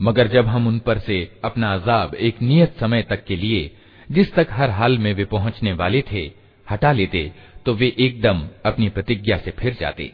मगर 0.00 0.26
जब 0.26 0.46
हम 0.46 0.66
उन 0.66 0.78
पर 0.78 0.98
से 0.98 1.16
अपना 1.44 1.72
अजाब 1.74 2.14
एक 2.14 2.36
नियत 2.42 2.76
समय 2.80 3.02
तक 3.02 3.24
के 3.24 3.36
लिए 3.36 3.70
जिस 4.10 4.34
तक 4.34 4.46
हर 4.50 4.70
हाल 4.70 4.98
में 4.98 5.12
वे 5.14 5.24
पहुंचने 5.24 5.72
वाले 5.72 6.00
थे 6.12 6.22
हटा 6.66 6.92
लेते 6.92 7.22
तो 7.66 7.74
वे 7.74 7.88
एकदम 7.98 8.40
अपनी 8.64 8.88
प्रतिज्ञा 8.88 9.36
से 9.38 9.50
फिर 9.50 9.76
जाते 9.80 10.06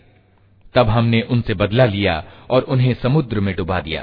तब 0.76 0.90
हमने 0.90 1.22
उनसे 1.22 1.54
बदला 1.54 1.86
लिया 1.86 2.24
और 2.50 2.62
उन्हें 2.64 2.94
समुद्र 2.94 3.40
में 3.40 3.56
डुबा 3.56 3.80
दिया, 3.80 4.02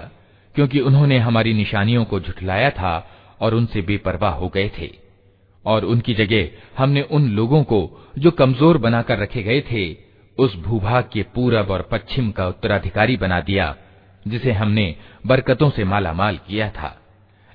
क्योंकि 0.54 0.80
उन्होंने 0.80 1.18
हमारी 1.18 1.52
निशानियों 1.54 2.04
को 2.04 2.20
झुठलाया 2.20 2.70
था 2.70 2.94
और 3.40 3.54
उनसे 3.54 3.82
बेपरवाह 3.82 4.34
हो 4.34 4.48
गए 4.48 4.70
थे। 4.78 4.90
और 5.64 5.84
उनकी 5.84 6.14
जगह 6.14 6.48
हमने 6.78 7.02
उन 7.02 7.28
लोगों 7.28 7.62
को 7.62 7.80
जो 8.18 8.30
कमज़ोर 8.30 8.78
बनाकर 8.78 9.18
रखे 9.18 9.42
गए 9.42 9.60
थे, 9.60 9.96
उस 10.38 10.56
भूभाग 10.56 11.08
के 11.12 11.22
पूरब 11.34 11.70
और 11.70 11.88
पश्चिम 11.92 12.30
का 12.30 12.46
उत्तराधिकारी 12.48 13.16
बना 13.16 13.40
दिया, 13.40 13.74
जिसे 14.26 14.52
हमने 14.52 14.94
बरकतों 15.26 15.70
से 15.70 15.84
माला 15.84 16.12
माल 16.12 16.36
किया 16.48 16.68
था। 16.70 16.96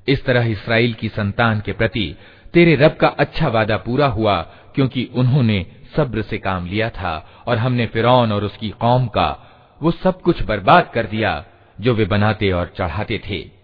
इस 0.07 0.25
तरह 0.25 0.45
इसराइल 0.45 0.93
की 0.93 1.09
संतान 1.09 1.59
के 1.59 1.73
प्रति 1.73 2.15
तेरे 2.53 2.75
रब 2.75 2.95
का 2.95 3.07
अच्छा 3.07 3.47
वादा 3.47 3.77
पूरा 3.77 4.07
हुआ, 4.07 4.35
क्योंकि 4.75 5.09
उन्होंने 5.15 5.65
सब्र 5.95 6.21
से 6.21 6.37
काम 6.37 6.65
लिया 6.65 6.89
था 6.89 7.43
और 7.47 7.57
हमने 7.57 7.85
फिरौन 7.85 8.31
और 8.31 8.43
उसकी 8.43 8.69
कौम 8.69 9.07
का 9.07 9.49
वो 9.81 9.91
सब 9.91 10.21
कुछ 10.21 10.43
बर्बाद 10.43 10.91
कर 10.93 11.05
दिया, 11.05 11.45
जो 11.81 11.93
वे 11.93 12.05
बनाते 12.05 12.51
और 12.51 12.73
चढ़ाते 12.77 13.21
थे। 13.29 13.63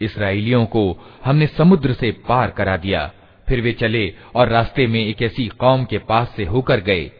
इसराइलियों 0.00 0.66
को 0.66 0.98
हमने 1.24 1.48
समुद्र 1.48 1.92
से 1.92 2.10
पार 2.28 2.50
करा 2.50 2.76
दिया 2.76 3.12
फिर 3.48 3.60
वे 3.60 3.72
चले 3.72 4.14
और 4.36 4.48
रास्ते 4.48 4.86
में 4.86 5.00
एक 5.00 5.22
ऐसी 5.22 5.46
कौम 5.60 5.84
के 5.84 5.98
पास 6.08 6.32
से 6.36 6.44
होकर 6.44 6.80
गए 6.80 7.10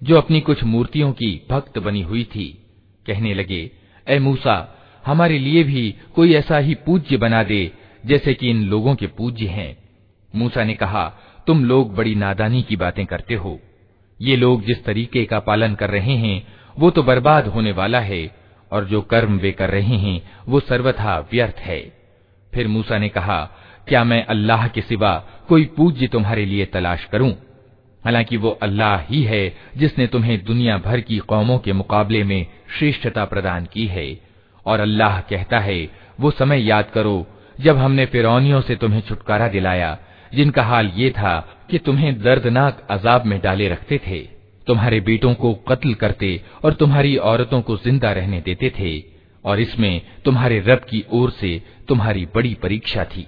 जो 0.00 0.16
अपनी 0.16 0.40
कुछ 0.40 0.64
मूर्तियों 0.64 1.12
की 1.12 1.46
भक्त 1.50 1.78
बनी 1.78 2.02
हुई 2.02 2.24
थी 2.34 2.58
कहने 3.06 3.34
लगे 3.34 3.70
ए 4.06 4.18
मूसा 4.18 4.78
हमारे 5.04 5.38
लिए 5.38 5.64
भी 5.64 5.94
कोई 6.14 6.34
ऐसा 6.34 6.58
ही 6.58 6.74
पूज्य 6.86 7.16
बना 7.16 7.42
दे 7.42 7.72
जैसे 8.07 8.33
कि 8.33 8.49
इन 8.49 8.63
लोगों 8.63 8.95
के 8.95 9.07
पूज्य 9.07 9.47
हैं। 9.47 9.77
मूसा 10.35 10.63
ने 10.63 10.73
कहा, 10.73 11.13
तुम 11.47 11.65
लोग 11.65 11.95
बड़ी 11.95 12.15
नादानी 12.15 12.61
की 12.61 12.75
बातें 12.75 13.05
करते 13.05 13.33
हो। 13.33 13.59
ये 14.21 14.35
लोग 14.35 14.63
जिस 14.63 14.85
तरीके 14.85 15.25
का 15.25 15.39
पालन 15.39 15.75
कर 15.75 15.89
रहे 15.89 16.13
हैं, 16.13 16.47
वो 16.79 16.89
तो 16.89 17.03
बर्बाद 17.03 17.47
होने 17.47 17.71
वाला 17.71 17.99
है, 17.99 18.35
और 18.71 18.85
जो 18.85 19.01
कर्म 19.01 19.37
वे 19.37 19.51
कर 19.51 19.69
रहे 19.69 19.97
हैं, 19.97 20.21
वो 20.47 20.59
सर्वथा 20.59 21.29
व्यर्थ 21.31 21.55
है। 21.59 21.97
फिर 22.53 22.67
मूसा 22.67 22.97
ने 22.97 23.09
कहा, 23.09 23.51
क्या 23.87 24.03
मैं 24.03 24.25
अल्लाह 24.25 24.67
के 24.67 24.81
सिवा 24.81 25.25
कोई 25.47 25.65
पूज्य 25.65 26.07
तुम्हारे 26.07 26.45
लिए 26.45 26.65
तलाश 26.65 27.05
करूँ? 27.05 27.31
हालाँकि 28.05 28.37
वो 28.37 28.49
अल्लाह 28.49 28.99
ही 28.99 29.23
है, 29.23 29.57
जिसने 29.77 30.07
तुम्हें 30.07 30.43
दुनिया 30.43 30.77
भर 30.77 30.99
की 30.99 31.17
कौमों 31.17 31.59
के 31.59 31.73
मुकाबले 31.73 32.23
में 32.23 32.45
श्रेष्ठता 32.79 33.25
प्रदान 33.25 33.65
की 33.65 33.85
है। 33.87 34.19
और 34.65 34.79
अल्लाह 34.79 35.21
कहता 35.21 35.59
है, 35.59 35.89
वो 36.19 36.31
समय 36.31 36.61
याद 36.61 36.85
करो 36.93 37.27
जब 37.61 37.77
हमने 37.77 38.05
फिरौनियों 38.05 38.61
से 38.61 38.75
तुम्हें 38.75 39.01
छुटकारा 39.01 39.47
दिलाया, 39.47 39.97
जिनका 40.33 40.63
हाल 40.63 40.91
ये 40.95 41.09
था 41.09 41.57
कि 41.71 41.77
तुम्हें 41.77 42.21
दर्दनाक 42.21 42.87
अजाब 42.89 43.25
में 43.25 43.41
डाले 43.41 43.69
रखते 43.69 43.97
थे, 44.07 44.19
तुम्हारे 44.67 44.99
बेटों 44.99 45.33
को 45.33 45.53
कत्ल 45.53 45.93
करते 45.93 46.43
और 46.65 46.73
तुम्हारी 46.73 47.17
औरतों 47.17 47.61
को 47.61 47.77
ज़िंदा 47.77 48.11
रहने 48.11 48.41
देते 48.41 48.69
थे, 48.79 49.03
और 49.45 49.59
इसमें 49.59 50.01
तुम्हारे 50.25 50.59
रब 50.59 50.79
की 50.79 51.05
ओर 51.11 51.31
से 51.31 51.61
तुम्हारी 51.87 52.25
बड़ी 52.25 52.53
परीक्षा 52.53 53.03
थी। 53.03 53.27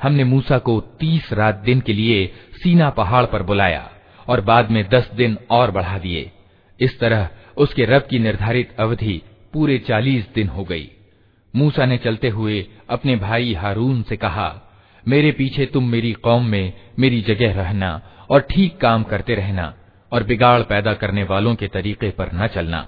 हमने 0.00 0.24
मूसा 0.24 0.58
को 0.58 0.80
तीस 1.00 1.32
रात 1.32 1.54
दिन 1.64 1.80
के 1.80 1.92
लिए 1.92 2.26
सीना 2.62 2.88
पहाड़ 2.90 3.24
पर 3.26 3.42
बुलाया 3.42 3.90
और 4.28 4.40
बाद 4.40 4.70
में 4.70 4.82
दस 4.88 5.10
दिन 5.14 5.36
और 5.50 5.70
बढ़ा 5.70 5.98
दिए 5.98 6.30
इस 6.80 6.98
तरह 7.00 7.28
उसके 7.56 7.84
रब 7.84 8.06
की 8.10 8.18
निर्धारित 8.18 8.74
अवधि 8.78 9.20
पूरे 9.52 9.78
चालीस 9.78 10.28
दिन 10.34 10.48
हो 10.48 10.64
गई 10.64 10.90
मूसा 11.54 11.86
ने 11.86 11.96
चलते 11.98 12.28
हुए 12.28 12.66
अपने 12.90 13.16
भाई 13.16 13.52
हारून 13.54 14.02
से 14.02 14.16
कहा 14.16 14.50
मेरे 15.06 15.32
पीछे 15.32 15.66
तुम 15.66 15.88
मेरी 15.88 16.12
कौम 16.24 16.46
में 16.46 16.72
मेरी 16.98 17.20
जगह 17.20 17.52
रहना 17.52 17.90
और 18.29 18.41
ठीक 18.41 18.81
काम 18.81 19.03
करते 19.03 19.35
रहना 19.35 19.73
और 20.11 20.23
बिगाड़ 20.23 20.61
पैदा 20.63 20.93
करने 20.93 21.23
वालों 21.23 21.55
के 21.55 21.67
तरीके 21.67 22.09
पर 22.09 22.31
न 22.33 22.47
चलना। 22.47 22.87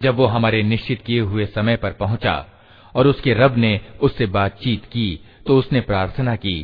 जब 0.00 0.16
वो 0.16 0.26
हमारे 0.26 0.62
निश्चित 0.62 1.02
किए 1.06 1.20
हुए 1.20 1.44
समय 1.46 1.76
पर 1.76 1.92
पहुंचा 1.92 2.34
और 2.96 3.06
उसके 3.06 3.32
रब 3.34 3.56
ने 3.56 3.80
उससे 4.00 4.26
बातचीत 4.34 4.84
की 4.84 5.08
तो 5.46 5.56
उसने 5.58 5.80
प्रार्थना 5.80 6.34
की 6.36 6.56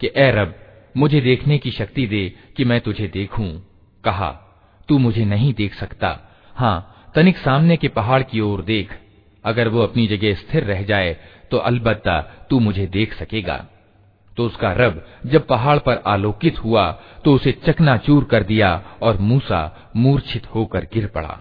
कि 0.00 0.10
ए 0.16 0.30
रब, 0.32 0.54
मुझे 0.96 1.20
देखने 1.20 1.58
की 1.58 1.70
शक्ति 1.70 2.06
दे 2.06 2.28
कि 2.56 2.64
मैं 2.64 2.80
तुझे 2.80 3.08
देखूँ। 3.08 3.48
कहा, 4.04 4.30
तू 4.88 4.98
मुझे 4.98 5.24
नहीं 5.24 5.52
देख 5.54 5.74
सकता। 5.74 6.18
हाँ 6.56 7.12
तनिक 7.14 7.36
सामने 7.36 7.76
के 7.76 7.88
पहाड़ 7.88 8.22
की 8.22 8.40
ओर 8.40 8.62
देख। 8.62 8.94
अगर 9.44 9.68
वो 9.68 9.82
अपनी 9.82 10.06
जगह 10.06 10.34
स्थिर 10.34 10.64
रह 10.64 10.82
जाए 10.82 11.16
तो 11.50 11.56
अलबत्ता 11.58 12.20
तू 12.50 12.58
मुझे 12.58 12.86
देख 12.86 13.14
सकेगा। 13.14 13.56
तो 14.36 14.46
उसका 14.46 14.72
रब 14.72 15.04
जब 15.26 15.46
पहाड़ 15.46 15.78
पर 15.78 16.02
आलोकित 16.06 16.58
हुआ 16.58 16.90
तो 17.24 17.34
उसे 17.34 17.52
चकनाचूर 17.66 18.24
कर 18.24 18.42
दिया 18.42 18.70
और 19.02 19.18
मूसा 19.20 19.90
मूर्छित 19.96 20.46
होकर 20.46 20.84
गिर 20.94 21.06
पड़ा। 21.06 21.38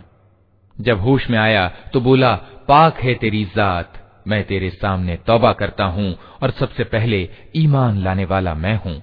जब 0.78 1.00
होश 1.00 1.30
में 1.30 1.38
आया 1.40 1.68
तो 1.94 2.02
बोला, 2.02 2.36
पाक 2.68 3.00
है 3.00 3.14
तेरी 3.14 3.44
जात। 3.46 3.99
मैं 4.29 4.45
तेरे 4.45 4.71
सामने 4.71 5.17
तौबा 5.17 5.53
करता 5.53 5.85
हूँ 5.85 6.15
और 6.43 6.51
सबसे 6.51 6.85
पहले 6.85 7.29
ईमान 7.57 7.99
लाने 8.05 8.25
वाला 8.25 8.55
मैं 8.55 8.77
हूँ 8.77 9.03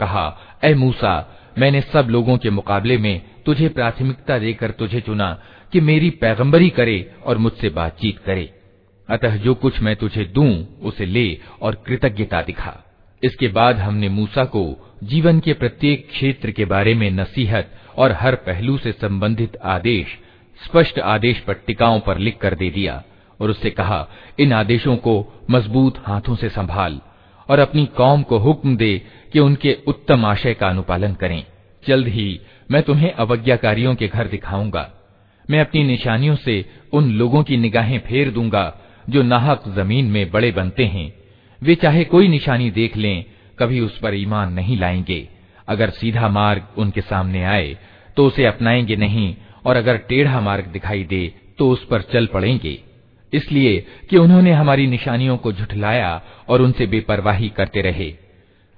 कहा 0.00 0.26
ए 0.64 0.74
मूसा 0.74 1.12
मैंने 1.58 1.80
सब 1.92 2.08
लोगों 2.10 2.36
के 2.38 2.50
मुकाबले 2.50 2.96
में 3.04 3.14
तुझे 3.46 3.68
प्राथमिकता 3.68 4.38
देकर 4.38 4.70
तुझे 4.70 5.00
चुना 5.00 5.28
कि 5.73 5.81
मेरी 5.81 6.09
पैगंबरी 6.09 6.69
करे 6.69 7.11
और 7.25 7.37
मुझसे 7.37 7.69
बातचीत 7.69 8.19
करे। 8.19 8.53
अतः 9.09 9.35
जो 9.35 9.53
कुछ 9.53 9.81
मैं 9.81 9.95
तुझे 9.95 10.25
दूँ, 10.25 10.79
उसे 10.81 11.05
ले 11.05 11.37
और 11.61 11.83
कृतज्ञता 11.87 12.41
दिखा। 12.41 12.83
इसके 13.23 13.47
बाद 13.47 13.75
हमने 13.75 14.09
मूसा 14.09 14.45
को 14.45 14.93
जीवन 15.03 15.39
के 15.39 15.53
प्रत्येक 15.53 16.09
क्षेत्र 16.09 16.51
के 16.51 16.65
बारे 16.65 16.93
में 16.95 17.11
नसीहत 17.11 17.71
और 17.97 18.11
हर 18.11 18.35
पहलू 18.35 18.77
से 18.77 18.91
संबंधित 18.91 19.57
आदेश, 19.57 20.07
स्पष्ट 20.65 20.99
आदेश 20.99 21.39
पट्टिकाओं 21.39 21.99
पर 21.99 22.17
लिख 22.17 22.37
कर 22.37 22.55
दे 22.55 22.69
दिया 22.69 23.03
और 23.39 23.49
उससे 23.49 23.69
कहा, 23.69 24.07
इन 24.39 24.53
आदेशों 24.53 24.95
को 24.95 25.43
मज़बूत 25.49 26.03
हाथों 26.07 26.35
से 26.35 26.49
संभाल 26.49 27.01
और 27.49 27.59
अपनी 27.59 27.85
कौम 27.85 28.23
को 28.23 28.37
हुक्म 28.37 28.77
दे 28.77 29.01
कि 29.33 29.39
उनके 29.39 29.77
उत्तम 29.87 30.25
आशय 30.25 30.53
का 30.53 30.67
अनुपालन 30.67 31.13
करें। 31.13 31.43
जल्द 31.87 32.07
ही 32.07 32.39
मैं 32.71 32.83
तुम्हें 32.83 33.11
अवज्ञाकारियों 33.11 33.95
के 33.95 34.07
घर 34.07 34.27
दिखाऊँगा। 34.27 34.91
मैं 35.51 35.59
अपनी 35.59 35.83
निशानियों 35.83 36.35
से 36.35 36.53
उन 36.93 37.11
लोगों 37.11 37.43
की 37.43 37.57
निगाहें 37.57 37.99
फेर 37.99 38.29
दूँगा, 38.31 38.65
जो 39.09 39.23
नाहक 39.23 39.63
ज़मीन 39.67 40.05
में 40.05 40.29
बड़े 40.31 40.51
बनते 40.51 40.85
हैं। 40.85 41.11
वे 41.61 41.75
चाहे 41.75 42.03
कोई 42.03 42.27
निशानी 42.27 42.69
देख 42.71 42.95
लें, 42.97 43.25
कभी 43.59 43.79
उस 43.79 43.97
पर 43.97 44.15
ईमान 44.15 44.53
नहीं 44.53 44.77
लाएँगे। 44.77 45.27
अगर 45.67 45.89
सीधा 45.89 46.27
मार्ग 46.29 46.67
उनके 46.77 47.01
सामने 47.01 47.43
आए 47.43 47.77
तो 48.17 48.25
उसे 48.27 48.45
अपनाएँगे 48.45 48.95
नहीं, 48.95 49.35
और 49.65 49.75
अगर 49.75 49.97
टेढ़ा 49.97 50.39
मार्ग 50.41 50.65
दिखाई 50.65 51.03
दे 51.03 51.33
तो 51.57 51.69
उस 51.69 51.85
पर 51.85 52.01
चल 52.01 52.25
पड़ेंगे। 52.25 52.77
इसलिए 53.33 53.77
कि 54.09 54.17
उन्होंने 54.17 54.51
हमारी 54.51 54.87
निशानियों 54.87 55.37
को 55.37 55.53
झुठलाया 55.53 56.21
और 56.49 56.61
उनसे 56.61 56.85
बेपरवाही 56.87 57.49
करते 57.49 57.81
रहे। 57.81 58.13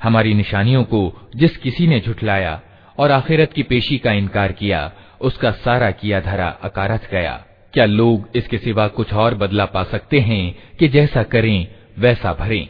हमारी 0.02 0.34
निशानियों 0.34 0.84
को 0.84 1.02
जिस 1.36 1.58
किसी 1.58 1.88
ने 1.88 2.00
झुठलाया, 2.00 2.62
और 2.98 3.12
आखिरत 3.12 3.54
की 3.54 3.64
पेशी 3.64 3.98
का 3.98 4.12
इनकार 4.12 4.52
किया 4.52 4.92
उसका 5.24 5.52
सारा 5.52 5.92
किया 5.92 6.20
धरा 6.20 6.58
अकारथ 6.64 7.12
गया। 7.12 7.46
क्या 7.74 7.86
लोग 7.86 8.30
इसके 8.36 8.58
सिवा 8.58 8.88
कुछ 8.88 9.14
और 9.14 9.36
बदला 9.36 9.66
पा 9.66 9.84
सकते 9.84 10.20
हैं 10.20 10.76
कि 10.80 10.88
जैसा 10.88 11.24
करें, 11.24 11.68
वैसा 12.00 12.34
भरें। 12.34 12.70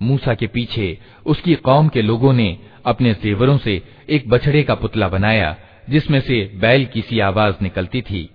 मूसा 0.00 0.34
के 0.34 0.46
पीछे 0.46 0.98
उसकी 1.26 1.54
कौम 1.54 1.88
के 1.88 2.02
लोगों 2.02 2.32
ने 2.32 2.58
अपने 2.86 3.14
जेवरों 3.14 3.56
से 3.58 3.82
एक 4.08 4.28
बछड़े 4.28 4.62
का 4.62 4.74
पुतला 4.74 5.08
बनाया 5.08 5.56
जिसमें 5.90 6.20
से 6.20 6.40
बैल 6.54 6.84
की 6.84 7.00
सी 7.00 7.20
आवाज़ 7.20 7.54
निकलती 7.62 8.02
थी 8.02 8.28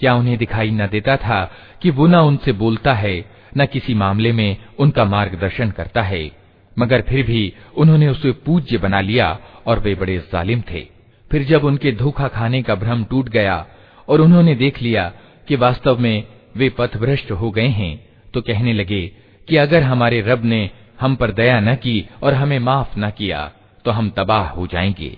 क्या 0.00 0.14
उन्हें 0.14 0.36
दिखाई 0.38 0.70
न 0.70 0.86
देता 0.86 1.16
था 1.16 1.44
कि 1.82 1.90
वो 1.90 2.06
न 2.06 2.14
उनसे 2.14 2.52
बोलता 2.52 2.94
है 2.94 3.14
न 3.56 3.66
किसी 3.66 3.94
मामले 3.94 4.32
में 4.32 4.56
उनका 4.78 5.04
मार्गदर्शन 5.04 5.70
करता 5.70 6.02
है 6.02 6.30
मगर 6.78 7.02
फिर 7.02 7.26
भी 7.26 7.52
उन्होंने 7.76 8.08
उसे 8.08 8.32
पूज्य 8.32 8.78
बना 8.78 9.00
लिया 9.00 9.38
और 9.66 9.78
वे 9.78 9.94
बड़े 9.94 10.18
जालिम 10.32 10.60
थे 10.60 10.86
फिर 11.30 11.44
जब 11.44 11.64
उनके 11.64 11.92
धोखा 11.92 12.28
खाने 12.28 12.62
का 12.62 12.74
भ्रम 12.74 13.04
टूट 13.04 13.28
गया 13.28 13.66
और 14.08 14.20
उन्होंने 14.20 14.54
देख 14.54 14.82
लिया 14.82 15.12
कि 15.47 15.55
वास्तव 15.55 15.97
में 15.97 16.23
वे 16.57 16.69
पथभ्रष्ट 16.69 17.31
हो 17.31 17.51
गए 17.51 17.67
हैं 17.79 17.93
तो 18.33 18.41
कहने 18.41 18.73
लगे 18.73 19.05
कि 19.47 19.57
अगर 19.57 19.83
हमारे 19.83 20.21
रब 20.21 20.45
ने 20.45 20.69
हम 21.01 21.15
पर 21.15 21.31
दया 21.31 21.59
न 21.59 21.75
की 21.75 21.97
और 22.23 22.33
हमें 22.33 22.59
माफ 22.59 22.97
न 22.97 23.09
किया 23.09 23.51
तो 23.85 23.91
हम 23.91 24.09
तबाह 24.09 24.49
हो 24.49 24.67
जाएंगे 24.67 25.17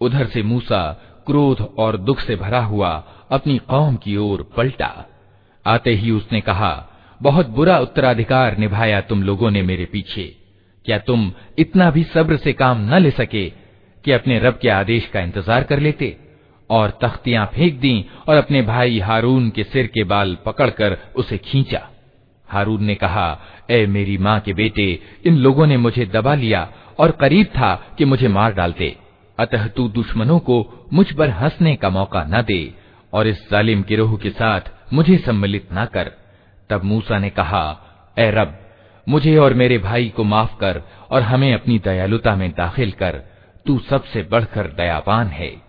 उधर 0.00 0.26
से 0.34 0.42
मूसा 0.42 0.82
क्रोध 1.26 1.60
और 1.78 1.96
दुख 1.96 2.20
से 2.20 2.36
भरा 2.36 2.60
हुआ 2.64 2.90
अपनी 3.29 3.57
कौम 3.69 3.95
की 3.95 4.15
ओर 4.17 4.49
पलटा। 4.57 5.05
आते 5.65 5.91
ही 5.91 6.11
उसने 6.11 6.41
कहा, 6.41 6.89
बहुत 7.21 7.49
बुरा 7.49 7.77
उत्तराधिकार 7.79 8.57
निभाया 8.57 9.01
तुम 9.01 9.23
लोगों 9.23 9.51
ने 9.51 9.61
मेरे 9.61 9.85
पीछे। 9.85 10.23
क्या 10.85 10.97
तुम 10.97 11.31
इतना 11.59 11.89
भी 11.91 12.03
सब्र 12.03 12.37
से 12.37 12.53
काम 12.53 12.85
न 12.89 12.99
ले 12.99 13.11
सके 13.11 13.49
कि 14.05 14.11
अपने 14.11 14.39
रब 14.39 14.59
के 14.61 14.69
आदेश 14.69 15.05
का 15.05 15.19
इंतज़ार 15.19 15.63
कर 15.63 15.79
लेते 15.79 16.17
और 16.69 16.97
तख्तियाँ 17.03 17.45
फेंक 17.45 17.79
दी 17.79 18.05
और 18.27 18.35
अपने 18.35 18.61
भाई 18.61 18.99
हारून 18.99 19.49
के 19.49 19.63
सिर 19.63 19.87
के 19.87 20.03
बाल 20.03 20.37
पकड़कर 20.45 20.97
उसे 21.15 21.37
खींचा? 21.37 21.81
हारून 22.47 22.83
ने 22.83 22.95
कहा, 22.95 23.39
ए 23.69 23.85
मेरी 23.85 24.17
माँ 24.17 24.39
के 24.39 24.53
बेटे, 24.53 24.99
इन 25.25 25.37
लोगों 25.37 25.67
ने 25.67 25.77
मुझे 25.77 26.05
दबा 26.05 26.33
लिया 26.35 26.67
और 26.99 27.11
करीब 27.11 27.45
था 27.47 27.75
कि 27.97 28.05
मुझे 28.05 28.27
मार 28.27 28.53
डालते। 28.53 28.95
अतः 29.37 29.67
तू 29.67 29.87
दुश्मनों 29.89 30.39
को 30.39 30.87
मुझ 30.93 31.11
पर 31.11 31.29
हंसने 31.29 31.75
का 31.75 31.89
मौका 31.89 32.23
न 32.23 32.41
दे। 32.41 32.61
और 33.13 33.27
इस 33.27 33.49
जालिम 33.51 33.83
गिरोह 33.83 34.17
के 34.17 34.29
साथ 34.29 34.61
मुझे 34.93 35.17
सम्मिलित 35.17 35.71
ना 35.71 35.85
कर। 35.85 36.11
तब 36.69 36.83
मूसा 36.83 37.19
ने 37.19 37.29
कहा 37.29 37.79
ए 38.19 38.31
रब, 38.31 38.59
मुझे 39.09 39.37
और 39.37 39.53
मेरे 39.53 39.77
भाई 39.77 40.09
को 40.09 40.23
माफ़ 40.23 40.57
कर 40.59 40.81
और 41.11 41.21
हमें 41.21 41.53
अपनी 41.53 41.79
दयालुता 41.79 42.35
में 42.35 42.51
दाखिल 42.51 42.91
कर। 42.91 43.21
तू 43.65 43.79
सबसे 43.79 44.23
बढ़कर 44.23 44.67
दयावान 44.67 45.27
है। 45.27 45.68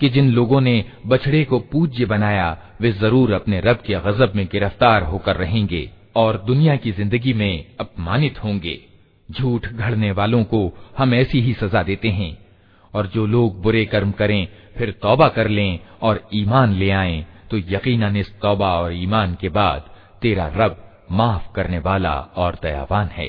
कि 0.00 0.08
जिन 0.08 0.30
लोगों 0.32 0.60
ने 0.60 0.84
बछड़े 1.06 1.44
को 1.44 1.58
पूज्य 1.72 2.04
बनाया, 2.06 2.56
वे 2.80 2.92
ज़रूर 2.92 3.32
अपने 3.32 3.60
रब 3.60 3.82
के 3.86 3.94
गजब 4.02 4.32
में 4.36 4.46
गिरफ़्तार 4.46 5.02
होकर 5.02 5.36
रहेंगे 5.36 5.88
और 6.16 6.38
दुनिया 6.46 6.76
की 6.76 6.92
ज़िंदगी 6.92 7.32
में 7.32 7.76
अपमानित 7.80 8.42
होंगे। 8.44 8.78
झूठ 9.28 9.66
घड़ने 9.66 10.10
वालों 10.12 10.42
को 10.44 10.60
हम 10.98 11.14
ऐसी 11.14 11.40
ही 11.40 11.52
सजा 11.54 11.82
देते 11.82 12.08
हैं 12.10 12.36
और 12.94 13.06
जो 13.06 13.26
लोग 13.26 13.60
बुरे 13.62 13.84
कर्म 13.86 14.10
करें, 14.10 14.48
फिर 14.78 14.90
तौबा 15.02 15.28
कर 15.28 15.48
लें 15.48 15.78
और 16.02 16.28
ईमान 16.34 16.72
ले 16.74 16.90
आए 16.92 17.24
तो 17.50 17.58
यकीनन 17.58 18.16
इस 18.16 18.32
तौबा 18.40 18.72
और 18.78 18.92
ईमान 18.94 19.36
के 19.40 19.48
बाद 19.50 19.90
तेरा 20.22 20.46
रब 20.56 20.84
माफ़ 21.12 21.52
करने 21.54 21.78
वाला 21.78 22.14
और 22.36 22.58
दयावान 22.62 23.08
है। 23.08 23.28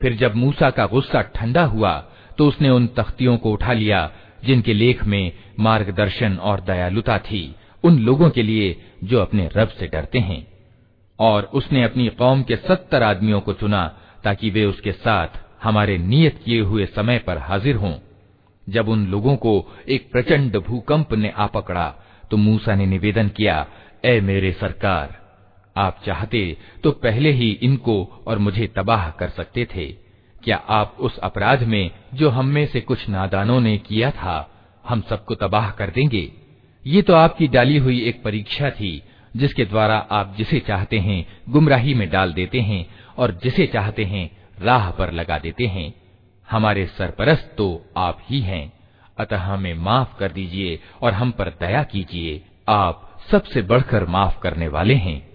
फिर 0.00 0.12
जब 0.16 0.32
मूसा 0.34 0.68
का 0.76 0.84
गुस्सा 0.86 1.20
ठंडा 1.36 1.64
हुआ 1.64 1.92
तो 2.38 2.42
उसने 2.48 2.68
उन 2.70 2.86
तख्तियों 2.98 3.36
को 3.38 3.48
उठा 3.52 3.72
लिया 3.72 4.00
जिनके 4.45 4.73
लेख 4.73 5.03
में 5.03 5.31
मार्गदर्शन 5.59 6.35
और 6.35 6.61
दयालुता 6.61 7.17
थी, 7.19 7.55
उन 7.83 7.99
लोगों 7.99 8.29
के 8.29 8.43
लिए 8.43 8.75
जो 9.03 9.19
अपने 9.19 9.49
रब 9.57 9.67
से 9.69 9.87
डरते 9.87 10.19
हैं। 10.19 10.45
और 11.19 11.43
उसने 11.53 11.83
अपनी 11.83 12.07
कौम 12.07 12.43
के 12.43 12.55
सत्तर 12.55 13.03
आदमियों 13.03 13.39
को 13.39 13.53
चुना, 13.53 13.87
ताकि 14.23 14.49
वे 14.49 14.65
उसके 14.65 14.91
साथ 14.91 15.27
हमारे 15.63 15.97
नियत 15.97 16.39
किए 16.45 16.61
हुए 16.61 16.85
समय 16.85 17.17
पर 17.17 17.37
हाजिर 17.37 17.75
हों। 17.75 17.93
जब 18.69 18.89
उन 18.89 19.05
लोगों 19.07 19.35
को 19.35 19.53
एक 19.89 20.11
प्रचंड 20.11 20.57
भूकंप 20.57 21.13
ने 21.13 21.29
आ 21.29 21.45
पकड़ा 21.47 21.93
तो 22.31 22.37
मूसा 22.37 22.75
ने 22.75 22.85
निवेदन 22.85 23.27
किया, 23.29 23.65
ए 24.05 24.19
मेरे 24.21 24.51
सरकार, 24.51 25.15
आप 25.77 26.01
चाहते 26.05 26.57
तो 26.83 26.91
पहले 26.91 27.31
ही 27.31 27.51
इनको 27.61 28.23
और 28.27 28.37
मुझे 28.37 28.67
तबाह 28.67 29.09
कर 29.09 29.29
सकते 29.29 29.67
थे। 29.75 30.04
क्या 30.45 30.57
आप 30.57 30.95
उस 30.99 31.17
अपराध 31.17 31.63
में, 31.63 31.91
जो 32.13 32.29
हम 32.29 32.45
में 32.45 32.65
से 32.65 32.81
कुछ 32.81 33.09
नादानों 33.09 33.59
ने 33.59 33.77
किया 33.77 34.11
था, 34.11 34.51
हम 34.87 35.01
सबको 35.01 35.35
तबाह 35.35 35.69
कर 35.71 35.89
देंगे? 35.89 36.31
ये 36.87 37.01
तो 37.01 37.13
आपकी 37.13 37.47
डाली 37.47 37.77
हुई 37.77 38.01
एक 38.01 38.23
परीक्षा 38.23 38.69
थी, 38.69 39.03
जिसके 39.35 39.65
द्वारा 39.65 39.97
आप 39.97 40.35
जिसे 40.37 40.59
चाहते 40.59 40.99
हैं, 40.99 41.25
गुमराही 41.49 41.93
में 41.93 42.09
डाल 42.09 42.33
देते 42.33 42.59
हैं, 42.59 42.87
और 43.17 43.39
जिसे 43.43 43.67
चाहते 43.67 44.03
हैं, 44.03 44.37
राह 44.61 44.91
पर 44.91 45.11
लगा 45.11 45.37
देते 45.37 45.65
हैं। 45.65 45.93
हमारे 46.51 46.85
सरपरस्त 46.85 47.55
तो 47.57 47.85
आप 47.97 48.19
ही 48.29 48.39
हैं। 48.39 48.73
अतः 49.17 49.37
हमें 49.37 49.73
माफ़ 49.73 50.19
कर 50.19 50.31
दीजिए, 50.31 50.79
और 51.01 51.13
हम 51.13 51.31
पर 51.31 51.49
दया 51.49 51.83
कीजिए। 51.83 52.41
आप 52.69 53.19
सबसे 53.31 53.61
बढ़कर 53.61 54.05
माफ़ 54.05 54.39
करने 54.39 54.67
वाले 54.67 54.95
हैं। 54.95 55.34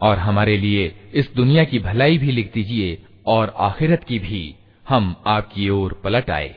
और 0.00 0.18
हमारे 0.18 0.56
लिए 0.56 0.94
इस 1.14 1.34
दुनिया 1.34 1.64
की 1.64 1.78
भलाई 1.78 2.18
भी 2.18 2.32
लिख 2.32 2.52
दीजिए 2.54 2.98
और 3.26 3.54
आखिरत 3.58 4.04
की 4.04 4.18
भी 4.18 4.54
हम 4.88 5.14
आपकी 5.26 5.68
ओर 5.68 6.00
पलट 6.04 6.30
आए। 6.30 6.54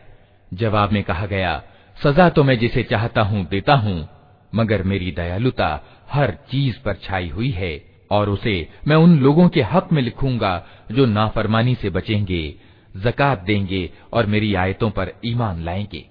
जवाब 0.53 0.91
में 0.91 1.03
कहा 1.03 1.25
गया, 1.25 1.61
सजा 2.03 2.29
तो 2.29 2.43
मैं 2.43 2.57
जिसे 2.57 2.83
चाहता 2.83 3.21
हूँ 3.21 3.45
देता 3.47 3.73
हूँ, 3.73 4.09
मगर 4.55 4.83
मेरी 4.83 5.11
दयालुता 5.11 5.69
हर 6.11 6.31
चीज़ 6.51 6.79
पर 6.79 6.93
छाई 6.93 7.29
हुई 7.29 7.49
है 7.49 7.73
और 8.11 8.29
उसे 8.29 8.69
मैं 8.87 8.95
उन 8.95 9.19
लोगों 9.19 9.47
के 9.49 9.61
हक 9.61 9.91
में 9.91 10.01
लिखूँगा 10.01 10.65
जो 10.91 11.05
नाफरमानी 11.05 11.75
से 11.75 11.89
बचेंगे, 11.89 12.55
जक़ात 12.97 13.43
देंगे 13.43 13.89
और 14.13 14.25
मेरी 14.25 14.53
आयतों 14.55 14.89
पर 14.89 15.11
ईमान 15.25 15.63
लाएँगे। 15.63 16.05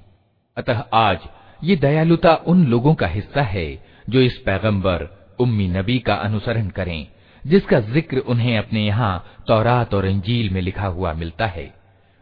अतः 0.57 0.85
आज 0.95 1.19
ये 1.65 1.77
दयालुता 1.77 2.35
उन 2.47 2.67
लोगों 2.67 2.95
का 2.95 3.07
हिस्सा 3.07 3.43
है 3.43 3.67
जो 4.09 4.21
इस 4.21 4.39
पैगंबर, 4.39 5.09
उम्मी 5.41 5.69
नबी 5.69 5.99
का 5.99 6.15
अनुसरण 6.15 6.69
करें। 6.69 7.07
जिसका 7.47 7.81
ज़िक्र 7.81 8.19
उन्हें 8.19 8.59
अपने 8.59 8.87
यहाँ 8.87 9.25
तौरात 9.49 9.95
और 9.95 10.05
अंजील 10.05 10.51
में 10.51 10.61
लिखा 10.61 10.87
हुआ 10.87 11.13
मिलता 11.13 11.47
है। 11.47 11.75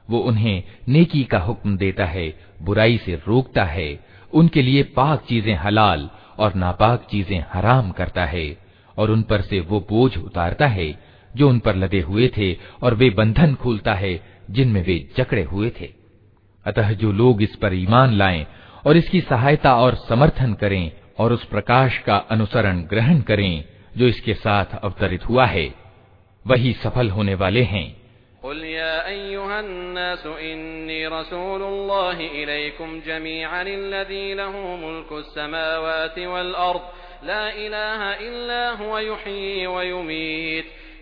वो 0.09 0.19
उन्हें 0.19 0.63
नेकी 0.89 1.25
का 1.25 1.39
हुक्म 1.39 1.77
देता 1.77 2.05
है, 2.05 2.35
बुराई 2.63 2.99
से 2.99 3.15
रोकता 3.29 3.65
है, 3.65 4.01
उनके 4.33 4.63
लिए 4.63 4.83
पाक 4.83 5.25
चीज़ें 5.29 5.55
हलाल 5.55 6.11
और 6.39 6.55
नापाक 6.55 7.07
चीज़ें 7.11 7.45
हराम 7.53 7.91
करता 7.91 8.25
है, 8.25 8.59
और 8.99 9.11
उन 9.11 9.23
पर 9.23 9.41
से 9.41 9.61
वो 9.61 9.87
बोझ 9.91 10.17
उतारता 10.19 10.67
है, 10.67 10.99
जो 11.37 11.49
उन 11.49 11.59
पर 11.59 11.77
लदे 11.77 12.01
हुए 12.01 12.31
थे 12.37 12.57
और 12.83 12.95
वे 12.95 13.11
बंधन 13.11 13.55
खोलता 13.55 13.95
है, 13.95 14.21
जिनमें 14.51 14.83
वे 14.85 15.09
जकड़े 15.17 15.43
हुए 15.43 15.71
थे। 15.71 15.91
अतः 16.67 16.93
जो 16.93 17.13
लोग 17.13 17.43
इस 17.43 17.57
पर 17.57 17.75
ईमान 17.75 18.15
लाएँ 18.15 18.47
और 18.87 18.97
इसकी 18.97 19.21
सहायता 19.21 19.75
और 19.77 19.95
समर्थन 19.95 20.55
करें 20.55 20.93
और 21.19 21.33
उस 21.33 21.45
प्रकाश 21.45 21.99
का 21.99 22.17
अनुसरण 22.17 22.81
ग्रहण 22.81 23.21
करें 23.21 23.65
जो 23.98 24.08
इसके 24.08 24.34
साथ 24.34 24.80
अवतरित 24.84 25.30
हुआ 25.30 25.46
है 25.46 25.68
वही 26.46 26.74
सफल 26.74 27.10
होने 27.10 27.36
वाले 27.36 27.62
हैं 27.62 27.88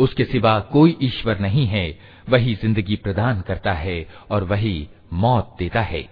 उसके 0.00 0.24
सिवा 0.24 0.58
कोई 0.72 0.96
ईश्वर 1.02 1.38
नहीं 1.38 1.66
है, 1.66 1.98
वही 2.28 2.54
ज़िंदगी 2.54 2.96
प्रदान 2.96 3.40
करता 3.40 3.72
है 3.72 4.06
और 4.30 4.44
वही 4.44 4.88
मौत 5.12 5.54
देता 5.58 5.80
है। 5.82 6.08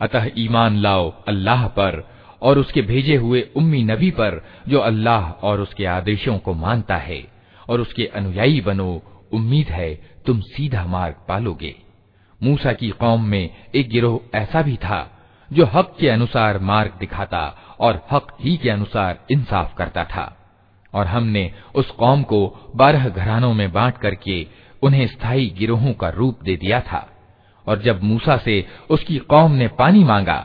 अतः 0.00 0.30
ईमान 0.38 0.76
लाओ 0.76 1.08
अल्लाह 1.28 1.66
पर 1.68 2.02
और 2.42 2.58
उसके 2.58 2.82
भेजे 2.82 3.16
हुए 3.16 3.40
उम्मी 3.56 3.82
नबी 3.84 4.10
पर 4.10 4.42
जो 4.68 4.78
अल्लाह 4.80 5.30
और 5.42 5.60
उसके 5.60 5.84
आदेशों 5.86 6.38
को 6.38 6.54
मानता 6.54 6.96
है 6.96 7.22
और 7.68 7.80
उसके 7.80 8.06
अनुयायी 8.06 8.60
बनो, 8.60 9.02
उम्मीद 9.32 9.68
है 9.68 9.94
तुम 10.26 10.40
सीधा 10.40 10.84
मार्ग 10.86 11.14
पालोगे। 11.28 11.74
मूसा 12.40 12.72
की 12.72 12.90
कौम 12.90 13.24
में 13.24 13.50
एक 13.74 13.88
गिरोह 13.88 14.38
ऐसा 14.38 14.62
भी 14.62 14.76
था 14.76 15.10
जो 15.50 15.64
हक 15.64 15.96
के 16.00 16.08
अनुसार 16.08 16.58
मार्ग 16.60 16.96
दिखाता 17.00 17.46
और 17.80 18.06
हक 18.12 18.36
ही 18.40 18.56
के 18.56 18.70
अनुसार 18.70 19.18
इंसाफ 19.30 19.74
करता 19.76 20.04
था। 20.04 20.24
और 20.94 21.06
हमने 21.06 21.50
उस 21.74 21.90
कौम 21.90 22.22
को 22.22 22.40
बारह 22.76 23.08
घरानों 23.08 23.52
में 23.54 23.70
बांट 23.72 23.98
करके 23.98 24.46
उन्हें 24.82 25.06
स्थायी 25.06 25.46
गिरोहों 25.58 25.92
का 25.92 26.08
रूप 26.10 26.42
दे 26.44 26.56
दिया 26.56 26.80
था। 26.82 27.08
और 27.66 27.82
जब 27.82 28.02
मूसा 28.02 28.36
से 28.36 28.64
उसकी 28.90 29.18
कौम 29.28 29.52
ने 29.52 29.68
पानी 29.78 30.04
मांगा 30.04 30.38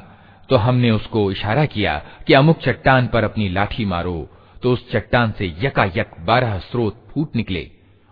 तो 0.49 0.57
हमने 0.57 0.91
उसको 0.91 1.31
इशारा 1.31 1.65
किया 1.65 1.97
कि 2.27 2.33
अमुक 2.33 2.59
चट्टान 2.59 3.07
पर 3.07 3.23
अपनी 3.23 3.49
लाठी 3.49 3.85
मारो 3.85 4.29
तो 4.63 4.71
उस 4.73 4.89
चट्टान 4.91 5.33
से 5.37 5.47
यकायक 5.59 6.15
बारह 6.19 6.57
स्रोत 6.59 7.03
फूट 7.09 7.35
निकले 7.35 7.69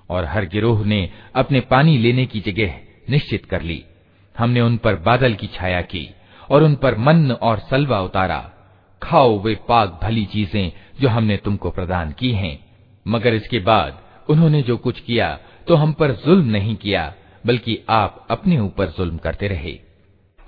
और 0.09 0.25
हर 0.25 0.45
गिरोह 0.45 0.83
ने 0.85 0.99
अपने 1.35 1.59
पानी 1.71 1.97
लेने 1.97 2.25
की 2.25 2.39
जगह 2.41 2.75
निश्चित 3.09 3.45
कर 3.45 3.61
ली। 3.61 3.83
हमने 4.35 4.61
उन 4.61 4.77
पर 4.77 4.95
बादल 5.01 5.33
की 5.33 5.47
छाया 5.47 5.81
की 5.83 6.09
और 6.49 6.63
उन 6.63 6.75
पर 6.75 6.97
मन 6.97 7.31
और 7.31 7.59
सलवा 7.69 7.99
उतारा। 8.01 8.39
खाओ 9.01 9.37
वे 9.39 9.55
पाक 9.67 9.99
भली 10.03 10.25
चीज़ें 10.25 10.71
जो 11.00 11.08
हमने 11.08 11.36
तुमको 11.36 11.70
प्रदान 11.70 12.12
की 12.12 12.32
हैं 12.32 12.58
मगर 13.06 13.34
इसके 13.34 13.58
बाद 13.58 13.98
उन्होंने 14.30 14.62
जो 14.62 14.76
कुछ 14.76 15.00
किया 15.00 15.28
तो 15.68 15.74
हम 15.74 15.92
पर 15.92 16.12
जुल्म 16.24 16.50
नहीं 16.50 16.76
किया 16.76 17.12
बल्कि 17.46 17.78
आप 17.90 18.26
अपने 18.30 18.58
ऊपर 18.60 18.86
जुल्म 18.88 19.18
करते 19.18 19.48
रहे 19.48 19.78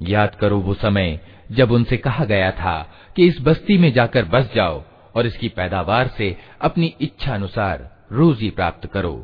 याद 0.00 0.34
करो 0.34 0.58
वो 0.60 0.74
समय 0.74 1.18
जब 1.52 1.70
उनसे 1.72 1.96
कहा 1.96 2.24
गया 2.24 2.50
था 2.50 2.76
कि 3.16 3.26
इस 3.28 3.36
बस्ती 3.42 3.78
में 3.78 3.92
जाकर 3.92 4.24
बस 4.24 4.50
जाओ 4.54 4.82
और 5.16 5.26
इसकी 5.26 5.48
पैदावार 5.48 6.08
से 6.08 6.36
अपनी 6.60 6.94
इच्छा 7.00 7.34
अनुसार 7.34 7.76
रोजी 8.12 8.50
प्राप्त 8.50 8.86
करो 8.92 9.14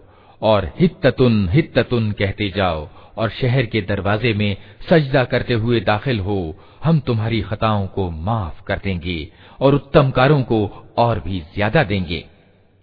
और 0.43 0.73
हित्ततुन 0.77 1.49
हित्ततुन 1.49 2.13
कहते 2.13 2.49
जाओ 2.57 2.89
और 3.18 3.30
शहर 3.30 3.66
के 3.66 3.82
दरवाजे 3.82 4.34
में 4.34 4.58
सजदा 4.90 5.24
करते 5.24 5.54
हुए 5.54 5.80
दाखिल 5.80 6.20
हो, 6.20 6.56
हम 6.84 7.00
तुम्हारी 7.00 7.42
खताओं 7.42 7.88
को 7.88 8.12
माफ़ 8.12 8.64
कर 8.64 8.82
देंगे 8.84 9.32
और 9.62 9.76
उत्तम 9.76 10.12
कारों 10.12 10.42
को 10.42 10.86
और 10.98 11.20
भी 11.20 11.40
ज़्यादा 11.40 11.84
देंगे। 11.84 12.26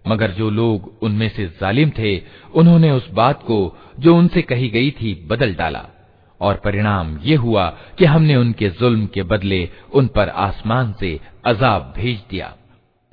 मगर 0.07 0.31
जो 0.31 0.51
लोग 0.51 0.99
उनमें 1.03 1.29
से 1.29 1.47
जालिम 1.47 1.91
थे, 1.91 2.23
उन्होंने 2.55 2.91
उस 2.91 3.11
बात 3.11 3.43
को, 3.43 3.77
जो 3.99 4.17
उनसे 4.17 4.43
कही 4.43 4.69
गई 4.69 4.91
थी, 4.91 5.15
बदल 5.27 5.55
डाला। 5.55 5.87
और 6.41 6.55
परिणाम 6.55 7.19
ये 7.19 7.35
हुआ 7.35 7.69
कि 7.99 8.05
हमने 8.05 8.37
उनके 8.37 8.69
जुल्म 8.69 9.07
के 9.07 9.23
बदले 9.23 9.69
उन 9.93 10.07
पर 10.07 10.29
आसमान 10.29 10.95
से 11.01 11.21
अजाब 11.45 11.95
भेज 11.97 12.23
दिया। 12.31 12.57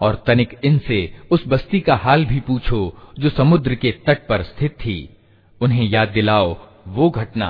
और 0.00 0.14
तनिक 0.26 0.58
इनसे 0.64 0.98
उस 1.30 1.46
बस्ती 1.48 1.80
का 1.80 1.94
हाल 1.96 2.24
भी 2.24 2.40
पूछो 2.40 2.80
जो 3.18 3.28
समुद्र 3.28 3.74
के 3.74 3.90
तट 4.06 4.26
पर 4.28 4.42
स्थित 4.42 4.72
थी 4.80 4.96
उन्हें 5.60 5.84
याद 5.84 6.08
दिलाओ 6.08 6.56
वो 6.88 7.10
घटना 7.10 7.48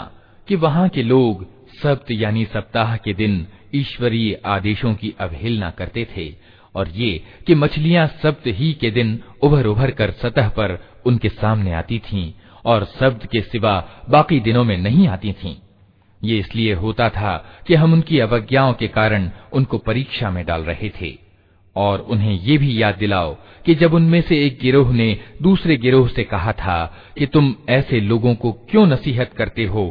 कि 0.49 0.57
वहां 0.57 0.89
के 0.89 1.03
लोग 1.03 1.45
सप्त 1.83 2.11
यानी 2.11 2.45
सप्ताह 2.45 2.97
के 2.97 3.13
दिन 3.13 3.47
ईश्वरीय 3.76 4.40
आदेशों 4.46 4.94
की 4.94 5.14
अवहेलना 5.20 5.70
करते 5.70 6.08
थे 6.18 6.34
और 6.76 6.90
ये 6.90 7.24
कि 7.48 7.56
मछलियाँ 7.56 8.08
सप्त 8.24 8.48
ही 8.48 8.74
के 8.74 8.92
दिन 8.92 9.20
उभर 9.42 9.66
उभर 9.66 9.92
कर 9.92 10.12
सतह 10.12 10.50
पर 10.50 10.78
उनके 11.06 11.30
सामने 11.30 11.74
आती 11.74 12.00
थीं 12.00 12.32
और 12.66 12.84
शब्द 13.00 13.26
के 13.26 13.42
सिवा 13.42 13.88
बाकी 14.10 14.40
दिनों 14.40 14.64
में 14.64 14.78
नहीं 14.78 15.08
आती 15.08 15.34
थीं। 15.34 15.56
ये 16.24 16.38
इसलिए 16.40 16.74
होता 16.74 17.10
था 17.10 17.36
कि 17.68 17.76
हम 17.76 17.94
उनकी 17.94 18.20
अवज्ञाओं 18.20 18.74
के 18.74 18.88
कारण 18.88 19.30
उनको 19.54 19.78
परीक्षा 19.78 20.32
में 20.32 20.46
डाल 20.46 20.62
रहे 20.62 20.90
थे। 21.02 21.18
और 21.76 22.00
उन्हें 22.00 22.34
ये 22.34 22.58
भी 22.58 22.82
याद 22.82 22.96
दिलाओ 22.96 23.34
कि 23.66 23.76
जब 23.76 23.94
उनमें 23.94 24.22
से 24.22 24.46
एक 24.46 24.60
गिरोह 24.62 24.92
ने 24.94 25.20
दूसरे 25.42 25.78
गिरोह 25.78 26.08
से 26.08 26.24
कहा 26.24 26.52
था 26.52 26.78
कि 27.18 27.26
तुम 27.26 27.56
ऐसे 27.70 28.00
लोगों 28.00 28.36
को 28.36 28.52
क्यों 28.52 28.86
नसीहत 28.88 29.34
करते 29.34 29.66
हो 29.66 29.86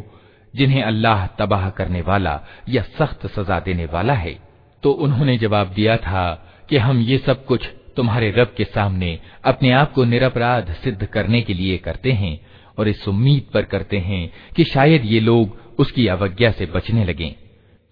जिन्हें 0.57 0.81
अल्लाह 0.83 1.25
तबाह 1.39 1.69
करने 1.69 2.01
वाला 2.01 2.39
या 2.69 2.81
सख्त 2.99 3.25
सजा 3.27 3.59
देने 3.59 3.85
वाला 3.85 4.13
है 4.13 4.37
तो 4.83 4.91
उन्होंने 5.03 5.37
जवाब 5.37 5.73
दिया 5.73 5.97
था 5.97 6.25
कि 6.69 6.77
हम 6.77 6.99
ये 7.01 7.17
सब 7.17 7.45
कुछ 7.45 7.67
तुम्हारे 7.95 8.31
रब 8.31 8.53
के 8.57 8.63
सामने 8.63 9.17
अपने 9.45 9.71
आप 9.71 9.91
को 9.93 10.03
निरपराध 10.03 10.73
सिद्ध 10.83 11.05
करने 11.05 11.41
के 11.41 11.53
लिए 11.53 11.77
करते 11.77 12.11
हैं 12.11 12.39
और 12.77 12.87
इस 12.87 13.07
उम्मीद 13.07 13.49
पर 13.53 13.63
करते 13.65 13.97
हैं 13.99 14.23
कि 14.55 14.63
शायद 14.63 15.05
ये 15.05 15.19
लोग 15.19 15.57
उसकी 15.79 16.07
अवज्ञा 16.07 16.51
से 16.51 16.65
बचने 16.65 17.05
लगे 17.05 17.35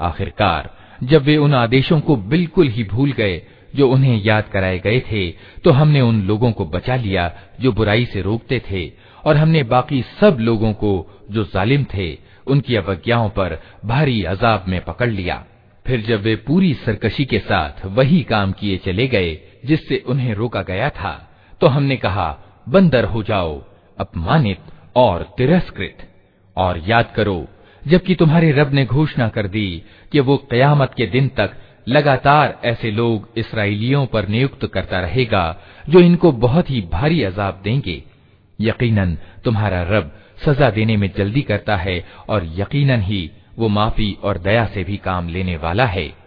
आखिरकार 0.00 0.70
जब 1.02 1.22
वे 1.22 1.36
उन 1.36 1.54
आदेशों 1.54 2.00
को 2.00 2.16
बिल्कुल 2.16 2.68
ही 2.68 2.84
भूल 2.84 3.12
गए 3.12 3.42
जो 3.74 3.88
उन्हें 3.88 4.22
याद 4.22 4.48
कराए 4.48 4.78
गए 4.78 5.00
थे 5.00 5.30
तो 5.64 5.70
हमने 5.70 6.00
उन 6.00 6.22
लोगों 6.22 6.52
को 6.52 6.64
बचा 6.64 6.96
लिया 6.96 7.30
जो 7.60 7.72
बुराई 7.72 8.04
से 8.04 8.22
रोकते 8.22 8.62
थे 8.70 8.90
और 9.24 9.36
हमने 9.36 9.62
बाकी 9.62 10.02
सब 10.20 10.36
लोगों 10.40 10.72
को 10.72 10.92
जो 11.30 11.44
जालिम 11.44 11.84
थे 11.94 12.18
उनकी 12.46 12.76
अवज्ञाओं 12.76 13.28
पर 13.28 13.58
भारी 13.84 14.22
अजाब 14.24 14.64
में 14.68 14.80
पकड़ 14.84 15.10
लिया 15.10 15.44
फिर 15.86 16.00
जब 16.00 16.22
वे 16.22 16.36
पूरी 16.36 16.72
सरकशी 16.74 17.24
के 17.24 17.38
साथ 17.38 17.84
वही 17.86 18.22
काम 18.22 18.52
किए 18.52 18.76
चले 18.76 19.06
गए 19.08 19.36
जिससे 19.64 20.02
उन्हें 20.06 20.34
रोका 20.34 20.62
गया 20.62 20.88
था 20.90 21.12
तो 21.60 21.66
हमने 21.66 21.96
कहा 21.96 22.30
बंदर 22.67 23.03
हो 23.03 23.23
जाओ, 23.23 23.63
अपमानित 23.99 24.59
और 24.95 25.33
तिरस्कृत। 25.37 25.97
और 26.57 26.83
याद 26.87 27.13
करो, 27.15 27.47
जबकि 27.87 28.15
तुम्हारे 28.15 28.51
रब 28.51 28.73
ने 28.73 28.85
घोषणा 28.85 29.27
कर 29.27 29.47
दी 29.47 29.83
कि 30.11 30.19
वो 30.19 30.37
कयामत 30.37 30.93
के 30.97 31.05
दिन 31.05 31.27
तक 31.27 31.51
लगातार 31.87 32.59
ऐसे 32.65 32.91
लोग 32.91 33.29
इसराइलियों 33.37 34.05
पर 34.05 34.27
नियुक्त 34.27 34.65
करता 34.65 34.99
रहेगा, 34.99 35.57
जो 35.89 35.99
इनको 35.99 36.31
बहुत 36.31 36.69
ही 36.69 36.81
भारी 36.81 37.23
अजाब 37.23 37.61
देंगे। 37.63 38.03
यकीनन, 38.61 39.17
तुम्हारा 39.43 39.81
रब 39.81 40.19
सजा 40.45 40.69
देने 40.69 40.97
में 40.97 41.11
जल्दी 41.17 41.41
करता 41.41 41.75
है 41.75 42.05
और 42.29 42.43
यकीनन 42.45 43.01
ही 43.01 43.31
वो 43.59 43.67
माफ़ी 43.67 44.17
और 44.23 44.37
दया 44.37 44.65
से 44.65 44.83
भी 44.83 44.97
काम 44.97 45.29
लेने 45.29 45.57
वाला 45.57 45.85
है। 45.85 46.26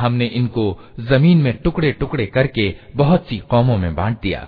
हमने 0.00 0.26
इनको 0.38 0.64
जमीन 1.00 1.38
में 1.42 1.52
टुकड़े 1.62 1.90
टुकड़े 1.92 2.26
करके 2.26 2.66
बहुत 2.96 3.24
सी 3.26 3.38
कौमों 3.50 3.76
में 3.78 3.94
बांट 3.94 4.16
दिया 4.20 4.46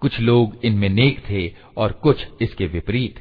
कुछ 0.00 0.20
लोग 0.20 0.64
इनमें 0.64 0.88
नेक 0.88 1.18
थे 1.30 1.42
और 1.76 1.92
कुछ 2.02 2.26
इसके 2.42 2.66
विपरीत 2.66 3.14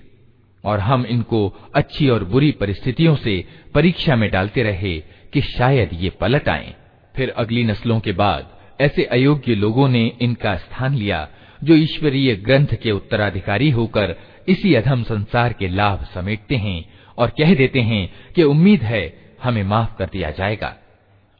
और 0.64 0.80
हम 0.80 1.04
इनको 1.06 1.46
अच्छी 1.74 2.08
और 2.08 2.24
बुरी 2.24 2.50
परिस्थितियों 2.52 3.14
से 3.16 3.44
परीक्षा 3.74 4.16
में 4.16 4.30
डालते 4.30 4.62
रहे 4.62 4.96
कि 5.32 5.40
शायद 5.40 5.90
ये 5.92 6.10
पलट 6.10 6.48
आए। 6.48 6.74
फिर 7.14 7.30
अगली 7.30 7.64
नस्लों 7.64 7.98
के 8.00 8.12
बाद 8.12 8.48
ऐसे 8.80 9.04
अयोग्य 9.04 9.54
लोगों 9.54 9.88
ने 9.88 10.04
इनका 10.20 10.56
स्थान 10.56 10.94
लिया, 10.94 11.28
जो 11.64 11.74
ईश्वरीय 11.74 12.34
ग्रंथ 12.36 12.74
के 12.82 12.90
उत्तराधिकारी 12.90 13.70
होकर 13.70 14.14
इसी 14.48 14.74
अधम 14.74 15.02
संसार 15.02 15.52
के 15.52 15.68
लाभ 15.68 16.04
समेटते 16.04 16.56
हैं 16.56 16.84
और 17.18 17.30
कह 17.38 17.54
देते 17.54 17.80
हैं 17.80 18.08
कि 18.34 18.42
उम्मीद 18.42 18.82
है 18.82 19.02
हमें 19.42 19.62
माफ़ 19.62 19.96
कर 19.98 20.06
दिया 20.06 20.30
जाएगा। 20.30 20.74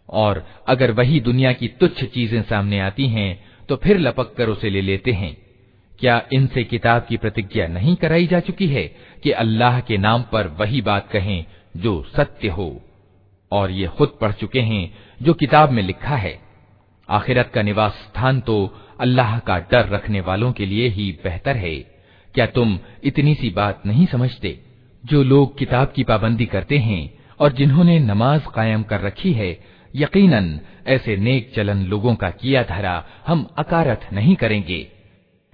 और 0.09 0.45
अगर 0.69 0.91
वही 0.91 1.21
दुनिया 1.21 1.53
की 1.53 1.69
तुच्छ 1.81 2.05
चीज़ें 2.05 2.43
सामने 2.43 2.81
आती 2.81 3.07
हैं 3.07 3.45
तो 3.69 3.77
फिर 3.77 3.99
लपक 3.99 4.35
कर 4.35 4.49
उसे 4.49 4.71
ले 4.71 4.81
लेते 4.81 5.13
हैं। 5.13 5.37
क्या 6.01 6.21
इनसे 6.33 6.65
किताब 6.65 7.07
की 7.09 7.17
प्रतिज्ञा 7.17 7.67
नहीं 7.67 7.95
कराई 7.97 8.27
जा 8.27 8.41
चुकी 8.41 8.67
है 8.67 8.85
कि 9.23 9.31
अल्लाह 9.31 9.81
के 9.81 9.99
नाम 9.99 10.23
पर 10.23 10.47
वही 10.61 10.81
बात 10.81 11.09
कहें 11.09 11.45
जो 11.77 12.03
सत्य 12.17 12.49
हो? 12.49 12.81
और 13.53 13.71
ये 13.71 13.87
खुद 13.87 14.17
पढ़ 14.21 14.33
चुके 14.33 14.61
हैं 14.61 14.93
जो 15.23 15.33
किताब 15.35 15.71
में 15.71 15.83
लिखा 15.83 16.17
है। 16.17 16.39
आखिरत 17.09 17.51
का 17.55 17.63
निवास 17.63 17.93
स्थान 17.93 18.41
तो 18.41 18.57
अल्लाह 19.01 19.39
का 19.39 19.59
डर 19.73 19.89
रखने 19.89 20.21
वालों 20.21 20.53
के 20.53 20.67
लिए 20.67 20.89
ही 20.89 21.11
बेहतर 21.25 21.57
है। 21.57 21.75
क्या 22.35 22.47
तुम 22.47 22.79
इतनी 23.05 23.35
सी 23.35 23.51
बात 23.51 23.83
नहीं 23.87 24.07
समझते 24.07 24.59
जो 25.05 25.23
लोग 25.23 25.59
किताब 25.59 25.93
की 25.97 26.05
पाबंदी 26.05 26.47
करते 26.47 26.79
हैं 26.79 27.03
और 27.41 27.53
जिन्होंने 27.53 27.99
नमाज़ 27.99 28.47
कायम 28.55 28.83
कर 28.83 29.01
रखी 29.01 29.33
है? 29.33 29.51
यकीनन, 29.95 30.61
ऐसे 30.87 31.17
नेक 31.17 31.53
चलन 31.57 31.85
लोगों 31.87 32.15
का 32.15 32.31
किया 32.31 32.63
धरा 32.63 33.05
हम 33.27 33.47
अकारथ 33.59 34.13
नहीं 34.13 34.35
करेंगे। 34.37 34.81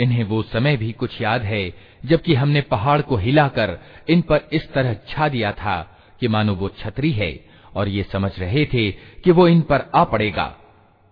इन्हें 0.00 0.24
वो 0.24 0.42
समय 0.42 0.76
भी 0.76 0.92
कुछ 0.92 1.20
याद 1.20 1.42
है, 1.42 1.74
जबकि 2.04 2.34
हमने 2.34 2.60
पहाड़ 2.60 3.02
को 3.02 3.16
हिलाकर 3.16 3.78
इन 4.08 4.20
पर 4.20 4.40
इस 4.52 4.72
तरह 4.72 4.94
छा 4.94 5.28
दिया 5.28 5.52
था 5.52 5.98
कि 6.20 6.28
मानो 6.28 6.54
वो 6.54 6.68
छतरी 6.68 7.10
है, 7.10 7.44
और 7.76 7.88
ये 7.88 8.02
समझ 8.02 8.38
रहे 8.38 8.66
थे 8.66 8.90
कि 8.92 9.30
वो 9.30 9.48
इन 9.48 9.60
पर 9.60 9.90
आ 9.94 10.04
पड़ेगा। 10.04 10.56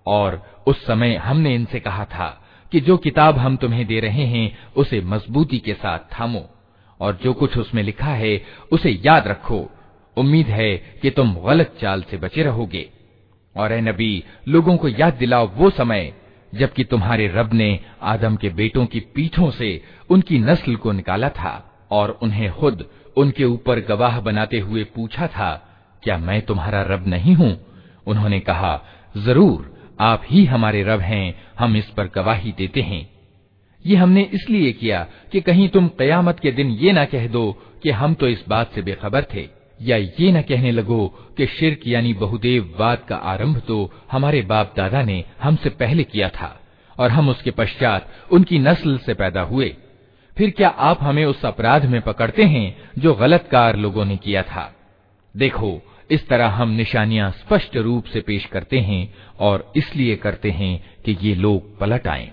और 0.07 0.63
उस 0.67 0.87
समय 0.87 1.15
हमने 1.15 1.55
इनसे 1.55 1.81
कहा 1.81 2.05
था 2.05 2.45
कि 2.73 2.81
जो 2.81 2.97
किताब 2.97 3.39
हम 3.39 3.57
तुम्हें 3.57 3.87
दे 3.87 4.01
रहे 4.01 4.25
हैं, 4.25 4.59
उसे 4.77 5.01
मजबूती 5.01 5.59
के 5.59 5.75
साथ 5.75 5.99
थामो, 5.99 6.51
और 7.01 7.19
जो 7.23 7.33
कुछ 7.33 7.59
उसमें 7.59 7.83
लिखा 7.83 8.11
है, 8.11 8.45
उसे 8.73 8.91
याद 8.91 9.29
रखो। 9.29 9.71
उम्मीद 10.19 10.47
है 10.47 10.77
कि 11.03 11.11
तुम 11.11 11.35
गलत 11.47 11.75
चाल 11.81 12.03
से 12.03 12.17
बचे 12.17 12.43
रहोगे। 12.43 12.89
और 13.57 13.73
ए 13.73 13.81
नबी, 13.81 14.25
लोगों 14.49 14.77
को 14.77 14.89
याद 14.89 15.15
दिलाओ 15.15 15.49
वो 15.49 15.71
समय, 15.71 16.13
जबकि 16.53 16.85
तुम्हारे 16.85 17.27
रब 17.29 17.53
ने 17.53 17.79
आदम 18.03 18.37
के 18.37 18.49
बेटों 18.51 18.85
की 18.87 19.01
पीठों 19.15 19.51
से 19.51 19.81
उनकी 20.11 20.39
नस्ल 20.39 20.77
को 20.77 20.93
निकाला 20.93 21.29
था 21.29 21.53
और 21.91 22.19
उन्हें 22.23 22.51
खुद 22.53 22.85
उनके 23.17 23.45
ऊपर 23.45 23.81
गवाह 23.81 24.21
बनाते 24.21 24.59
हुए 24.59 24.85
पूछा 24.85 25.27
था, 25.27 25.51
क्या 26.03 26.19
मैं 26.19 26.41
तुम्हारा 26.43 26.83
रब 26.83 27.07
नहीं 27.07 27.35
हूँ? 27.35 27.57
उन्होंने 28.07 28.41
कहा, 28.41 28.81
ज़रूर, 29.17 29.77
आप 30.01 30.23
ही 30.27 30.45
हमारे 30.45 30.83
रब 30.83 31.01
हैं, 31.01 31.35
हम 31.59 31.77
इस 31.77 31.91
पर 31.91 32.11
गवाही 32.15 32.53
देते 32.53 32.81
हैं। 32.81 33.09
ये 33.85 33.97
हमने 33.97 34.23
इसलिए 34.33 34.73
किया 34.73 35.07
कि 35.33 35.41
कहीं 35.41 35.69
तुम 35.69 35.89
कयामत 35.89 36.41
के 36.41 36.53
दिन 36.53 36.71
ये 36.71 36.93
ना 36.93 37.05
कह 37.05 37.27
दो 37.27 37.51
कि 37.83 37.91
हम 37.91 38.15
तो 38.15 38.29
इस 38.29 38.45
बात 38.49 38.73
से 38.73 38.83
बेखबर 38.83 39.27
थे। 39.35 39.49
या 39.83 39.97
ये 39.97 40.33
न 40.33 40.43
कहने 40.43 40.71
लगो 40.71 41.07
कि 41.37 41.47
शिरक 41.47 41.81
यानी 41.87 42.13
बहुदेव 42.13 42.63
बहुदेववाद 42.63 42.99
का 43.09 43.17
आरंभ 43.17 43.59
तो 43.59 43.93
हमारे 44.13 44.43
बाप 44.43 44.75
दादा 44.77 45.03
ने 45.03 45.25
हमसे 45.43 45.71
पहले 45.71 46.05
किया 46.05 46.29
था 46.29 46.61
और 46.99 47.11
हम 47.11 47.29
उसके 47.29 47.51
पश्चात 47.51 48.09
उनकी 48.33 48.59
नस्ल 48.59 48.99
से 48.99 49.15
पैदा 49.15 49.41
हुए 49.41 49.77
फिर 50.39 50.51
क्या 50.51 50.69
आप 50.69 50.99
हमें 51.03 51.25
उस 51.25 51.45
अपराध 51.45 51.87
में 51.87 52.01
पकड़ते 52.01 52.45
हैं 52.45 52.77
जो 52.99 53.15
गलतकार 53.15 53.77
लोगों 53.77 54.05
ने 54.05 54.17
किया 54.17 54.43
था 54.43 54.75
देखो, 55.37 55.83
इस 56.11 56.29
तरह 56.29 56.47
हम 56.47 56.71
निशानियाँ 56.71 57.31
स्पष्ट 57.31 57.77
रूप 57.77 58.05
से 58.05 58.21
पेश 58.21 58.45
करते 58.45 58.81
हैं 58.81 59.15
और 59.39 59.73
इसलिए 59.77 60.17
करते 60.17 60.51
हैं 60.51 61.03
कि 61.05 61.19
ये 61.23 61.35
लोग 61.35 61.79
पलट 61.79 62.09
आएँ। 62.09 62.33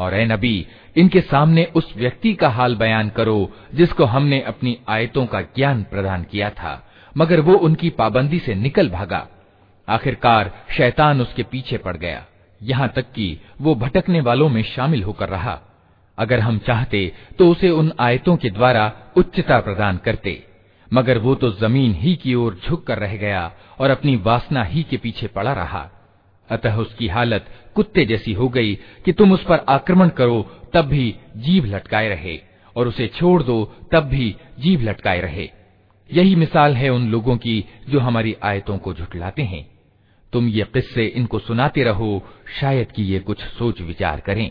और 0.00 0.14
ए 0.14 0.24
नबी, 0.24 0.66
इनके 0.96 1.20
सामने 1.20 1.64
उस 1.74 1.92
व्यक्ति 1.96 2.34
का 2.34 2.48
हाल 2.48 2.74
बयान 2.76 3.08
करो, 3.08 3.50
जिसको 3.74 4.04
हमने 4.04 4.40
अपनी 4.40 4.76
आयतों 4.88 5.26
का 5.26 5.40
ज्ञान 5.40 5.82
प्रदान 5.82 6.22
किया 6.22 6.50
था, 6.50 6.72
मगर 7.16 7.40
वो 7.40 7.54
उनकी 7.58 7.90
पाबंदी 7.90 8.38
से 8.38 8.54
निकल 8.54 8.90
भागा। 8.90 9.26
आखिरकार 9.88 10.52
शैतान 10.76 11.20
उसके 11.20 11.42
पीछे 11.42 11.78
पड़ 11.78 11.96
गया। 11.96 12.24
यहाँ 12.62 12.88
तक 12.88 13.12
कि 13.12 13.40
वो 13.60 13.74
भटकने 13.74 14.20
वालों 14.20 14.48
में 14.48 14.62
शामिल 14.62 15.02
होकर 15.02 15.28
रहा। 15.28 15.58
अगर 16.18 16.40
हम 16.40 16.58
चाहते 16.58 17.12
तो 17.38 17.48
उसे 17.50 17.70
उन 17.70 17.92
आयतों 18.00 18.36
के 18.36 18.50
द्वारा 18.50 18.92
उच्चता 19.16 19.60
प्रदान 19.60 19.96
करते। 19.96 20.42
मगर 20.92 21.18
वो 21.18 21.34
तो 21.34 21.50
ज़मीन 21.50 21.94
ही 21.94 22.14
की 22.16 22.34
ओर 22.34 22.58
झुक 22.66 22.86
कर 22.86 22.98
रह 22.98 23.16
गया 23.16 23.50
और 23.78 23.90
अपनी 23.90 24.16
वासना 24.16 24.62
ही 24.64 24.82
के 24.82 24.96
पीछे 24.96 25.26
पड़ा 25.26 25.52
रहा। 25.52 25.88
अतः 26.50 26.74
उसकी 26.74 27.08
हालत 27.08 27.46
कुत्ते 27.74 28.04
जैसी 28.04 28.32
हो 28.32 28.48
गई 28.48 28.74
कि 28.74 29.12
तुम 29.12 29.32
उस 29.32 29.44
पर 29.44 29.58
आक्रमण 29.68 30.08
करो, 30.08 30.50
तब 30.74 30.82
भी 30.82 31.16
जीभ 31.36 31.64
लटकाए 31.64 32.08
रहे, 32.08 32.40
और 32.76 32.88
उसे 32.88 33.06
छोड़ 33.06 33.42
दो, 33.42 33.76
तब 33.92 34.00
भी 34.00 34.36
जीभ 34.58 34.82
लटकाए 34.82 35.20
रहे। 35.20 35.50
यही 36.12 36.36
मिसाल 36.36 36.74
है 36.74 36.90
उन 36.90 37.10
लोगों 37.10 37.36
की 37.36 37.64
जो 37.88 38.00
हमारी 38.00 38.36
आयतों 38.42 38.78
को 38.78 38.94
झुटलाते 38.94 39.42
हैं। 39.42 39.70
तुम 40.32 40.48
ये 40.48 40.64
किस्से 40.64 41.06
इनको 41.06 41.38
सुनाते 41.38 41.82
रहो, 41.82 42.26
शायद 42.60 42.92
कि 42.92 43.02
ये 43.02 43.18
कुछ 43.18 43.40
सोच 43.40 43.80
विचार 43.80 44.20
करें। 44.20 44.50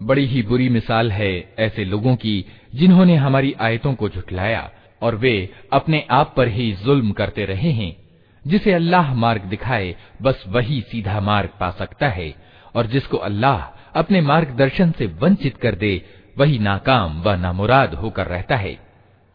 बड़ी 0.00 0.24
ही 0.26 0.42
बुरी 0.42 0.68
मिसाल 0.68 1.10
है 1.12 1.32
ऐसे 1.58 1.84
लोगों 1.84 2.14
की 2.16 2.34
जिन्होंने 2.74 3.14
हमारी 3.16 3.54
आयतों 3.60 3.94
को 3.94 4.08
झुठलाया 4.08 4.70
और 5.02 5.14
वे 5.14 5.32
अपने 5.72 6.04
आप 6.10 6.34
पर 6.36 6.48
ही 6.48 6.70
जुल्म 6.84 7.12
करते 7.12 7.44
रहे 7.44 7.70
हैं 7.70 7.96
जिसे 8.44 8.72
अल्लाह 8.72 9.14
मार्ग 9.14 9.42
दिखाए 9.44 9.94
बस 10.22 10.44
वही 10.48 10.80
सीधा 10.80 11.20
मार्ग 11.20 11.50
पा 11.60 11.70
सकता 11.70 12.08
है 12.08 12.34
और 12.76 12.86
जिसको 12.86 13.16
अल्लाह 13.28 13.58
अपने 13.95 14.21
मार्गदर्शन 14.21 14.91
से 14.91 15.05
वंचित 15.05 15.57
कर 15.57 15.75
दे, 15.75 16.05
वही 16.37 16.59
नाकाम 16.59 17.21
व 17.21 17.29
नामुराद 17.29 17.93
होकर 17.93 18.27
रहता 18.27 18.55
है। 18.55 18.79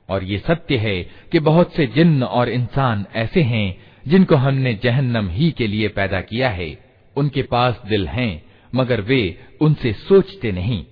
और 0.09 0.24
ये 0.24 0.39
सत्य 0.39 0.76
है 0.76 1.02
कि 1.02 1.40
बहुत 1.40 1.74
से 1.74 1.86
जिन्न 1.86 2.22
और 2.22 2.48
इंसान 2.48 3.06
ऐसे 3.14 3.43
हैं, 3.43 3.78
जिनको 4.09 4.36
हमने 4.36 4.74
जहन्नम 4.74 5.28
ही 5.28 5.51
के 5.51 5.66
लिए 5.66 5.89
पैदा 5.89 6.20
किया 6.20 6.48
है। 6.48 6.78
उनके 7.16 7.43
पास 7.43 7.82
दिल 7.89 8.09
हैं, 8.09 8.43
मगर 8.74 9.01
वे 9.01 9.39
उनसे 9.60 9.93
सोचते 9.93 10.52
नहीं। 10.52 10.85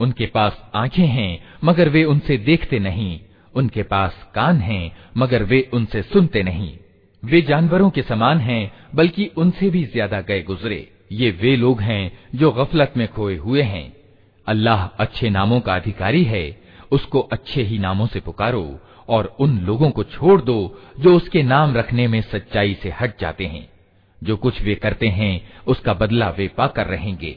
उनके 0.00 0.26
पास 0.26 0.70
आँखें 0.74 1.06
हैं, 1.06 1.44
मगर 1.64 1.88
वे 1.88 2.04
उनसे 2.04 2.36
देखते 2.36 2.78
नहीं। 2.78 3.20
उनके 3.54 3.82
पास 3.82 4.30
कान 4.34 4.56
हैं, 4.56 4.96
मगर 5.16 5.42
वे 5.42 5.70
उनसे 5.72 6.02
सुनते 6.02 6.42
नहीं। 6.42 6.78
वे 7.24 7.40
जानवरों 7.42 7.90
के 7.90 8.02
समान 8.02 8.38
हैं, 8.38 8.72
बल्कि 8.94 9.26
उनसे 9.26 9.70
भी 9.70 9.84
ज़्यादा 9.84 10.20
गए 10.20 10.42
गुजरे। 10.42 10.91
ये 11.12 11.30
वे 11.30 11.56
लोग 11.56 11.80
हैं 11.80 12.18
जो 12.34 12.50
गफलत 12.50 12.92
में 12.96 13.06
खोए 13.08 13.36
हुए 13.36 13.62
हैं। 13.62 13.92
अल्लाह 14.46 14.86
अच्छे 14.86 15.30
नामों 15.30 15.60
का 15.60 15.74
अधिकारी 15.74 16.24
है। 16.24 16.62
उसको 16.90 17.20
अच्छे 17.20 17.62
ही 17.62 17.78
नामों 17.78 18.06
से 18.06 18.20
पुकारो 18.20 18.80
और 19.08 19.36
उन 19.40 19.58
लोगों 19.58 19.90
को 19.90 20.04
छोड़ 20.04 20.40
दो 20.40 20.78
जो 20.98 21.16
उसके 21.16 21.42
नाम 21.42 21.74
रखने 21.74 22.06
में 22.08 22.20
सच्चाई 22.22 22.74
से 22.74 22.90
हट 22.90 23.20
जाते 23.20 23.46
हैं। 23.46 23.68
जो 24.22 24.36
कुछ 24.36 24.62
वे 24.62 24.74
करते 24.74 25.08
हैं, 25.08 25.52
उसका 25.66 25.94
बदला 25.94 26.28
वे 26.30 26.48
पाकर 26.48 26.86
रहेंगे। 26.86 27.36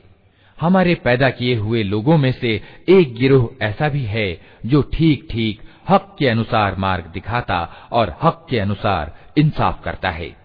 हमारे 0.57 0.95
पैदा 0.95 1.30
किए 1.30 1.56
हुए 1.56 1.84
लोगों 1.84 2.18
में 2.18 2.31
से 2.31 2.61
एक 2.89 3.15
गिरोह 3.15 3.65
ऐसा 3.65 3.89
भी 3.89 4.03
है 4.03 4.41
जो 4.65 4.81
ठीक 4.93 5.27
ठीक 5.31 5.61
हक 5.89 6.15
के 6.19 6.27
अनुसार 6.27 6.76
मार्ग 6.76 7.06
दिखाता 7.06 7.89
और 7.91 8.15
हक 8.23 8.45
के 8.49 8.60
अनुसार 8.60 9.15
इंसाफ 9.38 9.84
करता 9.84 10.10
है। 10.10 10.45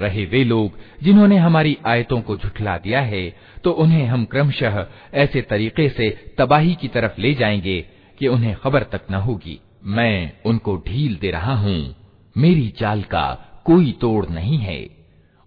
रहे 0.00 0.24
वे 0.24 0.44
लोग 0.44 0.72
जिन्होंने 1.02 1.36
हमारी 1.36 1.78
आयतों 1.86 2.20
को 2.20 2.36
झुठला 2.36 2.78
दिया 2.78 3.00
है 3.00 3.36
तो 3.64 3.70
उन्हें 3.70 4.06
हम 4.06 4.24
क्रमशः 4.24 4.86
ऐसे 5.14 5.42
तरीके 5.42 5.88
से 5.88 6.34
तबाही 6.38 6.74
की 6.74 6.88
तरफ़ 6.88 7.20
ले 7.20 7.34
जाएँगे 7.34 7.84
कि 8.18 8.28
उन्हें 8.28 8.56
खबर 8.56 8.82
तक 8.82 9.00
न 9.10 9.14
होगी। 9.14 9.60
मैं 9.84 10.32
उनको 10.46 10.76
ढील 10.76 11.16
दे 11.16 11.30
रहा 11.30 11.54
हूँ। 11.54 11.96
मेरी 12.38 12.68
चाल 12.68 13.02
का 13.02 13.48
कोई 13.64 13.92
तोड़ 14.00 14.26
नहीं 14.26 14.58
है। 14.58 14.90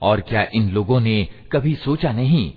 और 0.01 0.19
क्या 0.19 0.47
इन 0.53 0.69
लोगों 0.69 0.99
ने 0.99 1.27
कभी 1.51 1.75
सोचा 1.75 2.11
नहीं? 2.11 2.53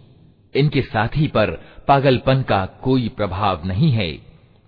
इनके 0.55 0.82
साथी 0.82 1.27
पर 1.27 1.51
पागलपन 1.89 2.43
का 2.43 2.66
कोई 2.66 3.09
प्रभाव 3.09 3.62
नहीं 3.65 3.90
है। 3.90 4.19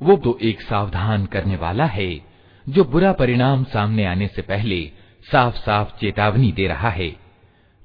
वो 0.02 0.16
तो 0.16 0.38
एक 0.42 0.60
सावधान 0.60 1.26
करने 1.26 1.56
वाला 1.56 1.84
है, 1.84 2.20
जो 2.68 2.84
बुरा 2.84 3.12
परिणाम 3.12 3.64
सामने 3.64 4.04
आने 4.04 4.26
से 4.26 4.42
पहले 4.42 4.90
साफ़ 5.32 5.56
साफ़ 5.56 5.98
चेतावनी 6.00 6.52
दे 6.52 6.66
रहा 6.66 6.90
है। 6.90 7.08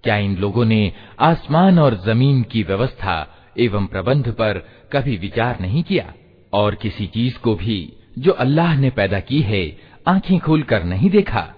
क्या 0.04 0.18
इन 0.18 0.38
लोगों 0.38 0.66
ने 0.66 0.92
आसमान 1.20 1.80
और 1.80 1.96
ज़मीन 2.06 2.44
की 2.44 2.64
व्यवस्था 2.64 3.36
एवं 3.60 3.86
प्रबंध 3.88 4.30
पर 4.32 4.58
कभी 4.94 5.18
विचार 5.18 5.60
नहीं 5.60 5.84
किया? 5.84 6.14
और 6.54 6.76
किसी 6.76 7.08
चीज़ 7.08 7.38
को 7.40 7.56
भी 7.56 7.94
जो 8.20 8.32
अल्लाह 8.32 8.76
ने 8.76 8.90
पैदा 8.90 9.20
की 9.20 9.42
है, 9.42 9.78
आँखें 10.08 10.40
खोलकर 10.40 10.84
नहीं 10.84 11.10
देखा? 11.10 11.54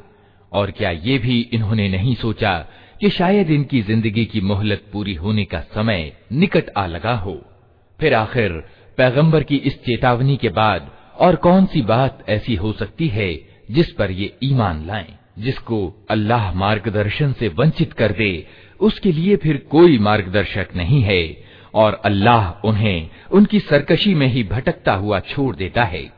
और 0.51 0.71
क्या 0.71 0.91
ये 0.91 1.17
भी 1.17 1.49
इन्होंने 1.53 1.89
नहीं 1.89 2.15
सोचा 2.15 2.57
कि 3.01 3.09
शायद 3.09 3.49
इनकी 3.49 3.81
ज़िंदगी 3.81 4.25
की 4.25 4.41
मोहलत 4.41 4.83
पूरी 4.93 5.13
होने 5.13 5.45
का 5.45 5.59
समय 5.59 6.13
निकट 6.31 6.69
आ 6.77 6.85
लगा 6.85 7.13
हो? 7.13 7.41
फिर 7.99 8.13
आखिर 8.13 8.51
पैगंबर 8.97 9.43
की 9.43 9.55
इस 9.55 9.83
चेतावनी 9.83 10.37
के 10.37 10.49
बाद 10.49 10.91
और 11.19 11.35
कौन 11.35 11.65
सी 11.65 11.81
बात 11.81 12.25
ऐसी 12.29 12.55
हो 12.55 12.71
सकती 12.71 13.07
है 13.07 13.33
जिस 13.71 13.91
पर 13.91 14.11
ये 14.11 14.37
ईमान 14.43 14.85
लाएँ? 14.87 15.13
जिसको 15.37 16.05
अल्लाह 16.09 16.53
मार्गदर्शन 16.53 17.33
से 17.33 17.47
वंचित 17.47 17.93
कर 17.93 18.11
दे, 18.11 18.47
उसके 18.81 19.11
लिए 19.11 19.35
फिर 19.35 19.67
कोई 19.71 19.99
मार्गदर्शक 19.99 20.67
नहीं 20.75 21.01
है, 21.01 21.43
और 21.73 22.01
अल्लाह 22.05 22.67
उन्हें 22.67 23.09
उनकी 23.31 23.59
सरकशी 23.59 24.15
में 24.15 24.27
ही 24.27 24.43
भटकता 24.43 24.93
हुआ 24.93 25.19
छोड़ 25.19 25.55
देता 25.55 25.83
है। 25.83 26.17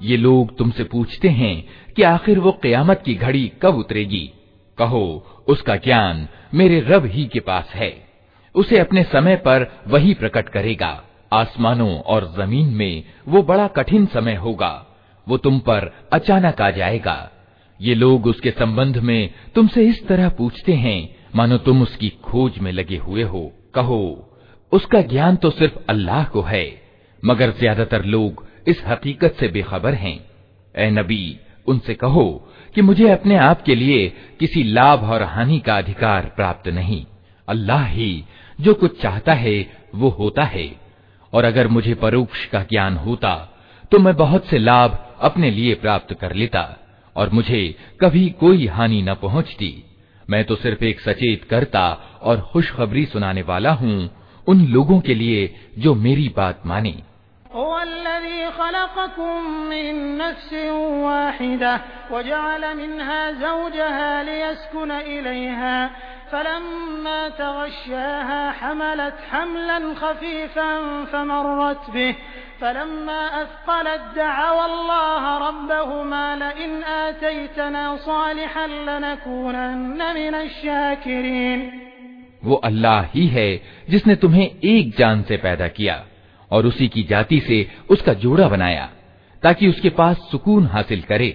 ये 0.00 0.16
लोग 0.16 0.56
तुमसे 0.58 0.84
पूछते 0.84 1.28
हैं 1.28 1.54
कि 1.96 2.02
आखिर 2.02 2.38
वो 2.38 2.52
कयामत 2.62 3.02
की 3.04 3.14
घड़ी 3.14 3.46
कब 3.62 3.78
उतरेगी 3.78 4.26
कहो 4.78 5.02
उसका 5.48 5.76
ज्ञान 5.76 6.26
मेरे 6.54 6.80
रब 6.80 7.06
ही 7.06 7.24
के 7.26 7.40
पास 7.40 7.72
है 7.74 7.92
उसे 8.54 8.78
अपने 8.78 9.02
समय 9.04 9.36
पर 9.36 9.66
वही 9.88 10.14
प्रकट 10.14 10.48
करेगा 10.48 10.92
आसमानों 11.32 11.98
और 12.02 12.32
जमीन 12.36 12.68
में 12.74 13.04
वो 13.28 13.42
बड़ा 13.42 13.66
कठिन 13.68 14.06
समय 14.06 14.34
होगा 14.34 14.70
वो 15.27 15.37
तुम 15.37 15.59
पर 15.59 15.91
अचानक 16.13 16.61
आ 16.61 16.69
जाएगा। 16.71 17.29
ये 17.79 17.95
लोग 17.95 18.27
उसके 18.27 18.51
संबंध 18.51 18.97
में 18.99 19.29
तुमसे 19.55 19.85
इस 19.85 20.05
तरह 20.07 20.29
पूछते 20.29 20.73
हैं, 20.73 21.15
मानो 21.35 21.57
तुम 21.57 21.81
उसकी 21.81 22.09
खोज 22.23 22.57
में 22.57 22.71
लगे 22.71 22.97
हुए 22.97 23.23
हो। 23.23 23.51
कहो, 23.75 24.29
उसका 24.71 25.01
ज्ञान 25.03 25.35
तो 25.35 25.49
सिर्फ़ 25.49 25.77
अल्लाह 25.89 26.23
को 26.25 26.41
है, 26.41 26.65
मगर 27.23 27.51
ज़्यादातर 27.51 28.05
लोग 28.05 28.45
इस 28.67 28.83
हकीकत 28.87 29.35
से 29.39 29.47
बेखबर 29.47 29.93
हैं। 29.93 30.19
ए 30.75 30.89
नबी, 30.91 31.39
उनसे 31.67 31.93
कहो 31.95 32.25
कि 32.75 32.81
मुझे 32.81 33.09
अपने 33.09 33.35
आप 33.37 33.61
के 33.61 33.75
लिए 33.75 34.07
किसी 34.39 34.63
लाभ 34.63 35.03
और 35.03 35.23
हानि 35.23 35.59
का 35.59 35.77
अधिकार 35.77 36.31
प्राप्त 36.35 36.67
नहीं। 36.69 37.05
अल्लाह 37.47 37.85
ही 37.85 38.23
जो 38.59 38.73
कुछ 38.73 39.01
चाहता 39.01 39.33
है, 39.33 39.55
वो 39.95 40.09
होता 40.09 40.43
है। 40.45 40.69
और 41.33 41.45
अगर 41.45 41.67
मुझे 41.67 41.93
परोक्ष 41.95 42.45
का 42.45 42.61
ज्ञान 42.63 42.97
होता 42.97 43.35
तो 43.91 43.99
मैं 43.99 44.15
बहुत 44.15 44.45
से 44.45 44.57
लाभ 44.57 44.97
अपने 45.21 45.51
लिए 45.51 45.75
प्राप्त 45.75 46.13
कर 46.13 46.33
लेता 46.33 46.79
और 47.15 47.29
मुझे 47.29 47.75
कभी 48.01 48.29
कोई 48.29 48.67
हानि 48.67 49.01
न 49.01 49.13
पहुँचती। 49.13 49.83
मैं 50.29 50.45
तो 50.45 50.55
सिर्फ़ 50.55 50.83
एक 50.83 50.99
सचेत 50.99 51.43
करता 51.43 51.93
और 52.21 52.41
खुशखबरी 52.41 53.05
सुनाने 53.05 53.41
वाला 53.41 53.71
हूँ 53.71 54.09
उन 54.47 54.67
लोगों 54.67 54.99
के 54.99 55.15
लिए 55.15 55.55
जो 55.77 55.95
मेरी 55.95 56.33
बात 56.37 56.61
माने। 56.65 57.03
फलम्मा 66.32 67.16
तगश्शाहा 67.38 68.40
हमलत 68.60 69.18
हमलन 69.30 69.84
खफीफन 70.00 70.82
फमर्रत 71.12 71.90
बिह 71.94 72.12
फलम्मा 72.60 73.18
अथक़लत 73.40 74.12
दअव 74.16 74.58
अल्लाह 74.62 75.24
रब्बहुमा 75.44 76.22
लइन 76.42 76.82
आतैतना 76.94 77.84
सालिहन 78.06 78.70
लनकूनन्न 78.88 80.12
मिनश 80.14 80.60
शाकिरीन 80.60 81.70
वो 82.44 82.54
अल्लाह 82.64 83.02
ही 83.14 83.26
है 83.28 83.48
जिसने 83.88 84.14
तुम्हें 84.24 84.46
एक 84.46 84.94
जान 84.98 85.22
से 85.28 85.36
पैदा 85.46 85.68
किया 85.78 86.04
और 86.50 86.66
उसी 86.66 86.88
की 86.88 87.02
जाति 87.10 87.40
से 87.48 87.66
उसका 87.90 88.12
जोड़ा 88.24 88.48
बनाया 88.48 88.88
ताकि 89.42 89.68
उसके 89.68 89.90
पास 89.96 90.28
सुकून 90.30 90.66
हासिल 90.66 91.02
करे 91.08 91.30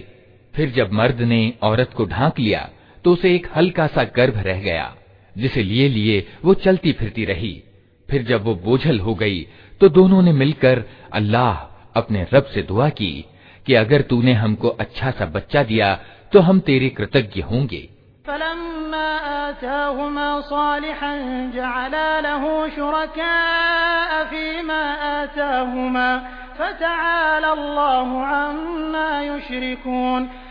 फिर 0.54 0.70
जब 0.70 0.92
मर्द 0.92 1.20
ने 1.28 1.42
औरत 1.62 1.92
को 1.96 2.04
ढांक 2.06 2.38
लिया 2.38 2.68
तो 3.03 3.13
उसे 3.13 3.35
एक 3.35 3.47
हल्का 3.55 3.87
सा 3.87 4.03
गर्भ 4.15 4.37
रह 4.37 4.59
गया, 4.59 4.93
जिसे 5.37 5.63
लिए 5.63 5.87
लिए 5.89 6.27
वो 6.45 6.53
चलती 6.53 6.91
फिरती 6.91 7.25
रही। 7.25 7.63
फिर 8.09 8.23
जब 8.23 8.43
वो 8.43 8.55
बोझल 8.55 8.99
हो 8.99 9.15
गई 9.15 9.41
तो 9.81 9.89
दोनों 9.89 10.21
ने 10.21 10.31
मिलकर 10.33 10.83
अल्लाह 11.13 11.55
अपने 11.95 12.25
रब 12.33 12.43
से 12.43 12.61
दुआ 12.61 12.89
की 12.89 13.25
कि 13.65 13.73
अगर 13.73 14.01
तूने 14.01 14.33
हमको 14.33 14.67
अच्छा 14.67 15.11
सा 15.11 15.25
बच्चा 15.25 15.63
दिया 15.63 15.93
तो 16.31 16.39
हम 16.39 16.59
तेरे 16.59 16.89
कृतज्ञ 16.89 17.41
होंगे। 17.41 17.87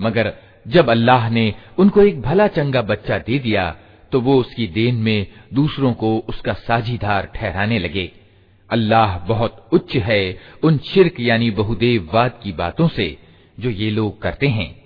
मगर 0.00 0.32
जब 0.66 0.90
अल्लाह 0.90 1.30
ने 1.30 1.54
उनको 1.78 2.02
एक 2.02 2.20
भला 2.22 2.46
चंगा 2.46 2.82
बच्चा 2.82 3.18
दे 3.18 3.38
दिया 3.38 3.76
तो 4.12 4.20
वो 4.20 4.36
उसकी 4.40 4.66
देन 4.66 4.94
में 4.94 5.26
दूसरों 5.54 5.92
को 5.92 6.18
उसका 6.18 6.52
साझीदार 6.52 7.26
ठहराने 7.34 7.78
लगे। 7.78 8.12
अल्लाह 8.70 9.18
बहुत 9.18 9.68
उच्च 9.72 9.96
है 9.96 10.38
उन 10.62 10.78
शिरक 10.78 11.20
यानी 11.20 11.50
बहुदेववाद 11.50 12.40
की 12.42 12.52
बातों 12.52 12.88
से 12.88 13.18
जो 13.60 13.70
ये 13.70 13.90
लोग 13.90 14.22
करते 14.22 14.48
हैं। 14.48 14.84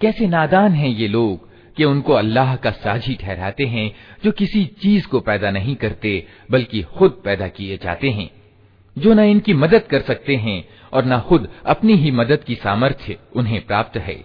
कैसे 0.00 0.26
नादान 0.26 0.72
हैं 0.72 0.88
ये 0.88 1.08
लोग? 1.08 1.51
कि 1.76 1.84
उनको 1.84 2.12
अल्लाह 2.12 2.56
का 2.56 2.70
साझी 2.70 3.14
ठहराते 3.14 3.64
हैं, 3.64 3.94
जो 4.24 4.32
किसी 4.32 4.64
चीज़ 4.64 5.06
को 5.06 5.20
पैदा 5.20 5.50
नहीं 5.50 5.76
करते, 5.76 6.26
बल्कि 6.50 6.82
खुद 6.82 7.22
पैदा 7.24 7.48
किए 7.48 7.76
जाते 7.76 8.10
हैं। 8.10 8.30
जो 8.98 9.14
न 9.14 9.20
इनकी 9.20 9.54
मदद 9.54 9.82
कर 9.82 10.00
सकते 10.00 10.36
हैं, 10.36 10.68
और 10.92 11.04
न 11.04 11.20
खुद 11.20 11.48
अपनी 11.66 11.92
ही 11.92 12.10
मदद 12.10 12.44
की 12.44 12.54
सामर्थ्य 12.54 13.18
उन्हें 13.36 13.66
प्राप्त 13.66 13.96
है। 13.96 14.24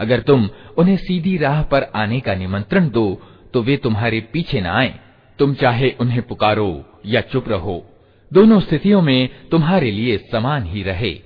अगर 0.00 0.20
तुम 0.20 0.50
उन्हें 0.78 0.96
सीधी 0.96 1.36
राह 1.36 1.62
पर 1.62 1.82
आने 1.82 2.20
का 2.20 2.34
निमंत्रण 2.34 2.88
दो 2.88 3.22
तो 3.54 3.62
वे 3.62 3.76
तुम्हारे 3.76 4.20
पीछे 4.20 4.60
न 4.60 4.66
आए। 4.66 4.94
तुम 5.38 5.54
चाहे 5.54 5.94
उन्हें 6.00 6.22
पुकारो 6.22 6.84
या 7.06 7.20
चुप 7.20 7.48
रहो। 7.48 7.86
दोनों 8.32 8.60
स्थितियों 8.60 9.02
में 9.02 9.28
तुम्हारे 9.50 9.90
लिए 9.90 10.18
समान 10.32 10.62
ही 10.62 10.82
रहे। 10.82 11.20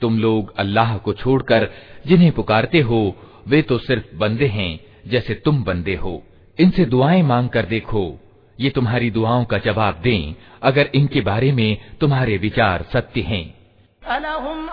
तुम 0.00 0.18
लोग 0.18 0.56
अल्लाह 0.56 0.96
को 0.96 1.12
छोड़कर 1.12 1.70
जिन्हें 2.06 2.32
पुकारते 2.32 2.80
हो, 2.80 3.16
वे 3.48 3.62
तो 3.62 3.78
सिर्फ़ 3.78 4.16
बंदे 4.16 4.46
हैं 4.46 4.80
जैसे 5.08 5.34
तुम 5.34 5.64
बंदे 5.64 5.94
हो। 5.94 6.22
इनसे 6.60 6.84
दुआएँ 6.84 7.22
मांग 7.22 7.48
कर 7.48 7.62
देखो। 7.62 8.18
ये 8.60 8.70
तुम्हारी 8.70 9.10
दुआओं 9.10 9.44
का 9.44 9.58
जवाब 9.58 10.00
दें, 10.00 10.34
अगर 10.62 10.90
इनके 10.94 11.20
बारे 11.20 11.52
में 11.52 11.78
तुम्हारे 12.00 12.36
विचार 12.36 12.82
सत्य 12.92 13.20
हैं। 13.20 13.54
अलहुम 14.06 14.68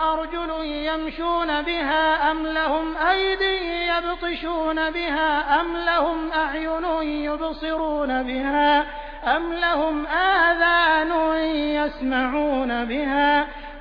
यमशून 0.64 1.46
बिहा, 1.46 2.14
अम 2.14 2.46
लहुम 2.46 2.96
यबतिशून 3.88 4.76
बिहा, 4.76 5.40
अम 5.40 5.76
लहुम 5.76 6.24
युबसिरून 7.02 8.22
बिहा, 8.22 8.80
अम 9.36 9.52
लहुम 9.52 10.06
यस्मऊन 11.76 12.86
बिहा। 12.88 13.46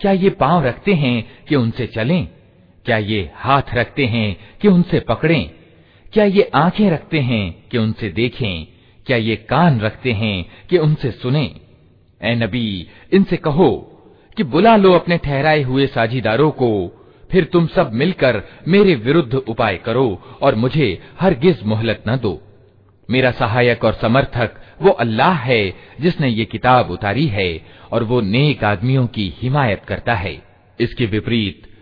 क्या 0.00 0.12
ये 0.12 0.30
पांव 0.30 0.64
रखते 0.64 0.92
हैं 0.94 1.16
कि 1.48 1.56
उनसे 1.56 1.86
चलें 1.86 2.28
क्या 2.85 2.97
ये 2.97 3.31
हाथ 3.35 3.61
रखते 3.73 4.05
हैं 4.05 4.37
कि 4.61 4.67
उनसे 4.67 4.99
पकड़ें? 4.99 5.49
क्या 6.13 6.23
ये 6.23 6.51
आँखें 6.55 6.89
रखते 6.91 7.19
हैं 7.19 7.69
कि 7.71 7.77
उनसे 7.77 8.09
देखें? 8.09 8.67
क्या 9.05 9.17
ये 9.17 9.35
कान 9.35 9.79
रखते 9.79 10.11
हैं 10.11 10.45
कि 10.69 10.77
उनसे 10.77 11.11
सुने? 11.11 11.55
ए 12.23 12.35
नबी, 12.35 12.87
इनसे 13.13 13.37
कहो 13.37 13.87
कि 14.37 14.43
बुला 14.43 14.75
लो 14.75 14.93
अपने 14.93 15.17
ठहराए 15.17 15.61
हुए 15.61 15.87
साझीदारों 15.87 16.51
को। 16.51 16.97
फिर 17.31 17.43
तुम 17.43 17.67
सब 17.67 17.93
मिलकर 17.93 18.43
मेरे 18.67 18.95
विरुद्ध 18.95 19.33
उपाय 19.33 19.77
करो 19.77 20.21
और 20.41 20.55
मुझे 20.55 21.01
हर 21.19 21.33
गिज 21.33 21.63
मोहलत 21.63 22.03
न 22.07 22.17
दो। 22.17 22.41
मेरा 23.09 23.31
सहायक 23.31 23.83
और 23.83 23.93
समर्थक 23.93 24.51
वो 24.81 24.89
अल्लाह 24.89 25.33
है 25.33 25.73
जिसने 26.01 26.27
ये 26.27 26.45
किताब 26.45 26.91
उतारी 26.91 27.25
है 27.27 27.65
और 27.91 28.03
वो 28.03 28.21
नेक 28.21 28.63
आदमियों 28.63 29.07
की 29.07 29.33
हिमायत 29.37 29.83
करता 29.83 30.13
है। 30.13 30.41
इसके 30.79 31.05
विपरीत 31.05 31.67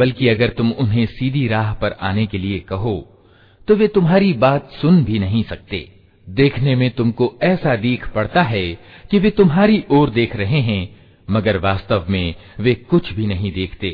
बल्कि 0.00 0.28
अगर 0.28 0.48
तुम 0.48 0.70
उन्हें 0.72 1.06
सीधी 1.08 1.46
राह 1.48 1.72
पर 1.74 1.96
आने 2.02 2.26
के 2.26 2.38
लिए 2.38 2.58
कहो 2.68 2.98
तो 3.68 3.74
वे 3.76 3.88
तुम्हारी 3.88 4.32
बात 4.34 4.70
सुन 4.72 5.02
भी 5.04 5.18
नहीं 5.18 5.42
सकते। 5.42 5.78
देखने 6.26 6.74
में 6.74 6.90
तुमको 6.90 7.32
ऐसा 7.42 7.74
दीख 7.76 8.06
पड़ता 8.08 8.42
है 8.42 8.62
कि 9.10 9.18
वे 9.18 9.30
तुम्हारी 9.30 9.82
ओर 9.90 10.10
देख 10.10 10.36
रहे 10.36 10.60
हैं, 10.60 10.96
मगर 11.28 11.56
वास्तव 11.58 12.06
में 12.08 12.34
वे 12.60 12.74
कुछ 12.90 13.12
भी 13.12 13.26
नहीं 13.26 13.52
देखते। 13.52 13.88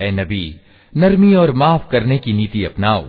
ए 0.00 0.10
नबी, 0.10 0.54
नरमी 0.92 1.34
और 1.34 1.52
माफ़ 1.52 1.88
करने 1.88 2.18
की 2.18 2.32
नीति 2.32 2.64
अपनाओ। 2.64 3.04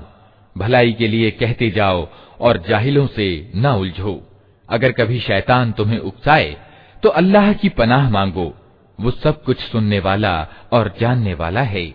भलाई 0.56 0.94
के 0.94 1.08
लिए 1.08 1.32
कहते 1.32 1.70
जाओ 1.70 2.08
और 2.40 2.64
जाहिलों 2.70 3.08
से 3.08 3.52
न 3.56 3.68
उलझो। 3.68 4.22
अगर 4.70 4.92
कभी 4.92 5.20
शैतान 5.20 5.72
तुम्हें 5.72 6.00
उकसाए 6.00 6.56
तो 7.04 7.10
अल्लाह 7.12 7.52
की 7.54 7.70
पनाह 7.72 8.10
मांगो। 8.10 8.54
वो 9.00 9.12
सब 9.14 9.44
कुछ 9.44 9.60
सुनने 9.62 10.00
वाला 10.00 10.36
और 10.72 10.94
जानने 11.00 11.34
वाला 11.36 11.62
है। 11.66 11.92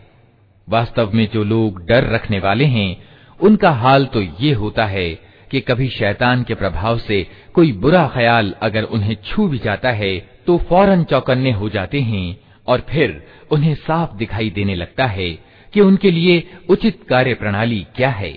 वास्तव 0.69 1.11
में 1.15 1.29
जो 1.35 1.45
लोग 1.45 1.87
डर 1.87 2.05
रखने 2.05 2.39
वाले 2.39 2.65
हैं, 2.65 2.97
उनका 3.41 3.71
हाल 3.71 4.05
तो 4.07 4.23
ये 4.41 4.53
होता 4.53 4.85
है 4.85 5.09
कि 5.51 5.61
कभी 5.61 5.89
शैतान 5.89 6.43
के 6.43 6.55
प्रभाव 6.55 6.99
से 6.99 7.27
कोई 7.55 7.73
बुरा 7.73 8.07
ख्याल 8.15 8.55
अगर 8.63 8.85
उन्हें 8.85 9.17
छू 9.25 9.47
भी 9.49 9.59
जाता 9.59 9.91
है 9.91 10.19
तो 10.47 10.57
फ़ौरन 10.59 11.05
चौकन्ने 11.05 11.53
हो 11.53 11.69
जाते 11.69 12.01
हैं 12.01 12.41
और 12.67 12.81
फिर 12.81 13.23
उन्हें 13.51 13.75
साफ़ 13.75 14.17
दिखाई 14.17 14.51
देने 14.51 14.75
लगता 14.75 15.07
है 15.07 15.31
कि 15.75 15.81
उनके 15.81 16.11
लिए 16.11 16.43
उचित 16.69 17.03
कार्य 17.09 17.35
प्रणाली 17.35 17.87
क्या 17.97 18.11
है। 18.11 18.33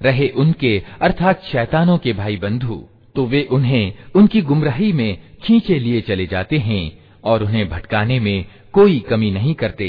रहे 0.00 0.28
उनके, 0.28 0.82
अर्थात 1.00 1.42
शैतानों 1.44 1.98
के 1.98 2.12
भाई 2.12 2.36
बंधु 2.36 2.84
तो 3.14 3.24
वे 3.26 3.42
उन्हें 3.50 3.92
उनकी 4.14 4.40
गुमराही 4.40 4.92
में 4.92 5.18
खींचे 5.42 5.78
लिए 5.78 6.00
चले 6.00 6.26
जाते 6.26 6.58
हैं 6.58 6.98
और 7.24 7.42
उन्हें 7.42 7.68
भटकाने 7.68 8.20
में 8.20 8.44
कोई 8.72 8.98
कमी 9.00 9.30
नहीं 9.30 9.54
करते। 9.54 9.88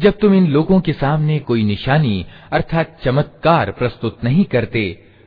जब 0.00 0.18
तुम 0.18 0.34
इन 0.34 0.46
लोगों 0.46 0.80
के 0.80 0.92
सामने 0.92 1.38
कोई 1.38 1.64
निशानी 1.64 2.26
अर्थात 2.52 2.96
चमत्कार 3.04 3.70
प्रस्तुत 3.70 4.24
नहीं 4.24 4.44
करते 4.44 4.82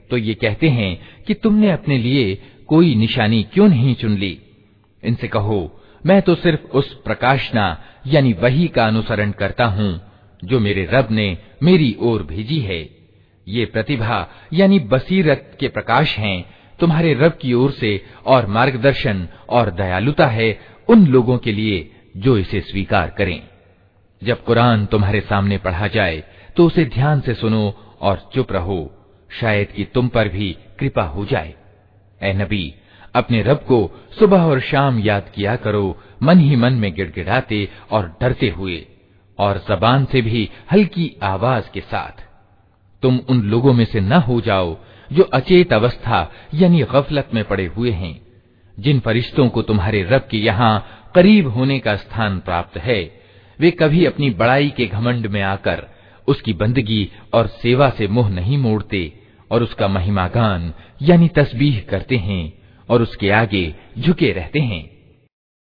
तो 0.09 0.17
ये 0.17 0.33
कहते 0.33 0.69
हैं 0.69 1.23
कि 1.27 1.33
तुमने 1.33 1.71
अपने 1.71 1.97
लिए 1.97 2.35
कोई 2.67 2.95
निशानी 2.95 3.43
क्यों 3.43 3.67
नहीं 3.67 3.95
चुन 3.95 4.17
ली? 4.17 4.37
इनसे 5.03 5.27
कहो, 5.27 5.81
मैं 6.05 6.21
तो 6.21 6.35
सिर्फ़ 6.35 6.71
उस 6.71 6.93
प्रकाशना 6.93 7.65
यानी 8.07 8.33
वही 8.33 8.67
का 8.67 8.87
अनुसरण 8.87 9.31
करता 9.31 9.65
हूँ, 9.65 10.01
जो 10.43 10.59
मेरे 10.59 10.87
रब 10.93 11.07
ने 11.11 11.37
मेरी 11.63 11.95
ओर 11.99 12.23
भेजी 12.23 12.59
है। 12.59 12.81
ये 13.47 13.65
प्रतिभा 13.65 14.27
यानी 14.53 14.79
बसीरत 14.79 15.57
के 15.59 15.67
प्रकाश 15.67 16.17
हैं, 16.17 16.45
तुम्हारे 16.79 17.13
रब 17.13 17.37
की 17.41 17.53
ओर 17.53 17.71
से 17.71 17.99
और 18.25 18.47
मार्गदर्शन 18.47 19.27
और 19.49 19.71
दयालुता 19.71 20.27
है 20.27 20.59
उन 20.89 21.07
लोगों 21.07 21.37
के 21.37 21.51
लिए 21.51 21.89
जो 22.17 22.37
इसे 22.37 22.61
स्वीकार 22.61 23.15
करें। 23.17 23.41
जब 24.23 24.43
कुरान 24.43 24.85
तुम्हारे 24.85 25.21
सामने 25.21 25.57
पढ़ा 25.57 25.87
जाए 25.87 26.23
तो 26.57 26.65
उसे 26.65 26.85
ध्यान 26.85 27.21
से 27.21 27.33
सुनो 27.33 27.73
और 28.01 28.29
चुप 28.33 28.51
रहो। 28.51 28.79
शायद 29.31 29.67
कि 29.67 29.83
तुम 29.85 30.07
पर 30.07 30.27
भी 30.27 30.57
कृपा 30.79 31.03
हो 31.03 31.25
जाए। 31.25 31.53
ए 32.21 32.33
नबी, 32.33 32.73
अपने 33.15 33.41
रब 33.43 33.57
को 33.57 34.05
सुबह 34.19 34.43
और 34.43 34.59
शाम 34.61 34.99
याद 34.99 35.31
किया 35.35 35.55
करो, 35.55 35.97
मन 36.23 36.39
ही 36.39 36.55
मन 36.55 36.73
में 36.73 36.93
गिड़गिड़ाते 36.93 37.67
और 37.91 38.17
डरते 38.21 38.49
हुए, 38.49 38.85
और 39.39 39.63
जबान 39.69 40.05
से 40.05 40.21
भी 40.21 40.49
हल्की 40.71 41.11
आवाज़ 41.23 41.69
के 41.73 41.81
साथ। 41.81 42.23
तुम 43.03 43.19
उन 43.29 43.41
लोगों 43.41 43.73
में 43.73 43.85
से 43.85 43.99
न 43.99 44.13
हो 44.13 44.39
जाओ, 44.41 44.77
जो 45.13 45.23
अचेत 45.23 45.73
अवस्था 45.73 46.29
यानी 46.53 46.81
गफलत 46.83 47.29
में 47.33 47.43
पड़े 47.43 47.65
हुए 47.65 47.91
हैं, 47.91 48.19
जिन 48.79 48.99
फरिश्तों 48.99 49.49
को 49.49 49.61
तुम्हारे 49.61 50.03
रब 50.03 50.27
के 50.31 50.37
यहाँ 50.37 50.85
करीब 51.15 51.47
होने 51.47 51.79
का 51.79 51.95
स्थान 51.95 52.39
प्राप्त 52.39 52.77
है। 52.77 53.22
वे 53.63 53.71
कभी 53.71 54.05
अपनी 54.05 54.29
बड़ाई 54.29 54.69
के 54.69 54.85
घमंड 54.85 55.27
में 55.27 55.41
आकर 55.41 55.87
उसकी 56.27 56.53
बंदगी 56.53 57.09
और 57.33 57.47
सेवा 57.47 57.89
से 57.89 58.07
मुँह 58.07 58.29
नहीं 58.29 58.57
मोड़ते 58.57 59.13
और 59.51 59.63
उसका 59.63 59.87
महिमागान 59.87 60.73
यानी 61.01 61.27
तस्बीह 61.27 61.79
करते 61.89 62.17
हैं 62.17 62.53
और 62.89 63.01
उसके 63.01 63.29
आगे 63.29 63.75
झुके 63.99 64.31
रहते 64.31 64.59
हैं। 64.59 64.92